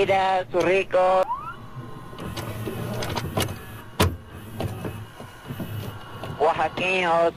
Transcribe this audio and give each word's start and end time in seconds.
Mira, 0.00 0.46
su 0.50 0.58
rico. 0.60 1.22
Oaxaqueños. 6.38 7.34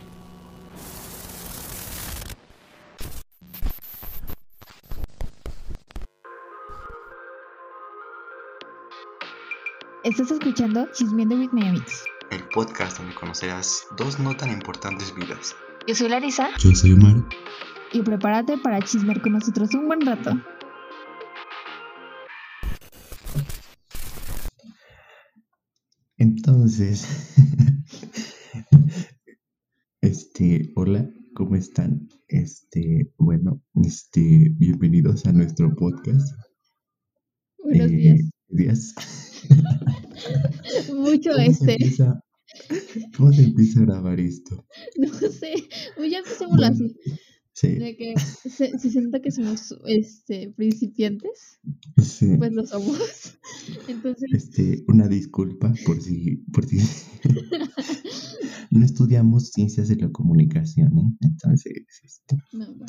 Estás 10.03 10.31
escuchando 10.31 10.87
Chismeando 10.93 11.35
with 11.35 11.51
My 11.51 11.67
Amigos. 11.67 12.03
el 12.29 12.43
podcast 12.49 12.97
donde 12.97 13.15
conocerás 13.15 13.85
dos 13.97 14.19
no 14.19 14.35
tan 14.35 14.51
importantes 14.51 15.13
vidas. 15.15 15.55
Yo 15.87 15.95
soy 15.95 16.09
Larisa 16.09 16.49
Yo 16.57 16.73
soy 16.75 16.93
Omar. 16.93 17.15
y 17.91 18.01
prepárate 18.01 18.57
para 18.57 18.81
chismear 18.81 19.21
con 19.21 19.33
nosotros 19.33 19.73
un 19.73 19.87
buen 19.87 20.01
rato. 20.01 20.31
Entonces, 26.53 27.07
este, 30.01 30.71
hola, 30.75 31.09
¿cómo 31.33 31.55
están? 31.55 32.07
Este, 32.27 33.11
bueno, 33.17 33.59
este, 33.83 34.49
bienvenidos 34.59 35.25
a 35.25 35.31
nuestro 35.33 35.73
podcast. 35.75 36.31
Buenos 37.57 37.89
Eh, 37.89 37.95
días. 37.95 38.19
días. 38.49 38.93
Mucho 40.95 41.31
¿Cómo 41.31 41.41
este. 41.41 41.71
empieza- 41.73 42.21
¿Cómo 43.17 43.33
se 43.33 43.45
empieza 43.45 43.79
a 43.79 43.85
grabar 43.85 44.19
esto? 44.19 44.63
No 44.97 45.11
sé. 45.11 45.55
Ya 46.07 46.19
empecémoslo 46.19 46.67
Bueno, 46.67 46.85
así. 46.85 46.95
Sí, 47.55 47.75
De 47.75 47.95
que 47.95 48.15
se, 48.17 48.77
se 48.79 48.89
sienta 48.89 49.21
que 49.21 49.29
somos 49.31 49.75
este 49.85 50.51
principiantes. 50.57 51.59
sí. 52.01 52.35
Pues 52.37 52.51
lo 52.51 52.65
somos. 52.65 53.37
Entonces, 53.87 54.29
Este, 54.33 54.83
una 54.87 55.07
disculpa 55.07 55.71
por 55.85 56.01
si, 56.01 56.37
por 56.51 56.65
si 56.65 56.77
no 58.71 58.83
estudiamos 58.85 59.49
ciencias 59.51 59.87
de 59.89 59.97
la 59.97 60.09
comunicación, 60.11 60.97
¿eh? 60.97 61.17
Entonces, 61.21 61.73
este, 62.03 62.37
no, 62.53 62.65
bueno, 62.75 62.85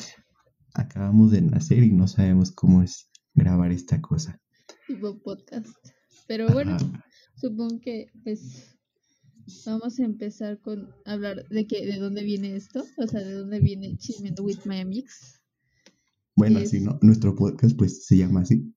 acabamos 0.73 1.31
de 1.31 1.41
nacer 1.41 1.83
y 1.83 1.91
no 1.91 2.07
sabemos 2.07 2.51
cómo 2.51 2.81
es 2.83 3.09
grabar 3.35 3.71
esta 3.71 4.01
cosa. 4.01 4.39
tipo 4.87 5.21
podcast. 5.21 5.67
Pero 6.27 6.47
bueno, 6.49 6.75
supongo 7.35 7.79
que 7.81 8.07
pues 8.23 8.74
vamos 9.65 9.99
a 9.99 10.03
empezar 10.03 10.59
con 10.59 10.89
hablar 11.05 11.47
de 11.49 11.67
que 11.67 11.85
de 11.85 11.99
dónde 11.99 12.23
viene 12.23 12.55
esto, 12.55 12.83
o 12.97 13.07
sea, 13.07 13.21
de 13.21 13.33
dónde 13.33 13.59
viene 13.59 13.97
Chismeando 13.97 14.43
with 14.43 14.59
My 14.65 14.79
Amigos. 14.79 15.41
Bueno, 16.37 16.59
si 16.65 16.81
no, 16.81 16.99
nuestro 17.01 17.33
podcast 17.33 17.77
pues 17.77 18.05
se 18.05 18.17
llama 18.17 18.41
así. 18.41 18.73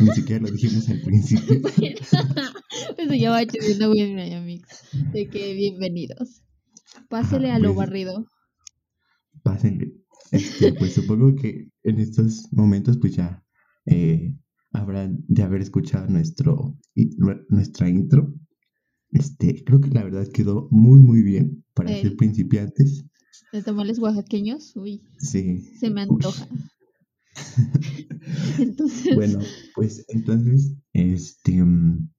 Ni 0.00 0.10
siquiera 0.10 0.42
lo 0.42 0.50
dijimos 0.50 0.88
al 0.88 1.00
principio. 1.00 1.60
pues 2.96 3.08
se 3.08 3.18
llama 3.18 3.46
Chismeando 3.46 3.90
with 3.90 4.14
My 4.14 4.34
Amigos. 4.34 4.68
De 5.12 5.28
que 5.28 5.54
bienvenidos. 5.54 6.42
Pásele 7.08 7.48
Ajá, 7.48 7.56
a 7.56 7.60
lo 7.60 7.74
pues- 7.74 7.76
barrido. 7.76 8.26
Pásenle. 9.42 9.94
Este, 10.30 10.74
pues 10.74 10.92
supongo 10.92 11.34
que 11.36 11.70
en 11.84 12.00
estos 12.00 12.52
momentos 12.52 12.98
pues 12.98 13.16
ya 13.16 13.42
eh, 13.86 14.36
habrán 14.72 15.24
de 15.26 15.42
haber 15.42 15.62
escuchado 15.62 16.06
nuestro, 16.08 16.76
nuestra 17.48 17.88
intro. 17.88 18.34
Este, 19.10 19.64
creo 19.64 19.80
que 19.80 19.88
la 19.90 20.04
verdad 20.04 20.26
quedó 20.28 20.68
muy 20.70 21.00
muy 21.00 21.22
bien 21.22 21.64
para 21.74 21.88
ser 21.90 22.16
principiantes. 22.16 23.04
De 23.52 23.62
tamales 23.62 23.98
oaxaqueños, 23.98 24.74
uy, 24.76 25.02
Sí. 25.18 25.64
se 25.78 25.90
me 25.90 26.02
antoja. 26.02 26.46
Entonces, 28.58 29.14
Bueno, 29.14 29.38
pues 29.74 30.04
entonces, 30.08 30.74
este, 30.92 31.62
mm, 31.64 32.10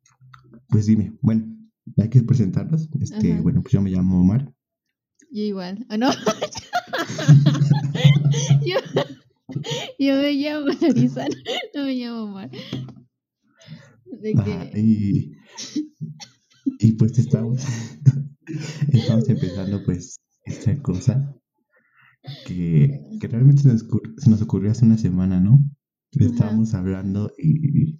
pues 0.69 0.85
dime, 0.88 1.13
bueno, 1.22 1.45
hay 1.97 2.09
que 2.09 2.22
presentarnos. 2.23 2.89
Este, 3.01 3.33
Ajá. 3.33 3.41
bueno, 3.41 3.61
pues 3.61 3.73
yo 3.73 3.81
me 3.81 3.91
llamo 3.91 4.21
Omar. 4.21 4.51
yo 5.31 5.44
igual. 5.44 5.85
Ah, 5.89 5.97
no. 5.97 6.09
yo, 8.66 8.77
yo 10.00 10.16
me 10.21 10.33
llamo 10.33 10.67
Larisa, 10.81 11.27
no 11.75 11.83
me 11.83 11.95
llamo 11.95 12.23
Omar. 12.23 12.50
De 14.21 14.33
Ajá, 14.35 14.69
que, 14.71 14.79
y, 14.79 15.31
y 16.79 16.94
pues 16.94 17.19
estamos, 17.19 17.62
estamos 18.91 19.29
empezando 19.29 19.84
pues 19.84 20.19
esta 20.45 20.81
cosa 20.81 21.35
que, 22.45 23.01
que 23.19 23.28
realmente 23.28 23.62
se 23.63 23.67
nos, 23.69 23.88
ocur- 23.88 24.13
se 24.17 24.29
nos 24.29 24.41
ocurrió 24.41 24.72
hace 24.72 24.85
una 24.85 24.97
semana, 24.97 25.39
¿no? 25.39 25.59
Ajá. 26.19 26.25
Estábamos 26.25 26.73
hablando 26.73 27.31
y, 27.38 28.00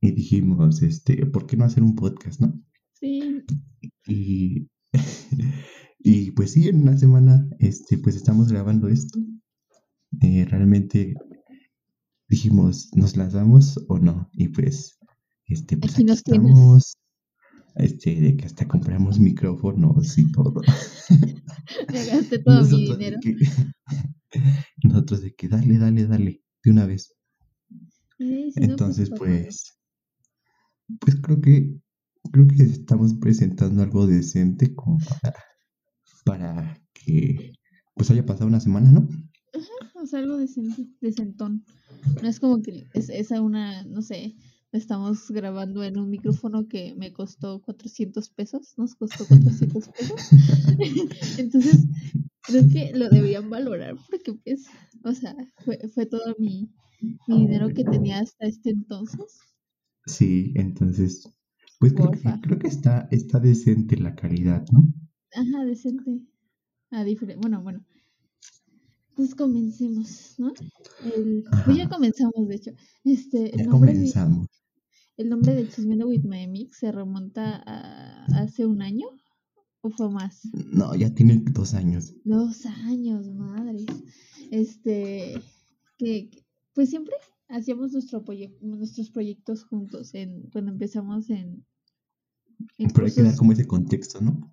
y 0.00 0.10
dijimos, 0.12 0.82
este, 0.82 1.24
¿por 1.26 1.46
qué 1.46 1.56
no 1.56 1.64
hacer 1.64 1.82
un 1.82 1.94
podcast, 1.94 2.40
no? 2.40 2.60
sí, 2.92 3.42
Y, 4.06 4.68
y 5.98 6.30
pues 6.32 6.52
sí, 6.52 6.68
en 6.68 6.82
una 6.82 6.98
semana, 6.98 7.46
este, 7.58 7.96
pues 7.98 8.16
estamos 8.16 8.50
grabando 8.52 8.88
esto. 8.88 9.18
Eh, 10.20 10.44
realmente 10.44 11.14
dijimos, 12.28 12.90
¿nos 12.94 13.16
lanzamos 13.16 13.82
o 13.88 13.98
no? 13.98 14.28
Y 14.32 14.48
pues, 14.48 14.98
este, 15.46 15.76
pues 15.76 15.92
Aquí 15.94 16.02
aquí 16.02 16.04
nos 16.04 16.18
estamos. 16.18 16.96
Este, 17.76 18.20
de 18.20 18.36
que 18.36 18.46
hasta 18.46 18.66
compramos 18.66 19.18
micrófonos 19.18 20.18
y 20.18 20.30
todo. 20.32 20.60
me 21.92 22.06
gasté 22.06 22.38
todo 22.40 22.62
mi 22.64 22.68
de 22.68 22.92
dinero. 22.92 23.18
que, 23.22 23.36
nosotros 24.82 25.22
de 25.22 25.34
que 25.34 25.48
dale, 25.48 25.78
dale, 25.78 26.06
dale, 26.06 26.42
de 26.62 26.70
una 26.70 26.86
vez. 26.86 27.14
Eh, 28.18 28.50
si 28.52 28.60
no, 28.60 28.66
Entonces, 28.66 29.10
pues, 29.16 29.78
pues 31.00 31.16
creo 31.20 31.40
que 31.40 31.80
creo 32.32 32.46
que 32.46 32.62
estamos 32.62 33.14
presentando 33.14 33.82
algo 33.82 34.06
decente 34.06 34.74
como 34.74 34.98
para, 35.22 35.44
para 36.24 36.82
que 36.92 37.52
pues 37.94 38.10
haya 38.10 38.26
pasado 38.26 38.46
una 38.46 38.60
semana, 38.60 38.90
¿no? 38.92 39.08
O 39.94 40.06
sea, 40.06 40.20
algo 40.20 40.36
decente, 40.36 40.86
decentón. 41.00 41.64
No 42.22 42.28
es 42.28 42.40
como 42.40 42.62
que 42.62 42.86
es, 42.94 43.08
es 43.10 43.32
a 43.32 43.42
una, 43.42 43.84
no 43.84 44.00
sé, 44.02 44.36
estamos 44.72 45.30
grabando 45.30 45.82
en 45.84 45.98
un 45.98 46.10
micrófono 46.10 46.68
que 46.68 46.94
me 46.96 47.12
costó 47.12 47.60
400 47.62 48.30
pesos, 48.30 48.74
nos 48.76 48.94
costó 48.94 49.26
400 49.26 49.88
pesos. 49.88 50.18
Entonces, 51.38 51.86
creo 52.42 52.68
que 52.68 52.92
lo 52.94 53.08
deberían 53.08 53.50
valorar 53.50 53.96
porque, 54.10 54.34
pues, 54.34 54.66
o 55.04 55.12
sea, 55.12 55.34
fue, 55.64 55.78
fue 55.94 56.06
todo 56.06 56.34
mi, 56.38 56.70
mi 57.26 57.40
dinero 57.40 57.68
que 57.74 57.84
tenía 57.84 58.20
hasta 58.20 58.46
este 58.46 58.70
entonces. 58.70 59.40
Sí, 60.06 60.52
entonces, 60.56 61.28
pues 61.78 61.92
creo 61.94 62.10
que, 62.10 62.18
Porfa. 62.18 62.40
creo 62.40 62.58
que 62.58 62.68
está, 62.68 63.08
está 63.10 63.40
decente 63.40 63.96
la 63.96 64.14
calidad, 64.14 64.64
¿no? 64.72 64.84
Ajá, 65.32 65.64
decente. 65.64 66.22
A 66.90 67.04
diferente, 67.04 67.40
bueno, 67.40 67.62
bueno. 67.62 67.84
Pues 69.14 69.34
comencemos, 69.34 70.34
¿no? 70.38 70.52
El, 71.04 71.44
pues 71.64 71.76
ya 71.76 71.88
comenzamos, 71.88 72.48
de 72.48 72.54
hecho. 72.54 72.70
Este, 73.04 73.52
Ya 73.56 73.64
nombre 73.64 73.92
comenzamos. 73.92 74.46
El 75.20 75.28
nombre 75.28 75.54
de 75.54 75.68
Chismeando 75.68 76.08
with 76.08 76.24
My 76.24 76.46
Mix 76.46 76.78
se 76.78 76.90
remonta 76.92 77.62
a 77.66 78.24
hace 78.40 78.64
un 78.64 78.80
año 78.80 79.06
o 79.82 79.90
fue 79.90 80.10
más. 80.10 80.40
No, 80.72 80.94
ya 80.94 81.14
tiene 81.14 81.42
dos 81.52 81.74
años. 81.74 82.14
Dos 82.24 82.64
años, 82.66 83.28
madres. 83.28 83.84
Este, 84.50 85.40
que, 85.98 86.30
pues 86.74 86.88
siempre 86.88 87.14
hacíamos 87.48 87.92
nuestro 87.92 88.24
proye- 88.24 88.56
nuestros 88.62 89.10
proyectos 89.10 89.64
juntos 89.64 90.14
en 90.14 90.48
cuando 90.52 90.72
empezamos 90.72 91.28
en, 91.28 91.66
en 92.78 92.90
Pero 92.90 93.06
hay 93.06 93.12
que 93.12 93.22
dar 93.22 93.36
como 93.36 93.52
ese 93.52 93.66
contexto, 93.66 94.22
¿no? 94.22 94.50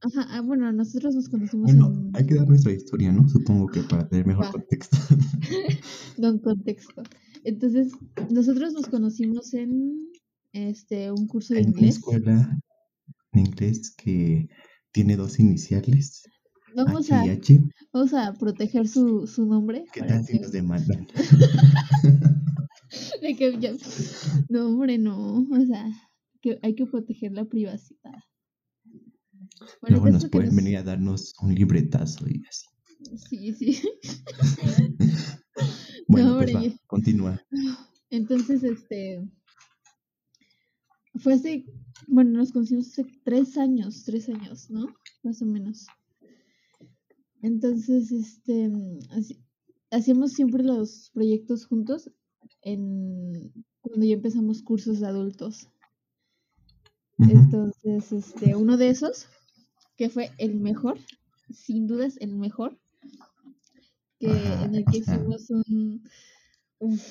Ajá, 0.00 0.26
ah, 0.30 0.40
bueno, 0.40 0.72
nosotros 0.72 1.14
nos 1.14 1.28
conocimos 1.28 1.72
Bueno, 1.72 1.88
en 1.92 2.10
hay 2.16 2.24
que 2.26 2.34
dar 2.36 2.48
nuestra 2.48 2.72
historia, 2.72 3.12
¿no? 3.12 3.28
Supongo 3.28 3.66
que 3.66 3.80
para 3.82 4.08
tener 4.08 4.26
mejor 4.26 4.46
Va. 4.46 4.52
contexto. 4.52 4.96
Don 6.16 6.38
contexto. 6.38 7.02
Entonces, 7.46 7.92
nosotros 8.30 8.72
nos 8.72 8.86
conocimos 8.88 9.54
en 9.54 10.08
este 10.52 11.12
un 11.12 11.26
curso 11.28 11.54
de 11.54 11.60
en 11.60 11.68
una 11.68 11.76
inglés. 11.78 11.94
escuela 11.96 12.58
de 13.32 13.40
inglés 13.40 13.94
que 13.96 14.48
tiene 14.92 15.16
dos 15.16 15.38
iniciales, 15.38 16.22
Vamos 16.74 17.10
H 17.10 17.14
a, 17.14 17.26
y 17.26 17.28
H. 17.30 17.60
vamos 17.92 18.12
a 18.14 18.32
proteger 18.34 18.88
su, 18.88 19.26
su 19.28 19.46
nombre. 19.46 19.84
¿Qué 19.92 20.00
tal 20.02 20.24
si 20.24 20.38
nos 20.40 20.50
demandan? 20.52 21.06
de 23.22 23.36
que 23.36 23.76
no, 24.48 24.66
hombre, 24.66 24.98
no. 24.98 25.46
O 25.50 25.66
sea, 25.66 25.86
que 26.42 26.58
hay 26.62 26.74
que 26.74 26.86
proteger 26.86 27.30
la 27.32 27.44
privacidad. 27.44 28.14
Bueno, 29.80 29.98
Luego 29.98 30.08
nos 30.10 30.28
pueden 30.28 30.48
nos- 30.48 30.56
venir 30.56 30.76
a 30.78 30.82
darnos 30.82 31.32
un 31.40 31.54
libretazo 31.54 32.26
y 32.28 32.42
así. 32.48 32.66
Sí, 33.28 33.52
sí. 33.54 33.80
Bueno, 36.08 36.36
pues 36.36 36.54
va, 36.54 36.60
continúa. 36.86 37.40
Entonces, 38.10 38.62
este. 38.62 39.28
Fue 41.16 41.34
hace. 41.34 41.64
Bueno, 42.08 42.38
nos 42.38 42.52
conocimos 42.52 42.88
hace 42.88 43.06
tres 43.24 43.56
años, 43.58 44.04
tres 44.04 44.28
años, 44.28 44.70
¿no? 44.70 44.94
Más 45.22 45.42
o 45.42 45.46
menos. 45.46 45.86
Entonces, 47.42 48.12
este. 48.12 48.68
haci- 49.10 49.42
Hacíamos 49.90 50.32
siempre 50.32 50.64
los 50.64 51.10
proyectos 51.14 51.64
juntos 51.66 52.10
en 52.62 53.52
cuando 53.80 54.04
ya 54.04 54.14
empezamos 54.14 54.60
cursos 54.62 54.98
de 55.00 55.06
adultos. 55.06 55.68
Entonces, 57.18 58.12
este, 58.12 58.56
uno 58.56 58.76
de 58.76 58.88
esos, 58.90 59.26
que 59.96 60.10
fue 60.10 60.32
el 60.38 60.56
mejor, 60.56 60.98
sin 61.50 61.86
dudas 61.86 62.16
el 62.20 62.34
mejor, 62.34 62.78
que 64.18 64.30
Ajá, 64.30 64.64
en 64.64 64.74
el 64.74 64.84
que 64.84 64.98
hicimos 64.98 65.50
un 65.50 66.02
uf, 66.78 67.02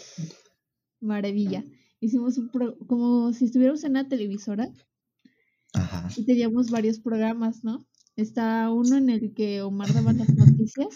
maravilla. 1.00 1.64
Hicimos 2.00 2.38
un 2.38 2.50
pro- 2.50 2.78
como 2.88 3.34
si 3.34 3.46
estuviéramos 3.46 3.84
en 3.84 3.92
una 3.92 4.08
televisora 4.08 4.70
Ajá. 5.74 6.10
y 6.16 6.26
teníamos 6.26 6.70
varios 6.70 7.00
programas, 7.00 7.64
¿no? 7.64 7.86
Está 8.16 8.72
uno 8.72 8.98
en 8.98 9.10
el 9.10 9.34
que 9.34 9.62
Omar 9.62 9.94
daba 9.94 10.14
las 10.14 10.30
noticias, 10.36 10.88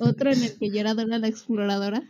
otro 0.00 0.30
en 0.30 0.42
el 0.42 0.58
que 0.58 0.68
yo 0.70 0.80
era 0.80 0.94
Dora 0.94 1.18
la 1.18 1.28
exploradora. 1.28 2.02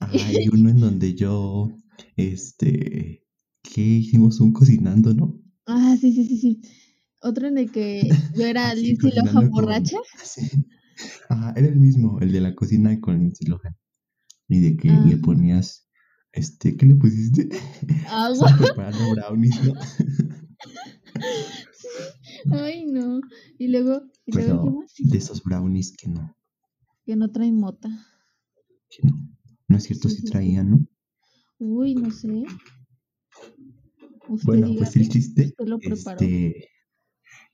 Ajá, 0.00 0.32
y 0.32 0.48
uno 0.52 0.70
en 0.70 0.80
donde 0.80 1.14
yo, 1.14 1.70
este, 2.16 3.24
¿qué 3.62 3.80
hicimos? 3.80 4.40
Un 4.40 4.52
cocinando, 4.52 5.14
¿no? 5.14 5.40
Ah, 5.66 5.96
sí, 6.00 6.12
sí, 6.12 6.24
sí, 6.26 6.38
sí. 6.38 6.60
Otro 7.20 7.46
en 7.46 7.58
el 7.58 7.70
que 7.70 8.08
yo 8.34 8.44
era 8.46 8.72
cocinando 9.00 9.32
con... 9.40 9.50
borracha. 9.50 9.98
Sí. 10.24 10.50
Ajá, 11.28 11.52
era 11.56 11.68
el 11.68 11.76
mismo, 11.76 12.18
el 12.20 12.32
de 12.32 12.40
la 12.40 12.54
cocina 12.54 12.98
con 13.00 13.18
Lindsay 13.18 13.46
Lohan. 13.48 13.76
Y 14.48 14.60
de 14.60 14.76
que 14.76 14.90
Ah, 14.90 15.04
le 15.08 15.16
ponías, 15.16 15.88
este, 16.32 16.76
¿qué 16.76 16.86
le 16.86 16.94
pusiste? 16.96 17.48
agua. 18.08 18.48
Estaba 18.50 18.58
preparando 18.58 19.10
brownies, 19.14 19.64
¿no? 19.64 19.74
Ay, 22.52 22.84
no. 22.86 23.20
Y 23.58 23.68
luego, 23.68 24.02
y 24.26 24.32
luego, 24.32 24.64
¿qué 24.64 24.70
más? 24.70 24.94
de 25.10 25.18
esos 25.18 25.42
brownies 25.42 25.94
que 25.96 26.08
no, 26.08 26.36
Que 27.04 27.16
no 27.16 27.30
trae 27.30 27.52
mota. 27.52 27.88
que 28.90 29.06
no. 29.08 29.28
No 29.68 29.76
es 29.76 29.84
cierto 29.84 30.08
Sí, 30.08 30.16
si 30.16 30.22
sí, 30.22 30.30
traían, 30.30 30.70
¿no? 30.70 30.86
Uy, 31.58 31.94
no 31.94 32.10
sé. 32.10 32.44
Usted 34.28 34.46
Bueno, 34.46 34.74
pues 34.76 34.96
el 34.96 35.08
chiste, 35.08 35.46
usted 35.46 35.66
lo 35.66 35.78
preparó. 35.78 36.20
este, 36.20 36.68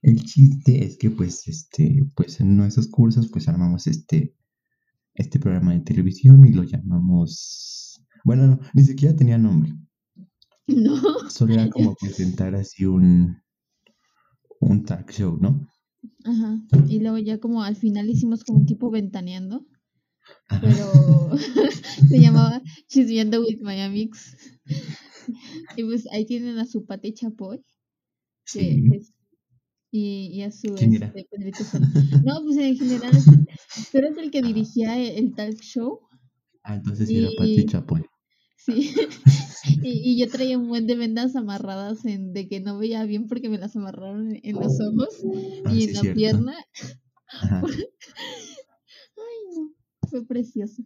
el 0.02 0.22
chiste 0.24 0.84
es 0.84 0.96
que 0.98 1.10
pues, 1.10 1.46
este, 1.48 2.02
pues 2.14 2.40
en 2.40 2.56
nuestros 2.56 2.88
cursos 2.88 3.28
pues 3.28 3.48
armamos 3.48 3.86
este, 3.86 4.34
este 5.14 5.38
programa 5.40 5.72
de 5.74 5.80
televisión 5.80 6.44
y 6.46 6.52
lo 6.52 6.62
llamamos, 6.62 8.04
bueno, 8.24 8.46
no, 8.46 8.60
ni 8.74 8.82
siquiera 8.84 9.16
tenía 9.16 9.38
nombre, 9.38 9.72
No. 10.66 11.00
solo 11.28 11.54
era 11.54 11.68
como 11.70 11.94
presentar 11.96 12.54
así 12.54 12.84
un, 12.84 13.36
un 14.60 14.84
talk 14.84 15.10
show, 15.10 15.36
¿no? 15.40 15.68
Ajá. 16.24 16.62
Y 16.88 17.00
luego 17.00 17.18
ya 17.18 17.38
como 17.38 17.62
al 17.64 17.74
final 17.76 18.08
hicimos 18.08 18.44
como 18.44 18.58
un 18.60 18.66
tipo 18.66 18.90
ventaneando, 18.90 19.66
Ajá. 20.48 20.60
pero 20.60 21.36
se 22.08 22.20
llamaba 22.20 22.62
Chismeando 22.86 23.40
with 23.40 23.60
My 23.62 23.80
Amix. 23.80 24.36
Y 25.76 25.84
pues 25.84 26.06
ahí 26.12 26.24
tienen 26.24 26.58
a 26.58 26.66
su 26.66 26.86
Pati 26.86 27.12
Chapoy, 27.12 27.58
que 27.58 27.64
Sí, 28.44 28.82
y, 29.90 30.30
y 30.32 30.42
a 30.42 30.50
su 30.50 30.74
este, 30.76 31.26
Pedrito. 31.30 31.58
No, 32.24 32.42
pues 32.44 32.56
en 32.58 32.76
general, 32.76 33.12
tú 33.92 33.98
eres 33.98 34.16
el 34.18 34.30
que 34.30 34.42
dirigía 34.42 34.98
el, 34.98 35.24
el 35.24 35.34
talk 35.34 35.60
show. 35.60 36.00
Ah, 36.62 36.76
entonces 36.76 37.08
sí 37.08 37.18
era 37.18 37.28
Pati 37.38 37.60
Y 37.60 37.66
Chapoy. 37.66 38.04
sí, 38.56 38.92
y, 39.82 40.12
y 40.12 40.18
yo 40.20 40.28
traía 40.28 40.58
un 40.58 40.68
buen 40.68 40.86
de 40.86 40.96
vendas 40.96 41.34
amarradas 41.36 42.04
en 42.04 42.32
de 42.32 42.48
que 42.48 42.60
no 42.60 42.78
veía 42.78 43.04
bien 43.04 43.26
porque 43.28 43.48
me 43.48 43.58
las 43.58 43.76
amarraron 43.76 44.38
en, 44.42 44.56
los 44.56 44.78
ojos 44.80 45.08
Ah, 45.64 45.72
y 45.72 45.82
sí, 45.82 45.88
en 45.88 45.94
la 45.94 46.00
cierto. 46.00 46.16
pierna. 46.18 46.54
Ajá, 47.30 47.62
Ay, 49.16 49.56
no, 49.56 49.72
fue 50.08 50.24
precioso. 50.26 50.82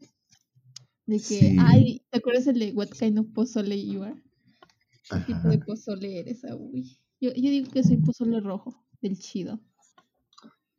De 1.07 1.17
que, 1.17 1.23
sí, 1.23 1.57
ay, 1.59 2.03
¿te 2.11 2.19
acuerdas 2.19 2.47
el 2.47 2.59
de 2.61 2.73
What 2.73 2.91
kind 2.99 3.19
of 3.19 3.27
pozole 3.35 3.85
you 3.85 4.03
are? 4.03 4.15
¿Qué 5.11 5.35
tipo 5.35 5.49
de 5.49 5.59
pozole 5.59 6.21
eres, 6.21 6.45
Aui? 6.45 6.97
Yo, 7.21 7.31
yo 7.35 7.51
digo 7.51 7.71
que 7.71 7.83
soy 7.83 7.97
pozole 7.99 8.41
rojo, 8.41 8.75
del 9.03 9.19
chido. 9.19 9.61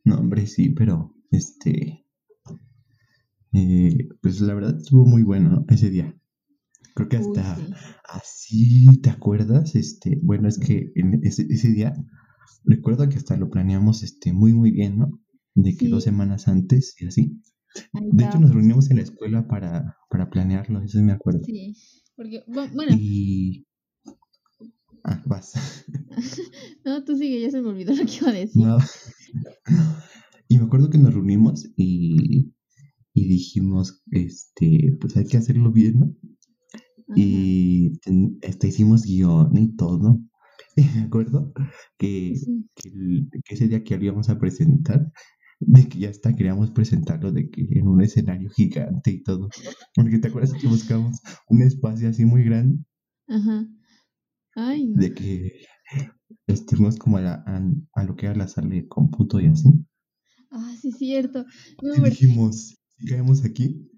No, 0.05 0.17
hombre, 0.17 0.47
sí, 0.47 0.69
pero, 0.69 1.13
este, 1.29 2.05
eh, 3.53 4.07
pues 4.21 4.41
la 4.41 4.53
verdad 4.53 4.77
estuvo 4.77 5.05
muy 5.05 5.23
bueno 5.23 5.49
¿no? 5.49 5.65
ese 5.69 5.89
día. 5.89 6.15
Creo 6.95 7.09
que 7.09 7.17
Uy, 7.17 7.35
hasta 7.35 7.55
sí. 7.55 7.73
así, 8.09 9.01
¿te 9.01 9.09
acuerdas? 9.09 9.75
Este, 9.75 10.19
bueno, 10.23 10.47
es 10.47 10.59
que 10.59 10.91
en 10.95 11.21
ese, 11.23 11.47
ese 11.49 11.69
día 11.69 11.93
recuerdo 12.65 13.07
que 13.09 13.17
hasta 13.17 13.37
lo 13.37 13.49
planeamos 13.49 14.03
este 14.03 14.33
muy 14.33 14.53
muy 14.53 14.71
bien, 14.71 14.99
¿no? 14.99 15.19
De 15.55 15.75
que 15.77 15.89
dos 15.89 16.03
semanas 16.03 16.47
antes 16.47 16.95
y 16.99 17.07
así. 17.07 17.41
De 17.93 18.25
hecho 18.25 18.39
nos 18.39 18.53
reunimos 18.53 18.91
en 18.91 18.97
la 18.97 19.03
escuela 19.03 19.47
para, 19.47 19.97
para 20.09 20.29
planearlo, 20.29 20.81
eso 20.81 21.01
me 21.01 21.13
acuerdo. 21.13 21.41
Sí, 21.45 21.75
porque, 22.15 22.43
bu- 22.47 22.71
bueno, 22.73 22.93
Y 22.95 23.65
ah, 25.03 25.21
vas. 25.25 25.53
no, 26.85 27.03
tú 27.03 27.15
sigue, 27.17 27.41
ya 27.41 27.51
se 27.51 27.61
me 27.61 27.69
olvidó 27.69 27.93
lo 27.95 28.05
que 28.05 28.15
iba 28.21 28.29
a 28.29 28.33
decir. 28.33 28.61
No. 28.63 28.77
Y 30.47 30.57
me 30.59 30.65
acuerdo 30.65 30.89
que 30.89 30.97
nos 30.97 31.13
reunimos 31.13 31.67
y, 31.75 32.53
y 33.13 33.27
dijimos, 33.27 34.03
este, 34.11 34.95
pues 34.99 35.15
hay 35.17 35.25
que 35.25 35.37
hacerlo 35.37 35.71
bien, 35.71 35.99
¿no? 35.99 36.15
Ajá, 37.07 37.13
Y 37.15 37.97
ten- 37.99 38.37
este, 38.41 38.67
hicimos 38.67 39.03
guion 39.05 39.57
y 39.57 39.75
todo. 39.75 40.19
Y 40.75 40.81
me 40.95 41.01
acuerdo 41.03 41.53
que, 41.99 42.33
sí. 42.35 42.67
que, 42.75 42.89
el- 42.89 43.29
que 43.45 43.53
ese 43.53 43.67
día 43.67 43.83
que 43.83 43.95
lo 43.97 44.05
íbamos 44.05 44.29
a 44.29 44.39
presentar, 44.39 45.11
de 45.59 45.87
que 45.87 45.99
ya 45.99 46.09
hasta 46.09 46.35
queríamos 46.35 46.71
presentarlo 46.71 47.31
de 47.31 47.49
que 47.51 47.61
en 47.71 47.87
un 47.87 48.01
escenario 48.01 48.49
gigante 48.49 49.11
y 49.11 49.21
todo. 49.23 49.49
Porque 49.95 50.17
te 50.17 50.29
acuerdas 50.29 50.53
que 50.59 50.67
buscamos 50.67 51.19
un 51.47 51.61
espacio 51.61 52.09
así 52.09 52.25
muy 52.25 52.43
grande, 52.43 52.79
Ajá. 53.27 53.67
Ay, 54.55 54.85
no. 54.87 55.01
de 55.01 55.13
que 55.13 55.65
estuvimos 56.47 56.97
como 56.97 57.17
a, 57.17 57.21
la- 57.21 57.43
a, 57.45 57.61
a 57.93 58.03
lo 58.03 58.15
que 58.15 58.25
era 58.27 58.35
la 58.35 58.47
sala 58.47 58.69
de 58.69 58.87
cómputo 58.87 59.39
y 59.39 59.47
así. 59.47 59.69
Ah, 60.51 60.75
sí, 60.79 60.91
cierto. 60.91 61.45
No, 61.81 61.93
dijimos, 62.03 62.75
si 62.97 63.05
caemos 63.07 63.43
aquí, 63.43 63.89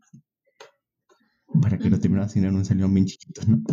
para 1.61 1.77
que 1.77 1.89
lo 1.89 1.99
terminara 1.99 2.25
haciendo 2.27 2.49
en 2.49 2.55
un 2.55 2.65
salón 2.65 2.93
bien 2.93 3.05
chiquito, 3.05 3.41
¿no? 3.47 3.63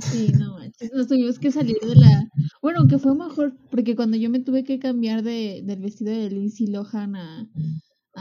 Sí, 0.00 0.32
no 0.38 0.54
manches, 0.54 0.90
nos 0.94 1.08
tuvimos 1.08 1.38
que 1.38 1.50
salir 1.50 1.76
de 1.80 1.96
la... 1.96 2.28
Bueno, 2.62 2.80
aunque 2.80 2.98
fue 2.98 3.14
mejor, 3.14 3.56
porque 3.70 3.96
cuando 3.96 4.16
yo 4.16 4.30
me 4.30 4.40
tuve 4.40 4.64
que 4.64 4.78
cambiar 4.78 5.22
de, 5.22 5.62
del 5.64 5.80
vestido 5.80 6.12
de 6.12 6.30
Lindsay 6.30 6.66
Lohan 6.68 7.16
a, 7.16 7.48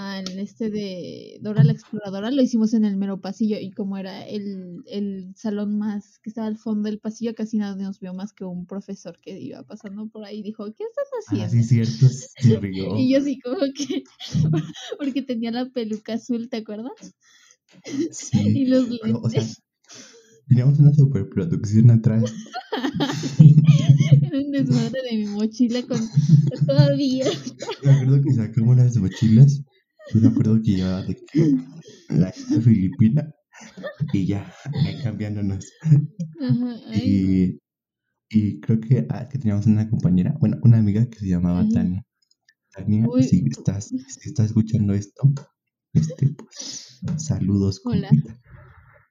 al 0.08 0.40
este 0.40 0.70
de 0.70 1.40
Dora 1.42 1.64
la 1.64 1.74
Exploradora, 1.74 2.32
lo 2.32 2.42
hicimos 2.42 2.74
en 2.74 2.86
el 2.86 2.96
mero 2.96 3.20
pasillo 3.20 3.58
y 3.60 3.72
como 3.72 3.98
era 3.98 4.26
el, 4.26 4.84
el 4.88 5.34
salón 5.36 5.78
más 5.78 6.20
que 6.20 6.30
estaba 6.30 6.48
al 6.48 6.58
fondo 6.58 6.90
del 6.90 7.00
pasillo, 7.00 7.36
casi 7.36 7.58
nadie 7.58 7.84
nos 7.84 8.00
vio 8.00 8.14
más 8.14 8.32
que 8.34 8.46
un 8.46 8.66
profesor 8.66 9.20
que 9.22 9.40
iba 9.40 9.64
pasando 9.64 10.08
por 10.08 10.24
ahí 10.26 10.40
y 10.40 10.44
dijo, 10.44 10.66
¿qué 10.74 10.84
estás 10.84 11.06
Ah, 11.28 11.50
sí, 11.50 11.60
haciendo? 11.60 11.68
cierto, 11.68 12.08
se 12.10 12.60
rió. 12.62 12.96
Y 12.98 13.12
yo 13.12 13.20
así 13.20 13.40
como 13.40 13.60
que, 13.76 14.04
porque 14.98 15.22
tenía 15.22 15.52
la 15.52 15.66
peluca 15.70 16.14
azul, 16.14 16.50
¿te 16.50 16.58
acuerdas? 16.58 16.92
Sí, 18.12 18.40
Y 18.60 18.66
los 18.66 18.88
pero, 19.02 19.20
o 19.22 19.30
sea, 19.30 19.44
teníamos 20.48 20.80
una 20.80 20.94
superproducción 20.94 21.92
atrás. 21.92 22.24
Sí, 23.38 23.56
era 24.22 24.40
un 24.40 24.52
desmadre 24.52 25.00
de 25.12 25.18
mi 25.18 25.26
mochila 25.28 25.82
con 25.84 26.00
todavía. 26.66 27.26
Me 27.84 27.92
acuerdo 27.92 28.22
que 28.24 28.34
sacamos 28.34 28.78
las 28.78 28.98
mochilas. 28.98 29.62
Yo 30.14 30.22
me 30.22 30.28
acuerdo 30.28 30.62
que 30.62 30.72
llevaba 30.72 31.04
de 31.04 31.16
que 31.16 31.56
la 32.10 32.32
filipina 32.32 33.32
y 34.14 34.26
ya, 34.26 34.54
ahí 34.86 35.02
cambiándonos. 35.04 35.66
Y, 36.94 37.60
y 38.30 38.60
creo 38.60 38.80
que, 38.80 39.06
ah, 39.10 39.28
que 39.30 39.38
teníamos 39.38 39.66
una 39.66 39.90
compañera, 39.90 40.36
bueno, 40.40 40.58
una 40.64 40.78
amiga 40.78 41.08
que 41.10 41.20
se 41.20 41.28
llamaba. 41.28 41.68
Tania. 41.70 42.04
Tania, 42.72 43.06
Uy, 43.08 43.24
si 43.24 43.44
estás, 43.50 43.88
si 43.90 44.30
estás 44.30 44.48
escuchando 44.48 44.94
esto, 44.94 45.22
este, 45.94 46.30
pues, 46.30 47.02
saludos, 47.18 47.82
hola. 47.86 48.10
compita. 48.10 48.40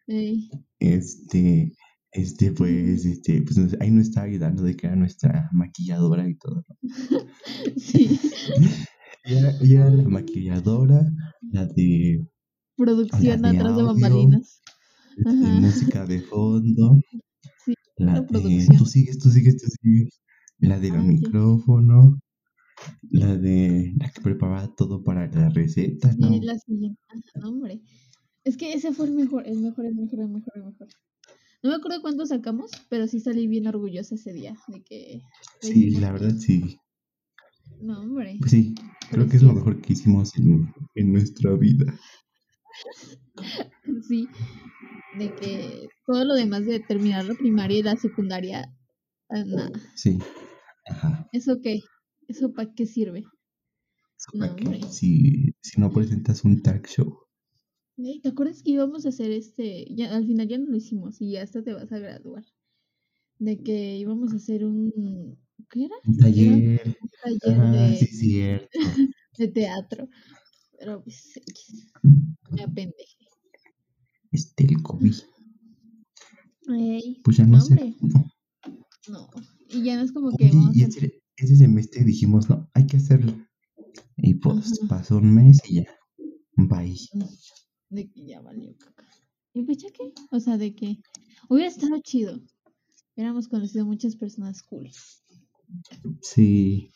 Ey, 0.06 0.48
Este, 0.78 1.72
este, 2.12 2.52
pues, 2.52 3.04
este, 3.04 3.42
pues 3.42 3.58
ahí 3.80 3.90
nos 3.90 4.08
estaba 4.08 4.26
ayudando 4.26 4.62
de 4.62 4.74
que 4.76 4.86
era 4.86 4.96
nuestra 4.96 5.50
maquilladora 5.52 6.28
y 6.28 6.36
todo. 6.36 6.64
¿no? 6.68 6.76
Sí, 7.76 8.18
Ella, 9.28 9.58
ella 9.60 9.86
era 9.86 9.90
la 9.90 10.08
maquilladora, 10.08 11.12
la 11.52 11.66
de, 11.66 12.24
la 12.24 12.84
producción 12.84 13.42
de 13.42 13.48
atrás 13.48 13.76
de 13.76 13.82
bambalinas. 13.82 14.62
la 15.16 15.32
de 15.32 15.38
Ajá, 15.46 15.60
música 15.60 16.06
de 16.06 16.20
fondo, 16.22 16.98
sí, 17.64 17.74
la 17.98 18.14
la 18.14 18.20
de, 18.22 18.68
tú 18.78 18.86
sigues, 18.86 19.18
tú 19.18 19.28
sigues, 19.30 19.56
tú 19.58 19.66
sigues, 19.82 20.20
la 20.60 20.78
del 20.80 20.94
Ah, 20.94 21.02
ok. 21.02 21.08
micrófono, 21.08 22.18
la 23.10 23.36
de, 23.36 23.92
la 23.98 24.10
que 24.10 24.20
preparaba 24.22 24.74
todo 24.74 25.04
para 25.04 25.26
la 25.26 25.50
receta, 25.50 26.10
Sí, 26.12 26.18
¿no? 26.18 26.40
la 26.42 26.58
siguiente. 26.58 27.00
No, 27.42 27.48
hombre. 27.50 27.80
Es 28.44 28.56
que 28.56 28.72
ese 28.72 28.92
fue 28.94 29.06
el 29.06 29.12
mejor, 29.12 29.46
el 29.46 29.58
mejor, 29.58 29.84
el 29.84 29.94
mejor, 29.94 30.20
el 30.20 30.28
mejor, 30.28 30.52
el 30.56 30.64
mejor. 30.64 30.88
No 31.62 31.70
me 31.70 31.76
acuerdo 31.76 32.00
cuánto 32.00 32.24
sacamos, 32.24 32.70
pero 32.88 33.06
sí 33.06 33.20
salí 33.20 33.46
bien 33.46 33.66
orgullosa 33.66 34.14
ese 34.14 34.32
día 34.32 34.56
de 34.68 34.82
que 34.82 35.20
Sí, 35.60 35.90
la 35.90 36.12
verdad 36.12 36.34
sí, 36.38 36.78
No, 37.80 38.00
hombre, 38.00 38.36
pues 38.40 38.50
sí, 38.50 38.74
creo 39.10 39.28
que 39.28 39.36
es 39.36 39.42
lo 39.42 39.52
mejor 39.52 39.80
que 39.80 39.92
hicimos 39.92 40.36
en, 40.36 40.72
en 40.94 41.12
nuestra 41.12 41.52
vida. 41.54 41.94
Sí, 44.06 44.28
de 45.18 45.34
que 45.34 45.88
todo 46.06 46.24
lo 46.24 46.34
demás 46.34 46.64
de 46.66 46.80
terminar 46.80 47.24
la 47.24 47.34
primaria 47.34 47.78
y 47.78 47.82
la 47.82 47.96
secundaria, 47.96 48.72
ah, 49.30 49.44
nada. 49.44 49.70
Sí. 49.94 50.18
Ajá. 50.86 51.28
¿Eso 51.32 51.60
qué? 51.62 51.80
¿Eso 52.28 52.52
para 52.52 52.72
qué 52.74 52.86
sirve? 52.86 53.24
No, 54.32 54.40
¿Para 54.40 54.56
qué? 54.56 54.64
hombre. 54.66 54.82
Si, 54.90 55.52
si 55.60 55.80
no 55.80 55.90
presentas 55.90 56.44
un 56.44 56.62
talk 56.62 56.86
show. 56.86 57.18
¿Te 58.22 58.28
acuerdas 58.28 58.62
que 58.62 58.70
íbamos 58.72 59.06
a 59.06 59.08
hacer 59.08 59.30
este? 59.32 59.86
Ya, 59.94 60.14
al 60.14 60.26
final 60.26 60.46
ya 60.46 60.58
no 60.58 60.66
lo 60.70 60.76
hicimos 60.76 61.20
y 61.20 61.32
ya 61.32 61.42
hasta 61.42 61.62
te 61.62 61.72
vas 61.72 61.90
a 61.90 61.98
graduar. 61.98 62.44
De 63.38 63.58
que 63.62 63.96
íbamos 63.96 64.32
a 64.32 64.36
hacer 64.36 64.64
un. 64.64 65.38
¿Qué 65.70 65.84
era? 65.84 65.94
Un 66.06 66.16
taller. 66.16 66.96
Un 67.00 67.10
taller 67.40 67.60
Ah, 67.60 67.72
de, 67.72 67.96
sí, 67.96 68.06
cierto. 68.06 68.68
de 69.38 69.48
teatro. 69.48 70.08
Pero 70.78 71.02
pues 71.02 71.32
me 72.50 72.62
apendejé. 72.62 73.26
Este, 74.30 74.64
el 74.64 74.82
COVID. 74.82 75.14
Ey, 76.68 77.20
Pues 77.24 77.36
ya 77.38 77.44
no, 77.46 77.60
sé. 77.60 77.96
No. 78.00 78.30
no. 79.08 79.30
Y 79.70 79.82
ya 79.82 79.96
no 79.96 80.02
es 80.02 80.12
como 80.12 80.30
que 80.36 80.48
vamos 80.48 80.76
y 80.76 80.84
a 80.84 80.86
ese, 80.86 81.22
ese 81.36 81.56
semestre 81.56 82.04
dijimos, 82.04 82.48
no, 82.48 82.68
hay 82.74 82.86
que 82.86 82.98
hacerlo. 82.98 83.32
Y 84.16 84.34
pues 84.34 84.78
Ajá. 84.82 84.88
pasó 84.88 85.16
un 85.18 85.34
mes 85.34 85.58
y 85.68 85.76
ya. 85.76 85.86
Bye. 86.56 86.96
de 87.90 88.10
que 88.10 88.26
ya 88.26 88.40
valió 88.40 88.76
caca. 88.76 89.06
¿Y 89.54 89.62
pues 89.62 89.78
ya 89.78 89.88
qué? 89.90 90.12
O 90.30 90.40
sea, 90.40 90.58
de 90.58 90.74
que 90.74 90.98
hubiera 91.48 91.68
estado 91.70 91.98
chido. 92.02 92.40
Hubiéramos 93.16 93.48
conocido 93.48 93.84
muchas 93.86 94.14
personas 94.16 94.62
cool. 94.62 94.90
Sí. 96.22 96.90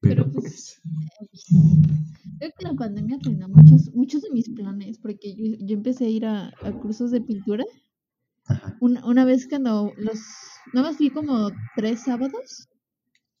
Pero, 0.00 0.24
Pero, 0.24 0.32
pues. 0.32 0.80
pues, 1.30 1.44
Creo 2.38 2.50
que 2.58 2.64
la 2.64 2.74
pandemia 2.74 3.16
arruinó 3.16 3.48
muchos, 3.48 3.90
muchos 3.94 4.22
de 4.22 4.30
mis 4.30 4.50
planes, 4.50 4.98
porque 4.98 5.34
yo, 5.34 5.56
yo 5.60 5.74
empecé 5.76 6.06
a 6.06 6.10
ir 6.10 6.26
a, 6.26 6.48
a 6.62 6.72
cursos 6.80 7.10
de 7.10 7.20
pintura. 7.22 7.64
Ajá. 8.46 8.76
Una, 8.80 9.04
una 9.06 9.24
vez 9.24 9.46
cuando 9.48 9.92
los... 9.96 10.18
Nada 10.74 10.88
más 10.88 10.96
fui 10.98 11.10
como 11.10 11.50
tres 11.76 12.02
sábados 12.04 12.68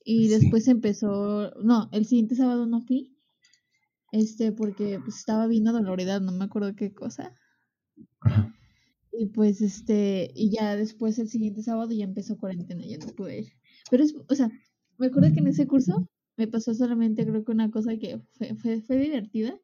y 0.04 0.28
Sí. 0.28 0.40
después 0.40 0.68
empezó... 0.68 1.50
No, 1.62 1.88
el 1.92 2.06
siguiente 2.06 2.34
sábado 2.36 2.66
no 2.66 2.80
fui. 2.80 3.14
Este, 4.12 4.52
porque 4.52 5.00
pues, 5.04 5.16
estaba 5.18 5.46
bien 5.46 5.68
adolorida, 5.68 6.20
no 6.20 6.32
me 6.32 6.44
acuerdo 6.44 6.74
qué 6.74 6.94
cosa. 6.94 7.32
Ajá. 8.20 8.54
Y 9.16 9.26
pues 9.26 9.60
este, 9.62 10.30
y 10.34 10.50
ya 10.50 10.76
después 10.76 11.18
el 11.18 11.28
siguiente 11.28 11.62
sábado 11.62 11.92
ya 11.92 12.04
empezó 12.04 12.36
cuarentena, 12.38 12.84
ya 12.84 12.98
no 12.98 13.06
pude 13.14 13.38
ir. 13.40 13.52
Pero 13.90 14.02
es, 14.04 14.14
o 14.28 14.34
sea, 14.34 14.50
me 14.98 15.06
acuerdo 15.06 15.32
que 15.32 15.40
en 15.40 15.46
ese 15.48 15.66
curso 15.66 16.08
me 16.36 16.48
pasó 16.48 16.74
solamente 16.74 17.24
creo 17.26 17.44
que 17.44 17.52
una 17.52 17.70
cosa 17.70 17.96
que 17.96 18.20
fue, 18.32 18.54
fue, 18.56 18.80
fue 18.82 18.96
divertida, 18.98 19.58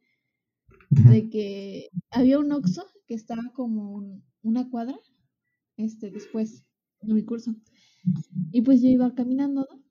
de 0.91 1.29
que 1.31 1.89
había 2.11 2.39
un 2.39 2.53
Oxxo 2.53 2.85
que 3.07 3.15
estaba 3.15 3.43
como 3.55 3.93
un- 3.93 4.25
una 4.43 4.69
cuadra, 4.71 4.99
este, 5.77 6.11
después 6.11 6.65
de 7.03 7.15
mi 7.15 7.25
curso. 7.25 7.55
Y 8.53 8.63
pues 8.63 8.83
yo 8.83 8.89
iba 8.89 9.15
caminando, 9.15 9.67
¿no? 9.71 9.83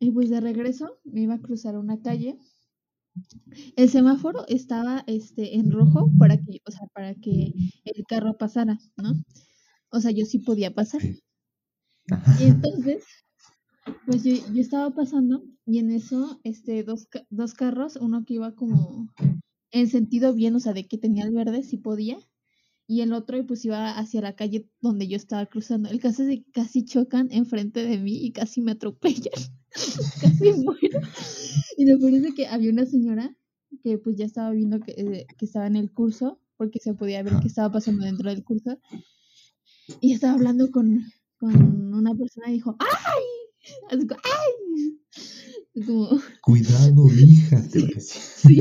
Y 0.00 0.12
pues 0.12 0.30
de 0.30 0.40
regreso 0.40 1.00
me 1.04 1.22
iba 1.22 1.34
a 1.34 1.42
cruzar 1.42 1.78
una 1.78 2.00
calle. 2.02 2.38
El 3.76 3.88
semáforo 3.88 4.46
estaba 4.48 5.04
este 5.06 5.56
en 5.56 5.70
rojo 5.70 6.10
para 6.18 6.36
que, 6.36 6.60
o 6.66 6.70
sea, 6.70 6.86
para 6.92 7.14
que 7.14 7.52
el 7.84 8.04
carro 8.08 8.36
pasara, 8.36 8.78
¿no? 8.96 9.12
O 9.90 10.00
sea, 10.00 10.10
yo 10.10 10.24
sí 10.24 10.38
podía 10.38 10.74
pasar. 10.74 11.00
Sí. 11.00 11.22
Y 12.40 12.44
entonces, 12.44 13.04
pues 14.06 14.24
yo, 14.24 14.32
yo 14.52 14.60
estaba 14.60 14.90
pasando 14.90 15.44
y 15.66 15.78
en 15.78 15.90
eso, 15.90 16.40
este, 16.44 16.82
dos, 16.82 17.08
dos 17.30 17.54
carros, 17.54 17.96
uno 17.96 18.24
que 18.24 18.34
iba 18.34 18.54
como 18.54 19.08
en 19.70 19.88
sentido 19.88 20.34
bien, 20.34 20.54
o 20.54 20.60
sea, 20.60 20.72
de 20.72 20.86
que 20.86 20.98
tenía 20.98 21.24
el 21.24 21.32
verde, 21.32 21.62
si 21.62 21.78
podía, 21.78 22.18
y 22.86 23.00
el 23.00 23.12
otro 23.12 23.44
pues 23.46 23.64
iba 23.64 23.98
hacia 23.98 24.20
la 24.20 24.36
calle 24.36 24.68
donde 24.80 25.08
yo 25.08 25.16
estaba 25.16 25.46
cruzando. 25.46 25.88
El 25.88 26.00
caso 26.00 26.22
es 26.22 26.28
de 26.28 26.42
que 26.42 26.50
casi 26.52 26.84
chocan 26.84 27.28
enfrente 27.30 27.84
de 27.84 27.98
mí 27.98 28.24
y 28.24 28.32
casi 28.32 28.60
me 28.60 28.72
atropellan. 28.72 29.32
casi 30.20 30.52
muero. 30.52 31.00
Y 31.76 31.86
lo 31.86 31.98
peor 31.98 32.14
es 32.14 32.22
de 32.22 32.34
que 32.34 32.46
había 32.46 32.70
una 32.70 32.86
señora 32.86 33.36
que 33.82 33.98
pues 33.98 34.16
ya 34.16 34.24
estaba 34.24 34.50
viendo 34.50 34.80
que, 34.80 34.92
eh, 34.92 35.26
que 35.36 35.44
estaba 35.44 35.66
en 35.66 35.76
el 35.76 35.92
curso, 35.92 36.40
porque 36.56 36.78
se 36.78 36.94
podía 36.94 37.22
ver 37.22 37.34
que 37.40 37.48
estaba 37.48 37.72
pasando 37.72 38.04
dentro 38.04 38.30
del 38.30 38.44
curso, 38.44 38.78
y 40.00 40.12
estaba 40.12 40.34
hablando 40.34 40.70
con, 40.70 41.04
con 41.38 41.94
una 41.94 42.14
persona 42.14 42.50
y 42.50 42.54
dijo, 42.54 42.76
¡ay! 42.78 43.24
Así 43.90 44.06
como, 44.06 44.20
¡ay! 44.24 45.86
Como, 45.86 46.20
Cuidado, 46.42 47.06
hija, 47.12 47.62
sí. 47.98 48.60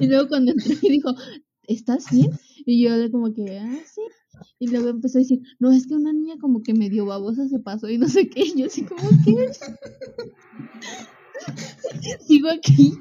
Y 0.00 0.06
luego 0.06 0.28
cuando 0.28 0.52
entró 0.52 0.74
y 0.80 0.90
dijo, 0.90 1.14
¿estás 1.64 2.10
bien? 2.10 2.30
Y 2.64 2.82
yo 2.82 3.10
como 3.10 3.32
que, 3.32 3.58
ah, 3.58 3.78
sí. 3.84 4.00
Y 4.58 4.68
luego 4.68 4.88
empezó 4.88 5.18
a 5.18 5.20
decir, 5.20 5.40
no, 5.58 5.72
es 5.72 5.86
que 5.86 5.94
una 5.94 6.12
niña 6.12 6.36
como 6.40 6.62
que 6.62 6.74
medio 6.74 7.06
babosa 7.06 7.48
se 7.48 7.58
pasó 7.58 7.88
y 7.88 7.98
no 7.98 8.08
sé 8.08 8.28
qué. 8.28 8.42
Y 8.44 8.60
yo 8.60 8.66
así 8.66 8.84
como, 8.84 9.08
¿qué? 9.24 9.50
Sigo 12.26 12.48
aquí. 12.50 12.92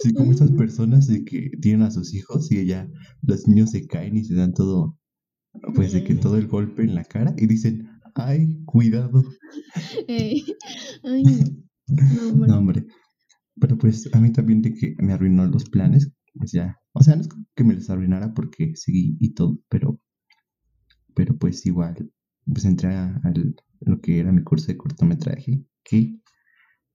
Sí, 0.00 0.12
como 0.14 0.32
esas 0.32 0.50
personas 0.52 1.06
de 1.06 1.24
que 1.24 1.50
tienen 1.60 1.82
a 1.82 1.90
sus 1.90 2.14
hijos 2.14 2.50
y 2.50 2.64
ya 2.64 2.88
los 3.22 3.46
niños 3.48 3.70
se 3.70 3.86
caen 3.86 4.16
y 4.16 4.24
se 4.24 4.34
dan 4.34 4.54
todo, 4.54 4.96
pues 5.74 5.92
de 5.92 6.04
que 6.04 6.14
todo 6.14 6.36
el 6.36 6.46
golpe 6.46 6.82
en 6.82 6.94
la 6.94 7.04
cara 7.04 7.34
y 7.36 7.46
dicen, 7.46 7.88
ay, 8.14 8.62
cuidado. 8.64 9.22
Eh, 10.06 10.42
ay, 11.04 11.22
no, 11.88 12.28
hombre. 12.30 12.48
No, 12.48 12.58
hombre. 12.58 12.86
Pero 13.60 13.76
pues 13.76 14.08
a 14.14 14.20
mí 14.20 14.32
también 14.32 14.62
de 14.62 14.72
que 14.72 14.94
me 14.98 15.12
arruinó 15.12 15.44
los 15.46 15.64
planes, 15.68 16.10
pues 16.34 16.52
ya. 16.52 16.76
O 16.92 17.02
sea, 17.02 17.16
no 17.16 17.22
es 17.22 17.28
que 17.54 17.64
me 17.64 17.74
los 17.74 17.90
arruinara 17.90 18.32
porque 18.32 18.72
seguí 18.76 19.16
y 19.20 19.34
todo, 19.34 19.58
pero, 19.68 20.00
pero 21.14 21.36
pues 21.36 21.66
igual, 21.66 22.10
pues 22.46 22.64
entré 22.64 22.94
al- 22.94 23.56
lo 23.80 24.00
que 24.00 24.18
era 24.18 24.32
mi 24.32 24.42
curso 24.42 24.68
de 24.68 24.76
cortometraje, 24.76 25.64
que 25.84 26.20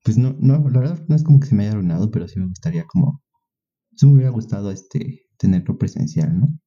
pues 0.02 0.18
no, 0.18 0.36
no, 0.38 0.68
la 0.68 0.80
verdad 0.80 1.04
no 1.08 1.16
es 1.16 1.24
como 1.24 1.40
que 1.40 1.46
se 1.46 1.54
me 1.54 1.64
haya 1.64 1.72
arruinado, 1.72 2.10
pero 2.10 2.28
sí 2.28 2.38
me 2.38 2.46
gustaría 2.46 2.84
como, 2.84 3.22
sí 3.96 4.06
me 4.06 4.14
hubiera 4.14 4.30
gustado 4.30 4.70
este, 4.70 5.26
tenerlo 5.38 5.78
presencial, 5.78 6.40
¿no? 6.40 6.60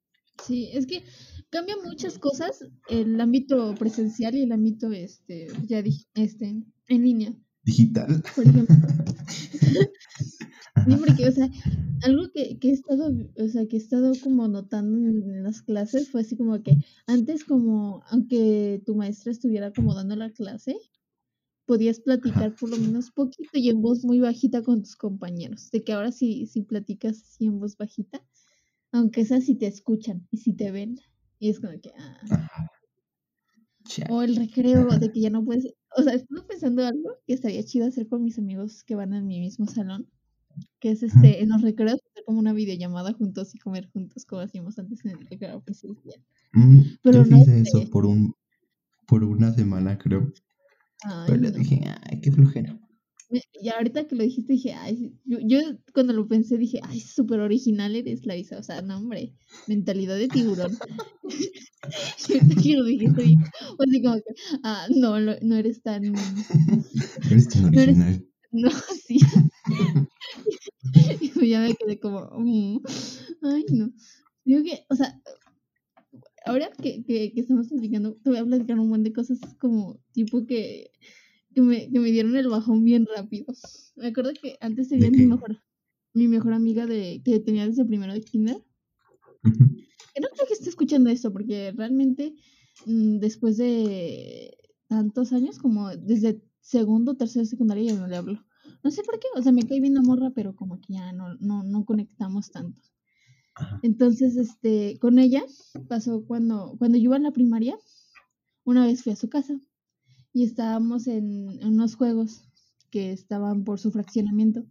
Sí, 0.44 0.70
es 0.74 0.88
que 0.88 1.04
cambia 1.50 1.76
muchas 1.84 2.18
cosas 2.18 2.66
el 2.90 3.20
ámbito 3.22 3.76
presencial 3.76 4.36
y 4.36 4.44
el 4.44 4.52
ámbito, 4.52 4.92
este, 4.92 5.48
ya 5.68 5.82
dije, 5.82 6.06
este, 6.16 6.64
en 6.88 7.04
línea. 7.04 7.34
Digital. 7.64 8.24
Por 8.36 8.48
ejemplo, 8.48 8.76
Ajá. 10.88 10.98
porque, 11.22 11.28
o 11.28 11.32
sea, 11.32 11.50
algo 12.04 12.30
que, 12.34 12.58
que 12.60 12.70
he 12.70 12.74
estado, 12.74 13.12
o 13.38 13.48
sea, 13.48 13.68
que 13.68 13.78
he 13.78 13.80
estado 13.80 14.14
como 14.24 14.48
notando 14.48 14.98
en, 14.98 15.24
en 15.30 15.44
las 15.44 15.62
clases 15.62 16.10
fue 16.10 16.22
así 16.22 16.38
como 16.38 16.62
que 16.64 16.78
antes 17.08 17.44
como, 17.44 18.04
aunque 18.10 18.82
tu 18.86 18.96
maestra 18.96 19.32
estuviera 19.32 19.72
como 19.74 19.94
dando 19.96 20.16
la 20.16 20.32
clase, 20.32 20.78
podías 21.66 22.00
platicar 22.00 22.56
por 22.56 22.70
lo 22.70 22.78
menos 22.78 23.12
poquito 23.12 23.50
y 23.54 23.70
en 23.70 23.82
voz 23.82 24.04
muy 24.06 24.20
bajita 24.20 24.64
con 24.64 24.82
tus 24.82 24.96
compañeros. 24.96 25.70
De 25.72 25.84
que 25.84 25.94
ahora 25.94 26.12
sí, 26.12 26.48
sí 26.48 26.64
platicas 26.64 27.22
así 27.22 27.46
en 27.46 27.60
voz 27.60 27.78
bajita, 27.78 28.26
aunque 28.92 29.26
sea 29.26 29.42
si 29.42 29.56
te 29.56 29.68
escuchan 29.68 30.28
y 30.32 30.38
si 30.38 30.54
te 30.54 30.72
ven. 30.72 31.00
Y 31.40 31.50
es 31.50 31.60
como 31.60 31.80
que, 31.82 31.92
ah. 32.00 32.68
O 34.10 34.22
el 34.22 34.36
recreo, 34.36 34.88
de 35.00 35.12
que 35.12 35.22
ya 35.22 35.30
no 35.30 35.44
puedes. 35.44 35.74
O 35.98 36.04
sea, 36.04 36.14
estoy 36.14 36.42
pensando 36.48 36.86
algo 36.86 37.10
que 37.26 37.34
estaría 37.34 37.64
chido 37.64 37.88
hacer 37.88 38.08
con 38.08 38.24
mis 38.24 38.38
amigos 38.38 38.84
que 38.84 38.96
van 38.96 39.14
en 39.14 39.26
mi 39.28 39.40
mismo 39.40 39.66
salón. 39.68 40.10
Que 40.80 40.92
es 40.92 41.04
este, 41.04 41.42
en 41.42 41.50
los 41.50 41.62
recreos, 41.62 42.00
hacer 42.12 42.24
como 42.26 42.40
una 42.40 42.54
videollamada 42.54 43.14
juntos 43.14 43.54
y 43.56 43.60
comer 43.60 43.88
juntos, 43.88 44.26
como 44.26 44.42
hacíamos 44.42 44.78
antes 44.80 45.04
en 45.06 45.12
el 45.12 45.28
recreo 45.28 45.62
presencial. 45.62 46.22
Mm, 46.54 46.82
Pero 47.02 47.24
yo 47.24 47.30
no 47.32 47.38
hice 47.42 47.60
eso 47.62 47.90
por 47.90 48.06
un, 48.06 48.34
por 49.08 49.24
una 49.24 49.54
semana, 49.54 49.98
creo. 49.98 50.32
Ay, 51.04 51.24
Pero 51.28 51.42
le 51.42 51.52
dije, 51.52 51.82
ay, 52.04 52.22
qué 52.22 52.32
flojera. 52.32 52.80
Y 53.62 53.68
ahorita 53.70 54.08
que 54.08 54.16
lo 54.16 54.24
dijiste 54.24 54.54
dije, 54.54 54.74
ay, 54.74 55.14
yo, 55.26 55.40
yo 55.44 55.60
cuando 55.94 56.14
lo 56.14 56.28
pensé 56.30 56.58
dije, 56.58 56.80
ay, 56.82 57.02
súper 57.02 57.42
original 57.42 57.94
eres, 57.96 58.26
Larisa. 58.26 58.58
O 58.58 58.64
sea, 58.64 58.82
no, 58.82 58.98
hombre, 58.98 59.34
mentalidad 59.68 60.16
de 60.16 60.30
tiburón. 60.30 60.78
y 62.30 62.34
ahorita 62.34 62.62
que 62.62 62.76
lo 62.76 62.86
dijiste 62.86 63.22
dije, 63.24 63.38
pues 63.76 63.90
así 63.90 64.02
como 64.02 64.16
que, 64.16 64.24
ah, 64.64 64.88
no, 64.96 65.20
no 65.20 65.56
eres 65.56 65.82
tan, 65.82 66.04
Eres 67.32 67.50
tan 67.50 67.64
No 67.72 67.82
eres- 67.82 67.98
original. 67.98 68.28
no, 68.52 68.70
sí. 68.70 69.20
Y 71.22 71.30
pues 71.30 71.50
ya 71.50 71.60
me 71.60 71.76
quedé 71.76 72.00
como, 72.00 72.30
mm, 72.32 72.82
ay, 73.44 73.66
no. 73.72 73.92
Digo 74.46 74.64
que, 74.64 74.86
o 74.90 74.96
sea, 74.96 75.22
ahora 76.46 76.72
que, 76.82 77.04
que, 77.04 77.34
que 77.34 77.42
estamos 77.42 77.68
platicando, 77.68 78.16
te 78.16 78.30
voy 78.30 78.40
a 78.40 78.46
platicar 78.46 78.80
un 78.80 78.90
montón 78.90 79.04
de 79.04 79.14
cosas 79.14 79.40
como 79.60 80.00
tipo 80.14 80.46
que, 80.46 80.92
que, 81.54 81.62
me, 81.62 81.90
que 81.90 82.00
me 82.00 82.12
dieron 82.12 82.36
el 82.38 82.48
bajón 82.48 82.84
bien 82.84 83.06
rápido. 83.14 83.54
Me 83.96 84.08
acuerdo 84.08 84.32
que 84.42 84.58
antes 84.62 84.90
tenía 84.90 85.12
mi 85.12 85.26
mejor, 85.26 85.62
mi 86.14 86.28
mejor 86.28 86.54
amiga 86.54 86.86
de, 86.86 87.22
que 87.24 87.40
tenía 87.40 87.68
desde 87.68 87.86
primero 87.86 88.14
de 88.14 88.22
kinder. 88.22 88.64
Ujú. 89.44 89.76
Que 90.14 90.22
no 90.22 90.28
creo 90.30 90.48
que 90.48 90.54
esté 90.54 90.70
escuchando 90.70 91.10
esto, 91.10 91.32
porque 91.34 91.74
realmente 91.76 92.34
mm, 92.86 93.20
después 93.20 93.58
de 93.58 94.58
tantos 94.88 95.34
años, 95.34 95.60
como 95.60 95.90
desde 95.90 96.42
segundo, 96.68 97.16
tercero, 97.16 97.46
secundaria, 97.46 97.94
ya 97.94 98.00
no 98.00 98.08
le 98.08 98.18
hablo. 98.18 98.44
No 98.84 98.92
sé 98.92 99.02
por 99.04 99.20
qué, 99.20 99.28
o 99.36 99.42
sea, 99.42 99.54
me 99.54 99.64
cae 99.64 99.80
bien 99.80 99.94
la 99.94 100.02
morra, 100.02 100.32
pero 100.32 100.56
como 100.56 100.82
que 100.82 100.94
ya 100.94 101.14
no, 101.14 101.36
no, 101.36 101.64
no 101.64 101.86
conectamos 101.86 102.52
tanto. 102.52 102.82
Ajá. 103.56 103.80
Entonces, 103.84 104.36
este, 104.36 105.00
con 105.00 105.18
ella 105.18 105.44
pasó 105.88 106.26
cuando, 106.26 106.76
cuando 106.78 106.98
yo 106.98 107.06
iba 107.06 107.16
en 107.16 107.24
la 107.24 107.32
primaria, 107.32 107.78
una 108.66 108.86
vez 108.86 109.02
fui 109.02 109.14
a 109.14 109.16
su 109.16 109.30
casa 109.30 109.58
y 110.34 110.44
estábamos 110.44 111.08
en, 111.08 111.58
en 111.62 111.68
unos 111.68 111.96
juegos 111.96 112.44
que 112.92 113.14
estaban 113.14 113.64
por 113.64 113.80
su 113.80 113.90
fraccionamiento. 113.92 114.66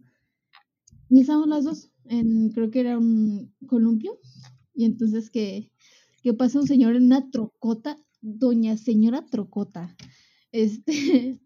Y 1.09 1.21
estábamos 1.21 1.47
las 1.47 1.63
dos, 1.63 1.91
en, 2.05 2.49
creo 2.51 2.69
que 2.69 2.81
era 2.81 2.97
un 2.99 3.55
columpio, 3.65 4.19
y 4.75 4.85
entonces 4.85 5.31
que, 5.31 5.71
que 6.21 6.33
pasa 6.33 6.59
un 6.59 6.67
señor 6.67 6.95
en 6.95 7.05
una 7.05 7.31
trocota, 7.31 7.97
doña 8.21 8.77
señora 8.77 9.25
trocota, 9.25 9.95
este, 10.51 11.41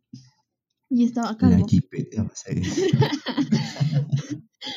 y 0.91 1.05
estaba 1.05 1.31
La 1.31 1.37
calvo. 1.37 1.67
jipeta 1.67 2.23
va 2.23 2.29
a. 2.29 2.33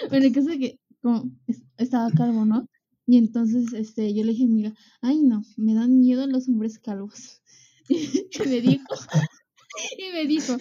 Bueno, 0.09 0.26
el 0.26 0.33
caso 0.33 0.50
es 0.50 0.59
que 0.59 0.80
como 1.02 1.30
es- 1.47 1.62
estaba 1.76 2.11
calvo, 2.11 2.44
¿no? 2.47 2.66
Y 3.06 3.18
entonces 3.18 3.73
este, 3.75 4.14
yo 4.14 4.25
le 4.25 4.33
dije 4.33 4.44
a 4.44 4.47
mi 4.47 4.52
amiga, 4.52 4.75
ay 5.02 5.21
no, 5.23 5.42
me 5.59 5.75
dan 5.75 5.99
miedo 6.00 6.26
los 6.26 6.49
hombres 6.49 6.78
calvos. 6.78 7.42
Y 7.88 8.49
me 8.49 8.61
dijo, 8.62 8.85
y 9.99 10.12
me 10.12 10.26
dijo, 10.26 10.56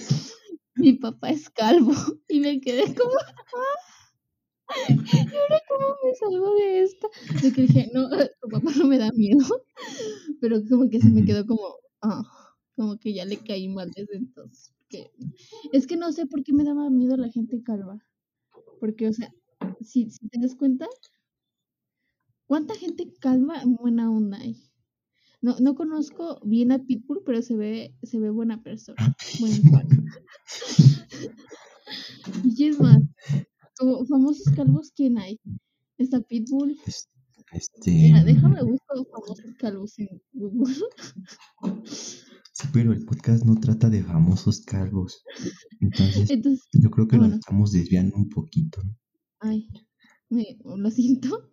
mi 0.76 0.94
papá 0.94 1.30
es 1.30 1.50
calvo. 1.50 1.94
Y 2.28 2.40
me 2.42 2.60
quedé 2.60 2.94
como, 2.96 3.12
"Ah". 3.16 3.80
¿y 4.90 5.36
ahora 5.36 5.62
cómo 5.70 5.88
me 6.04 6.16
salgo 6.16 6.56
de 6.56 6.84
esta? 6.84 7.08
De 7.42 7.54
que 7.54 7.62
dije, 7.62 7.90
no, 7.94 8.10
tu 8.42 8.50
papá 8.50 8.72
no 8.76 8.86
me 8.88 8.98
da 8.98 9.12
miedo. 9.14 9.46
Pero 10.42 10.62
como 10.70 10.90
que 10.90 11.00
se 11.00 11.10
me 11.10 11.24
quedó 11.24 11.46
como, 11.46 11.76
ah, 12.02 12.24
como 12.76 12.98
que 12.98 13.14
ya 13.14 13.26
le 13.26 13.38
caí 13.38 13.68
mal 13.70 13.92
desde 13.96 14.18
entonces. 14.18 14.74
Es 15.72 15.88
que 15.88 15.98
no 15.98 16.12
sé 16.12 16.26
por 16.28 16.44
qué 16.44 16.54
me 16.54 16.64
daba 16.64 16.90
miedo 16.90 17.18
la 17.18 17.30
gente 17.30 17.62
calva. 17.64 18.00
Porque, 18.80 19.08
o 19.08 19.14
sea, 19.14 19.34
si, 19.82 20.10
si 20.10 20.28
te 20.30 20.40
das 20.40 20.56
cuenta, 20.56 20.88
¿cuánta 22.48 22.76
gente 22.76 23.12
calva 23.20 23.62
en 23.62 23.76
buena 23.76 24.12
onda 24.12 24.38
hay? 24.38 24.58
No, 25.42 25.58
no 25.60 25.76
conozco 25.76 26.40
bien 26.46 26.72
a 26.72 26.80
Pitbull, 26.80 27.22
pero 27.26 27.42
se 27.42 27.56
ve, 27.56 27.94
se 28.04 28.20
ve 28.20 28.30
buena 28.30 28.64
persona. 28.64 29.16
Buen. 29.40 29.62
Y 32.44 32.66
es 32.68 32.80
más, 32.80 33.02
como 33.78 34.06
famosos 34.06 34.54
calvos, 34.56 34.92
¿quién 34.96 35.18
hay? 35.18 35.40
Está 35.98 36.22
Pitbull. 36.22 36.78
Es- 36.86 37.10
Este. 37.52 37.92
Mira, 37.92 38.24
déjame 38.24 38.64
buscar 38.64 38.98
famosos 39.12 39.56
calvos 39.60 40.00
en 40.00 40.22
Google. 40.34 40.74
Pero 42.72 42.94
el 42.94 43.04
podcast 43.06 43.44
no 43.46 43.56
trata 43.56 43.90
de 43.90 44.04
famosos 44.04 44.62
calvos. 44.66 45.24
Entonces, 45.80 46.30
Entonces, 46.30 46.68
yo 46.74 46.90
creo 46.90 47.08
que 47.08 47.18
bueno. 47.18 47.32
nos 47.34 47.40
estamos 47.40 47.72
desviando 47.72 48.16
un 48.16 48.30
poquito. 48.30 48.82
ay, 49.40 49.68
me, 50.30 50.58
lo 50.64 50.90
siento. 50.90 51.52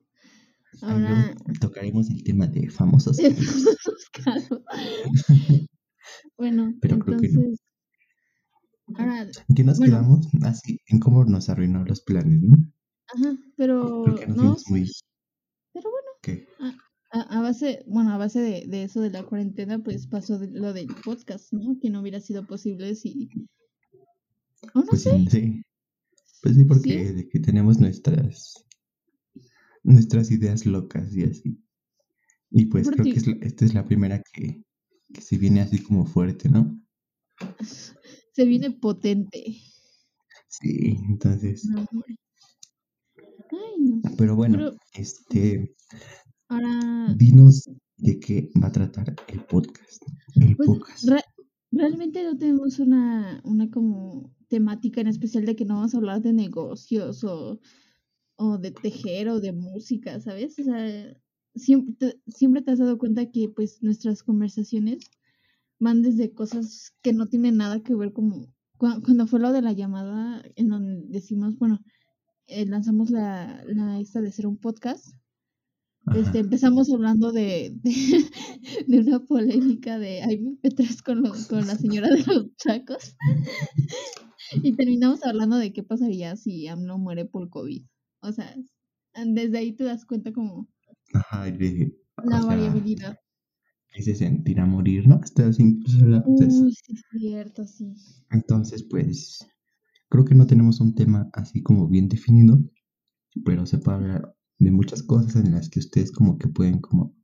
Ahora, 0.82 1.34
tocaremos 1.60 2.08
el 2.10 2.22
tema 2.22 2.46
de 2.46 2.70
famosos 2.70 3.18
calvos. 4.12 4.62
Bueno, 6.36 6.72
Pero 6.80 6.98
creo 6.98 7.18
que 7.20 7.28
no. 7.28 7.40
entonces, 7.40 7.60
ahora, 8.94 9.22
¿En 9.48 9.54
qué 9.54 9.64
nos 9.64 9.78
Bueno. 9.78 9.92
quedamos? 9.98 10.28
Así, 10.42 10.80
en 10.86 10.98
cómo 10.98 11.24
nos 11.24 11.48
arruinó 11.50 11.84
los 11.84 12.00
planes, 12.02 12.40
¿no? 12.42 12.56
ajá, 13.08 13.36
pero 13.56 14.02
Porque 14.04 14.26
nos 14.26 14.36
no, 14.36 14.42
vimos 14.42 14.64
muy. 14.68 14.90
pero 15.74 15.90
bueno. 15.90 16.08
¿Qué? 16.22 16.46
A, 17.12 17.38
a 17.38 17.42
base, 17.42 17.82
bueno, 17.88 18.12
a 18.12 18.18
base 18.18 18.40
de, 18.40 18.66
de 18.66 18.84
eso 18.84 19.00
de 19.00 19.10
la 19.10 19.24
cuarentena, 19.24 19.78
pues 19.82 20.06
pasó 20.06 20.38
de- 20.38 20.50
lo 20.50 20.72
del 20.72 20.86
podcast, 21.04 21.52
¿no? 21.52 21.76
Que 21.80 21.90
no 21.90 22.00
hubiera 22.00 22.20
sido 22.20 22.46
posible 22.46 22.94
si... 22.94 23.28
O 24.74 24.80
no 24.80 24.86
Pues 24.86 25.02
sé, 25.02 25.24
sí. 25.30 25.62
Pues 26.42 26.54
sí, 26.56 26.64
porque 26.64 27.12
de 27.12 27.28
que 27.28 27.40
tenemos 27.40 27.78
nuestras. 27.80 28.64
nuestras 29.82 30.30
ideas 30.30 30.66
locas 30.66 31.14
y 31.14 31.24
así. 31.24 31.58
Y 32.50 32.66
pues 32.66 32.88
creo 32.90 33.04
que 33.04 33.10
es 33.10 33.26
la- 33.26 33.36
esta 33.44 33.64
es 33.64 33.74
la 33.74 33.84
primera 33.84 34.22
que, 34.32 34.62
que 35.12 35.20
se 35.20 35.36
viene 35.38 35.60
así 35.62 35.82
como 35.82 36.06
fuerte, 36.06 36.48
¿no? 36.48 36.80
se 38.34 38.44
viene 38.44 38.70
potente. 38.70 39.56
Sí, 40.48 40.96
entonces. 41.08 41.68
Ay, 43.50 43.80
no. 43.80 44.02
Pero 44.16 44.36
bueno, 44.36 44.56
Pero- 44.58 44.76
este. 44.94 45.74
Ahora, 46.50 47.14
Dinos 47.16 47.70
de 47.98 48.18
qué 48.18 48.50
va 48.60 48.66
a 48.66 48.72
tratar 48.72 49.14
el 49.28 49.40
podcast. 49.44 50.02
El 50.34 50.56
pues, 50.56 50.68
podcast. 50.68 51.04
re- 51.08 51.24
realmente 51.70 52.24
no 52.24 52.36
tenemos 52.36 52.80
una, 52.80 53.40
una 53.44 53.70
como 53.70 54.34
temática 54.48 55.00
en 55.00 55.06
especial 55.06 55.44
de 55.46 55.54
que 55.54 55.64
no 55.64 55.76
vamos 55.76 55.94
a 55.94 55.98
hablar 55.98 56.20
de 56.22 56.32
negocios 56.32 57.22
o, 57.22 57.60
o 58.36 58.58
de 58.58 58.72
tejer 58.72 59.28
o 59.28 59.38
de 59.40 59.52
música, 59.52 60.18
¿sabes? 60.20 60.58
O 60.58 60.64
sea, 60.64 61.16
siempre 61.54 61.94
te, 61.98 62.20
siempre 62.26 62.62
te 62.62 62.72
has 62.72 62.80
dado 62.80 62.98
cuenta 62.98 63.30
que 63.30 63.48
pues 63.48 63.80
nuestras 63.80 64.24
conversaciones 64.24 64.98
van 65.78 66.02
desde 66.02 66.32
cosas 66.34 66.92
que 67.00 67.12
no 67.12 67.26
tienen 67.28 67.58
nada 67.58 67.80
que 67.80 67.94
ver 67.94 68.12
como 68.12 68.52
cua- 68.76 69.00
cuando 69.04 69.28
fue 69.28 69.38
lo 69.38 69.52
de 69.52 69.62
la 69.62 69.72
llamada 69.72 70.42
en 70.56 70.68
donde 70.68 71.06
decimos, 71.06 71.56
bueno, 71.58 71.78
eh, 72.48 72.66
lanzamos 72.66 73.10
la, 73.10 73.62
la 73.68 74.00
esta 74.00 74.20
de 74.20 74.32
ser 74.32 74.48
un 74.48 74.56
podcast. 74.56 75.14
Este, 76.16 76.38
empezamos 76.40 76.90
hablando 76.92 77.30
de, 77.30 77.72
de, 77.82 77.92
de 78.88 78.98
una 79.00 79.20
polémica 79.24 79.98
de 79.98 80.22
Jaime 80.22 80.56
Petras 80.60 81.02
con, 81.02 81.22
los- 81.22 81.46
con 81.46 81.66
la 81.66 81.76
señora 81.76 82.08
de 82.08 82.24
los 82.24 82.56
chacos. 82.56 83.16
Y 84.62 84.72
terminamos 84.72 85.24
hablando 85.24 85.56
de 85.58 85.72
qué 85.72 85.82
pasaría 85.84 86.34
si 86.36 86.66
AMLO 86.66 86.98
muere 86.98 87.24
por 87.24 87.48
COVID. 87.50 87.84
O 88.22 88.32
sea, 88.32 88.52
desde 89.14 89.58
ahí 89.58 89.72
te 89.72 89.84
das 89.84 90.04
cuenta 90.04 90.32
como 90.32 90.68
Ajá, 91.14 91.44
de, 91.44 91.96
la 92.24 92.38
o 92.38 92.40
sea, 92.40 92.46
variabilidad. 92.46 93.18
que 93.92 94.02
se 94.02 94.14
sentirá 94.16 94.66
morir, 94.66 95.06
¿no? 95.06 95.20
Hasta 95.22 95.50
incluso. 95.58 96.04
Uy, 96.26 96.72
sí, 96.72 96.94
es 96.94 97.02
cierto, 97.12 97.64
sí. 97.64 97.94
Entonces, 98.30 98.82
pues, 98.82 99.38
creo 100.08 100.24
que 100.24 100.34
no 100.34 100.46
tenemos 100.46 100.80
un 100.80 100.94
tema 100.94 101.30
así 101.32 101.62
como 101.62 101.86
bien 101.88 102.08
definido, 102.08 102.58
pero 103.44 103.66
se 103.66 103.78
puede 103.78 103.98
hablar 103.98 104.34
de 104.60 104.70
muchas 104.70 105.02
cosas 105.02 105.36
en 105.36 105.52
las 105.52 105.70
que 105.70 105.80
ustedes 105.80 106.12
como 106.12 106.38
que 106.38 106.46
pueden 106.46 106.80
como 106.80 107.16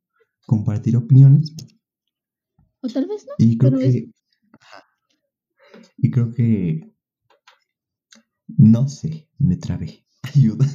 compartir 0.47 0.97
opiniones. 0.97 1.55
O 2.81 2.89
tal 2.89 3.07
vez 3.07 3.27
no. 3.27 3.33
Y 3.39 3.59
creo 3.59 3.73
Pero 3.73 3.81
que... 3.81 3.99
es-. 3.99 4.09
Y 5.99 6.11
creo 6.11 6.33
que... 6.33 6.93
No 8.49 8.89
sé, 8.89 9.29
me 9.39 9.57
trabé. 9.57 10.07
Ayuda. 10.35 10.67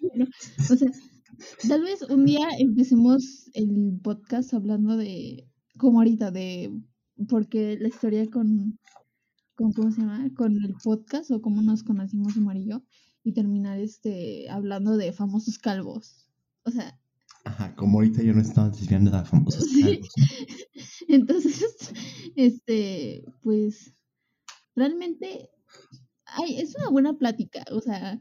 Bueno, 0.00 0.26
o 0.58 0.76
sea, 0.76 0.90
tal 1.68 1.82
vez 1.82 2.02
un 2.02 2.26
día 2.26 2.46
empecemos 2.58 3.48
el 3.54 3.98
podcast 4.02 4.52
hablando 4.52 4.96
de, 4.96 5.48
como 5.78 6.00
ahorita, 6.00 6.30
de 6.30 6.72
porque 7.28 7.78
la 7.80 7.88
historia 7.88 8.28
con, 8.28 8.78
con 9.54 9.72
¿cómo 9.72 9.90
se 9.90 10.00
llama? 10.00 10.28
Con 10.36 10.56
el 10.56 10.74
podcast 10.82 11.30
o 11.30 11.40
cómo 11.40 11.62
nos 11.62 11.82
conocimos 11.82 12.36
Omar 12.36 12.56
y 12.56 12.68
yo, 12.68 12.82
y 13.24 13.32
terminar 13.32 13.78
este 13.80 14.48
hablando 14.50 14.96
de 14.96 15.12
famosos 15.12 15.58
calvos. 15.58 16.28
O 16.64 16.70
sea, 16.70 16.98
Ajá, 17.44 17.74
como 17.76 17.98
ahorita 17.98 18.22
ya 18.22 18.32
no 18.32 18.40
estamos 18.42 18.78
desviando 18.78 19.16
a 19.16 19.24
famosos 19.24 19.64
Sí. 19.72 19.82
calvos, 19.82 20.12
¿no? 20.16 20.26
entonces, 21.08 21.76
este, 22.36 23.24
pues, 23.42 23.94
realmente, 24.76 25.50
ay, 26.26 26.60
es 26.60 26.76
una 26.76 26.90
buena 26.90 27.18
plática, 27.18 27.64
o 27.72 27.80
sea, 27.80 28.20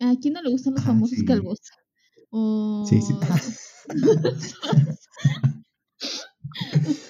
¿a 0.00 0.16
quién 0.20 0.34
no 0.34 0.42
le 0.42 0.50
gustan 0.50 0.74
los 0.74 0.84
famosos 0.84 1.18
sí. 1.18 1.24
calvos? 1.24 1.60
O... 2.30 2.86
Sí, 2.88 3.00
sí. 3.02 3.14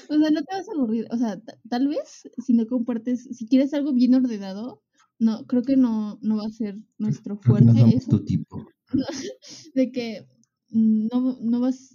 O 0.09 0.19
sea, 0.19 0.31
no 0.31 0.43
te 0.43 0.55
vas 0.57 0.69
a 0.69 0.73
aburrir. 0.73 1.07
O 1.11 1.17
sea, 1.17 1.41
ta- 1.41 1.59
tal 1.69 1.89
vez 1.89 2.29
si 2.45 2.53
no 2.53 2.67
compartes, 2.67 3.25
si 3.25 3.47
quieres 3.47 3.73
algo 3.75 3.93
bien 3.93 4.15
ordenado, 4.15 4.83
no, 5.21 5.47
creo 5.47 5.63
que 5.63 5.77
no, 5.77 6.19
no 6.23 6.39
va 6.39 6.47
a 6.47 6.51
ser 6.51 6.77
nuestro 6.99 7.35
no 7.35 7.41
fuerte 7.43 8.01
tu 8.09 8.25
tipo. 8.25 8.67
de 9.75 9.93
que 9.93 10.27
mm, 10.71 11.09
no, 11.13 11.39
no 11.43 11.61
vas, 11.61 11.95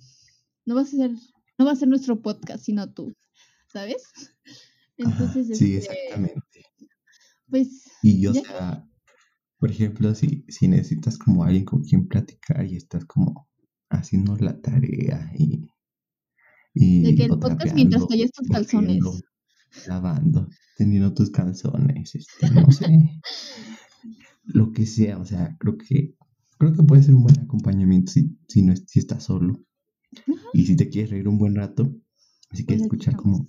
no 0.66 0.76
vas 0.76 0.94
a 0.94 0.98
ser, 0.98 1.12
no 1.58 1.66
va 1.66 1.72
a 1.72 1.76
ser 1.76 1.88
nuestro 1.88 2.22
podcast, 2.22 2.64
sino 2.64 2.94
tú, 2.94 3.14
¿sabes? 3.68 4.04
Ajá, 5.04 5.24
Entonces, 5.24 5.58
sí, 5.58 5.76
este, 5.76 5.92
exactamente. 5.94 6.66
pues, 7.50 7.84
Y 8.04 8.22
yo, 8.22 8.30
o 8.30 8.34
ya 8.36 8.44
sea, 8.44 8.90
por 9.58 9.72
ejemplo, 9.72 10.14
si, 10.14 10.46
si 10.48 10.68
necesitas 10.68 11.18
como 11.18 11.44
alguien 11.44 11.66
con 11.66 11.84
quien 11.84 12.08
platicar 12.08 12.66
y 12.68 12.76
estás 12.76 13.06
como 13.06 13.50
haciendo 13.90 14.36
la 14.38 14.62
tarea 14.62 15.32
y, 15.36 15.68
y 16.76 17.02
de 17.02 17.16
que 17.16 17.24
el 17.24 17.40
podcast 17.40 17.74
mientras 17.74 18.08
tallas 18.08 18.32
tus 18.32 18.48
calzones. 18.50 19.04
lavando, 19.88 20.48
tendiendo 20.76 21.14
tus 21.14 21.30
calzones, 21.32 22.16
este, 22.16 22.50
no 22.52 22.70
sé, 22.72 22.86
lo 24.46 24.72
que 24.72 24.86
sea, 24.86 25.18
o 25.20 25.26
sea, 25.26 25.56
creo 25.60 25.78
que 25.78 26.16
creo 26.58 26.74
que 26.74 26.84
puede 26.84 27.04
ser 27.04 27.16
un 27.16 27.24
buen 27.24 27.40
acompañamiento 27.40 28.12
si, 28.12 28.38
si 28.48 28.62
no 28.62 28.74
si 28.76 29.00
estás 29.00 29.24
solo 29.24 29.62
y 30.54 30.66
si 30.66 30.76
te 30.76 30.88
quieres 30.90 31.12
reír 31.12 31.28
un 31.28 31.38
buen 31.38 31.56
rato, 31.56 31.94
si 32.54 32.66
quieres 32.66 32.88
Pues 32.88 33.02
escuchar 33.02 33.16
como 33.18 33.46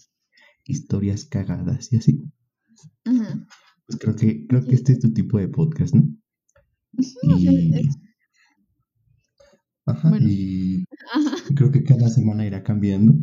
historias 0.64 1.24
cagadas 1.26 1.92
y 1.92 1.96
así, 1.98 2.22
pues 3.04 3.98
creo 4.00 4.16
que 4.16 4.46
creo 4.48 4.64
que 4.64 4.74
este 4.74 4.92
es 4.92 4.98
tu 5.00 5.12
tipo 5.12 5.38
de 5.38 5.48
podcast, 5.48 5.94
¿no? 5.94 6.08
Y 7.22 7.74
es- 7.74 7.96
Ajá, 9.88 10.08
Bueno. 10.10 10.26
y 10.28 10.84
Ajá. 11.14 11.36
creo 11.54 11.70
que 11.70 11.84
cada 11.84 12.08
semana 12.08 12.44
irá 12.46 12.62
cambiando. 12.64 13.14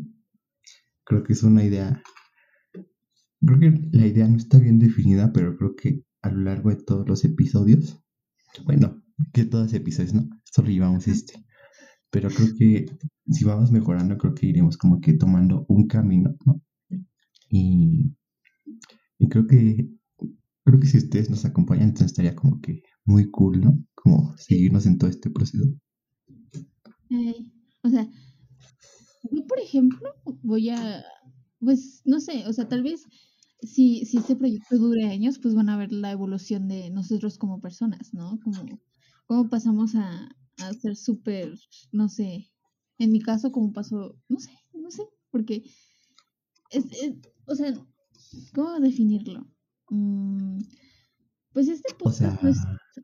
Creo 1.03 1.23
que 1.23 1.33
es 1.33 1.43
una 1.43 1.65
idea. 1.65 2.01
Creo 3.45 3.59
que 3.59 3.89
la 3.91 4.07
idea 4.07 4.27
no 4.27 4.37
está 4.37 4.57
bien 4.59 4.79
definida, 4.79 5.31
pero 5.33 5.57
creo 5.57 5.75
que 5.75 6.03
a 6.21 6.31
lo 6.31 6.41
largo 6.41 6.69
de 6.69 6.77
todos 6.77 7.07
los 7.07 7.25
episodios, 7.25 8.01
bueno, 8.65 9.03
que 9.33 9.45
todos 9.45 9.65
los 9.65 9.73
episodios, 9.73 10.13
¿no? 10.13 10.29
Solo 10.43 10.69
llevamos 10.69 11.07
este. 11.07 11.43
Pero 12.09 12.29
creo 12.29 12.49
que 12.57 12.85
si 13.27 13.43
vamos 13.43 13.71
mejorando, 13.71 14.17
creo 14.17 14.33
que 14.33 14.45
iremos 14.45 14.77
como 14.77 15.01
que 15.01 15.13
tomando 15.13 15.65
un 15.67 15.87
camino, 15.87 16.35
¿no? 16.45 16.61
Y, 17.49 18.15
y 19.17 19.29
creo 19.29 19.45
que 19.47 19.89
creo 20.63 20.79
que 20.79 20.87
si 20.87 20.97
ustedes 20.97 21.29
nos 21.29 21.45
acompañan, 21.45 21.89
entonces 21.89 22.11
estaría 22.11 22.35
como 22.35 22.61
que 22.61 22.83
muy 23.05 23.29
cool, 23.29 23.61
¿no? 23.61 23.83
Como 23.93 24.35
seguirnos 24.37 24.85
en 24.85 24.97
todo 24.97 25.09
este 25.09 25.29
proceso. 25.29 25.65
Ey, 27.09 27.51
O 27.83 27.89
sea, 27.89 28.07
yo 29.31 29.45
por 29.45 29.59
ejemplo 29.59 30.09
voy 30.41 30.69
a, 30.69 31.03
pues 31.59 32.01
no 32.05 32.19
sé, 32.19 32.45
o 32.47 32.53
sea, 32.53 32.67
tal 32.67 32.83
vez 32.83 33.05
si, 33.67 34.05
si 34.05 34.17
este 34.17 34.35
proyecto 34.35 34.77
dure 34.77 35.05
años, 35.05 35.39
pues 35.39 35.55
van 35.55 35.69
a 35.69 35.77
ver 35.77 35.91
la 35.91 36.11
evolución 36.11 36.67
de 36.67 36.89
nosotros 36.89 37.37
como 37.37 37.61
personas, 37.61 38.13
¿no? 38.13 38.39
Como, 38.43 38.65
cómo 39.25 39.49
pasamos 39.49 39.95
a, 39.95 40.29
a 40.57 40.73
ser 40.73 40.95
súper, 40.95 41.53
no 41.91 42.09
sé, 42.09 42.51
en 42.99 43.11
mi 43.11 43.21
caso, 43.21 43.51
como 43.51 43.73
pasó, 43.73 44.15
no 44.29 44.39
sé, 44.39 44.51
no 44.73 44.91
sé, 44.91 45.03
porque 45.31 45.63
es, 46.71 46.85
es- 46.91 47.15
o 47.45 47.55
sea, 47.55 47.73
¿cómo 48.53 48.79
definirlo? 48.79 49.45
Mm, 49.89 50.59
pues 51.53 51.67
este 51.67 51.93
O 51.93 51.97
podcast 51.97 52.19
sea, 52.19 52.39
no 52.41 52.49
es, 52.49 52.57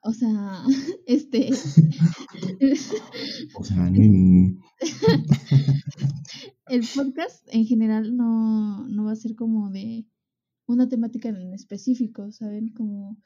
o 0.04 0.14
sea, 0.14 0.64
este, 1.08 1.50
o 3.56 3.64
sea, 3.64 3.88
el 6.68 6.88
podcast 6.96 7.48
en 7.52 7.66
general 7.66 8.16
no, 8.16 8.88
no 8.88 9.06
va 9.06 9.12
a 9.12 9.16
ser 9.16 9.36
como 9.36 9.70
de 9.72 10.06
una 10.70 10.88
temática 10.88 11.30
en 11.30 11.54
específico, 11.54 12.32
¿saben? 12.32 12.70
Como 12.70 13.18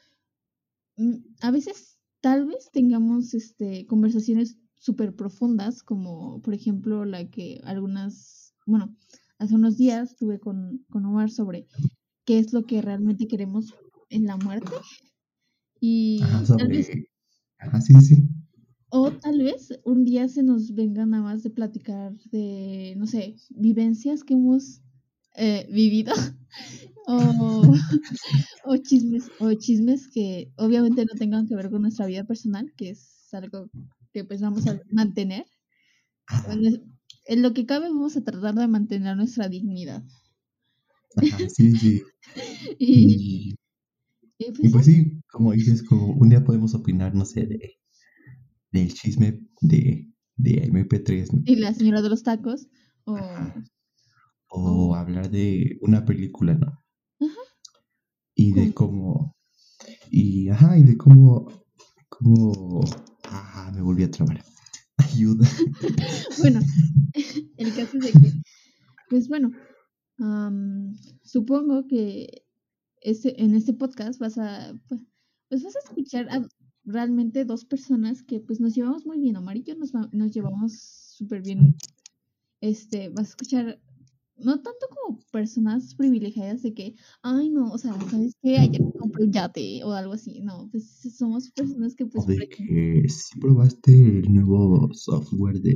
mm, 0.98 1.18
a 1.42 1.52
veces 1.52 1.98
tal 2.22 2.48
vez 2.48 2.70
tengamos 2.72 3.34
este 3.34 3.86
conversaciones 3.86 4.58
súper 4.76 5.16
profundas, 5.16 5.84
como 5.84 6.42
por 6.42 6.54
ejemplo 6.54 7.06
la 7.06 7.30
que 7.30 7.62
algunas, 7.64 8.54
bueno, 8.66 8.96
hace 9.38 9.56
unos 9.56 9.78
días 9.78 10.16
tuve 10.16 10.40
con, 10.40 10.86
con 10.90 11.06
Omar 11.06 11.30
sobre 11.30 11.68
qué 12.26 12.40
es 12.40 12.54
lo 12.54 12.64
que 12.64 12.82
realmente 12.82 13.28
queremos 13.28 13.74
en 14.10 14.26
la 14.26 14.38
muerte. 14.38 14.72
Y 15.80 16.22
ajá, 16.24 16.58
tal 16.58 16.68
vez, 16.70 16.88
sobre, 16.88 17.10
ajá, 17.58 17.82
sí, 17.82 17.94
sí. 18.02 18.28
o 18.90 19.12
tal 19.12 19.40
vez 19.40 19.78
un 19.84 20.06
día 20.06 20.30
se 20.30 20.44
nos 20.44 20.74
venga 20.74 21.06
nada 21.06 21.24
más 21.24 21.44
de 21.44 21.50
platicar 21.50 22.14
de, 22.32 22.96
no 22.98 23.06
sé, 23.06 23.36
vivencias 23.50 24.24
que 24.24 24.34
hemos 24.34 24.82
eh, 25.36 25.68
vivido 25.72 26.14
o, 27.08 27.74
o 28.66 28.78
chismes 28.78 29.32
o 29.40 29.54
chismes 29.54 30.08
que 30.08 30.52
obviamente 30.58 31.06
no 31.06 31.16
tengan 31.18 31.48
que 31.48 31.56
ver 31.56 31.70
con 31.70 31.82
nuestra 31.82 32.06
vida 32.06 32.24
personal, 32.24 32.72
que 32.78 32.92
es 32.92 33.34
algo 33.34 33.70
que 34.14 34.24
pues 34.26 34.42
vamos 34.42 34.68
a 34.68 34.80
mantener. 34.92 35.46
En 37.26 37.42
lo 37.42 37.54
que 37.54 37.66
cabe 37.66 37.90
vamos 37.90 38.16
a 38.16 38.24
tratar 38.24 38.56
de 38.56 38.68
mantener 38.68 39.18
nuestra 39.18 39.50
dignidad. 39.50 40.04
ajá, 41.16 41.38
sí, 41.50 41.76
sí. 41.78 42.02
Y, 42.80 42.96
Y, 42.96 43.56
y, 44.40 44.46
y 44.62 44.70
pues 44.70 44.72
pues 44.72 44.86
sí, 44.86 45.22
como 45.32 45.52
dices, 45.54 45.84
como 45.84 46.08
un 46.14 46.30
día 46.30 46.44
podemos 46.44 46.74
opinar, 46.76 47.14
no 47.16 47.26
sé, 47.26 47.46
de, 47.46 47.78
del 48.72 48.94
chisme 48.94 49.40
de, 49.62 50.08
de 50.38 50.64
MP3, 50.66 51.34
¿no? 51.34 51.44
y 51.46 51.56
la 51.56 51.74
señora 51.74 52.02
de 52.02 52.10
los 52.10 52.24
tacos 52.24 52.68
o, 53.06 53.16
Ajá. 53.18 53.64
O 54.54 54.90
O 54.90 54.96
hablar 54.96 55.30
de 55.32 55.78
una 55.82 56.06
película, 56.06 56.54
¿no? 56.54 56.80
Y 58.36 58.52
de 58.54 58.74
cómo, 58.74 59.36
y 60.10 60.50
ajá, 60.50 60.78
y 60.78 60.84
de 60.84 60.98
cómo, 60.98 61.48
cómo, 62.10 62.82
ajá, 63.24 63.72
me 63.72 63.82
volví 63.82 64.04
a 64.04 64.12
trabar. 64.12 64.44
Ayuda. 64.98 65.48
bueno, 66.40 66.60
el 67.58 67.76
caso 67.76 67.98
es 67.98 68.06
de 68.06 68.12
que, 68.12 68.32
pues 69.10 69.28
bueno, 69.28 69.52
am, 70.20 70.96
supongo 71.24 71.88
que 71.88 72.44
este, 73.02 73.42
en 73.42 73.56
este 73.56 73.74
podcast 73.74 74.20
vas 74.20 74.38
a, 74.38 74.74
pues, 74.88 75.02
pues 75.50 75.64
vas 75.64 75.76
a 75.76 75.80
escuchar 75.80 76.28
a 76.30 76.48
realmente 76.86 77.46
dos 77.46 77.66
personas 77.66 78.24
que 78.24 78.40
pues 78.40 78.60
nos 78.60 78.76
llevamos 78.76 79.06
muy 79.06 79.20
bien, 79.20 79.36
Omar 79.36 79.58
y 79.58 79.64
yo 79.64 79.76
nos, 79.76 79.94
nos 80.12 80.32
llevamos 80.32 80.74
súper 80.80 81.42
bien. 81.42 81.76
Este, 82.62 83.10
vas 83.10 83.28
a 83.28 83.30
escuchar 83.30 83.83
no 84.38 84.56
tanto 84.62 84.88
como 84.90 85.20
personas 85.32 85.96
privilegiadas 85.96 86.62
de 86.64 86.74
que, 86.74 86.96
ay 87.22 87.50
no, 87.50 87.72
o 87.72 87.78
sea, 87.78 87.94
¿sabes 88.10 88.36
qué? 88.42 88.58
Ayer 88.58 88.82
me 88.82 88.92
compré 88.92 89.26
un 89.26 89.32
yate 89.32 89.84
o 89.84 89.92
algo 89.92 90.14
así. 90.14 90.42
No, 90.42 90.70
pues 90.72 91.02
somos 91.18 91.52
personas 91.52 91.96
que 91.96 92.06
O 92.06 92.10
pues 92.10 92.26
de 92.26 92.36
por 92.36 92.44
ejemplo, 92.44 92.66
que 92.68 93.10
si 93.10 93.40
probaste 93.40 93.92
el 93.92 94.34
nuevo 94.34 94.90
software 94.94 95.62
de, 95.62 95.76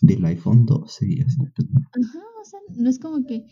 del 0.00 0.24
iPhone 0.24 0.64
12 0.64 1.06
y 1.06 1.20
ajá, 1.20 2.22
o 2.40 2.44
sea, 2.44 2.60
no 2.76 2.88
es 2.88 2.98
como 2.98 3.24
que, 3.26 3.46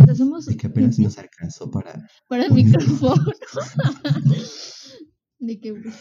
o 0.00 0.04
sea, 0.04 0.14
somos 0.14 0.46
De 0.46 0.56
que 0.56 0.66
apenas 0.66 0.98
nos 0.98 1.18
alcanzó 1.18 1.70
para 1.70 2.08
para 2.28 2.46
el 2.46 2.52
micrófono. 2.52 3.24
de 5.38 5.60
que 5.60 5.74
pues, 5.74 5.94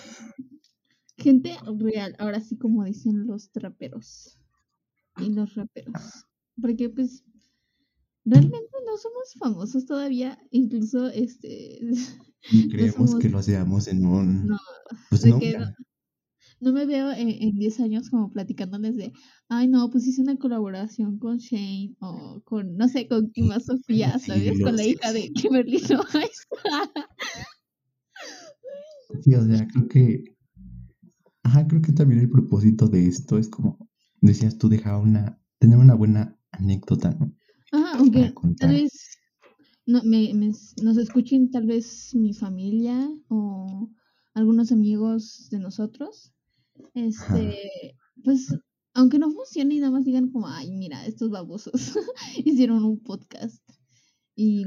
gente 1.18 1.56
real, 1.78 2.16
ahora 2.20 2.40
sí 2.42 2.58
como 2.58 2.84
dicen 2.84 3.28
los 3.28 3.52
traperos 3.52 4.40
y 5.18 5.30
los 5.34 5.56
raperos. 5.56 6.26
Porque 6.62 6.90
pues 6.90 7.24
realmente 8.30 8.70
no 8.86 8.98
somos 8.98 9.34
famosos 9.38 9.86
todavía, 9.86 10.40
incluso 10.52 11.08
este 11.08 11.80
no 11.82 11.92
creemos 12.72 13.12
somos, 13.12 13.16
que 13.22 13.30
lo 13.30 13.42
seamos 13.42 13.88
en 13.88 14.06
un... 14.06 14.48
no, 14.48 14.58
Pues 15.10 15.26
no, 15.26 15.40
no 16.62 16.74
me 16.74 16.86
veo 16.86 17.12
en, 17.12 17.30
en 17.30 17.58
10 17.58 17.80
años 17.80 18.10
como 18.10 18.32
platicándoles 18.32 18.96
de, 18.98 19.14
ay 19.48 19.68
no, 19.68 19.90
pues 19.90 20.06
hice 20.08 20.22
una 20.22 20.38
colaboración 20.38 21.18
con 21.18 21.38
Shane 21.38 21.96
o 22.00 22.42
con, 22.44 22.76
no 22.76 22.88
sé, 22.90 23.08
con 23.08 23.32
Kima 23.32 23.60
Sofía, 23.60 24.20
¿sabes? 24.20 24.58
Sí, 24.58 24.64
Con 24.64 24.76
la 24.76 24.86
hija 24.86 25.14
de 25.14 25.32
Kimberly 25.32 25.80
Loaiza. 25.80 26.48
Sí, 29.22 29.34
o 29.34 29.44
sea, 29.44 29.68
creo 29.68 29.88
que... 29.88 30.38
Ajá, 31.42 31.68
creo 31.68 31.82
que 31.82 31.92
también 31.92 32.22
el 32.22 32.30
propósito 32.30 32.88
de 32.88 33.08
esto 33.08 33.40
es 33.40 33.50
como... 33.50 33.90
Decías 34.22 34.60
tú, 34.60 34.70
dejar 34.70 34.98
una... 34.98 35.42
Tener 35.58 35.80
una 35.80 35.96
buena 35.96 36.38
anécdota, 36.52 37.10
¿no? 37.20 37.36
Ajá, 37.72 37.86
Para 37.92 38.00
aunque 38.00 38.34
tal 38.58 38.72
vez 38.72 38.92
no, 39.86 40.04
me, 40.04 40.34
me- 40.34 40.52
nos 40.84 40.98
escuchen 40.98 41.52
tal 41.52 41.66
vez 41.66 42.14
mi 42.16 42.34
familia 42.34 43.10
o 43.28 43.90
algunos 44.34 44.72
amigos 44.72 45.50
de 45.50 45.60
nosotros. 45.60 46.32
Ajá. 46.76 46.90
Este, 46.94 47.96
pues, 48.24 48.56
aunque 48.94 49.20
no 49.20 49.32
funcione 49.32 49.76
y 49.76 49.80
nada 49.80 49.92
más 49.92 50.06
digan 50.06 50.30
como, 50.32 50.48
ay, 50.48 50.72
mira, 50.72 51.06
estos 51.06 51.30
babosos 51.30 51.74
hicieron 52.46 52.84
un 52.84 53.00
podcast 53.00 53.64
y 54.36 54.66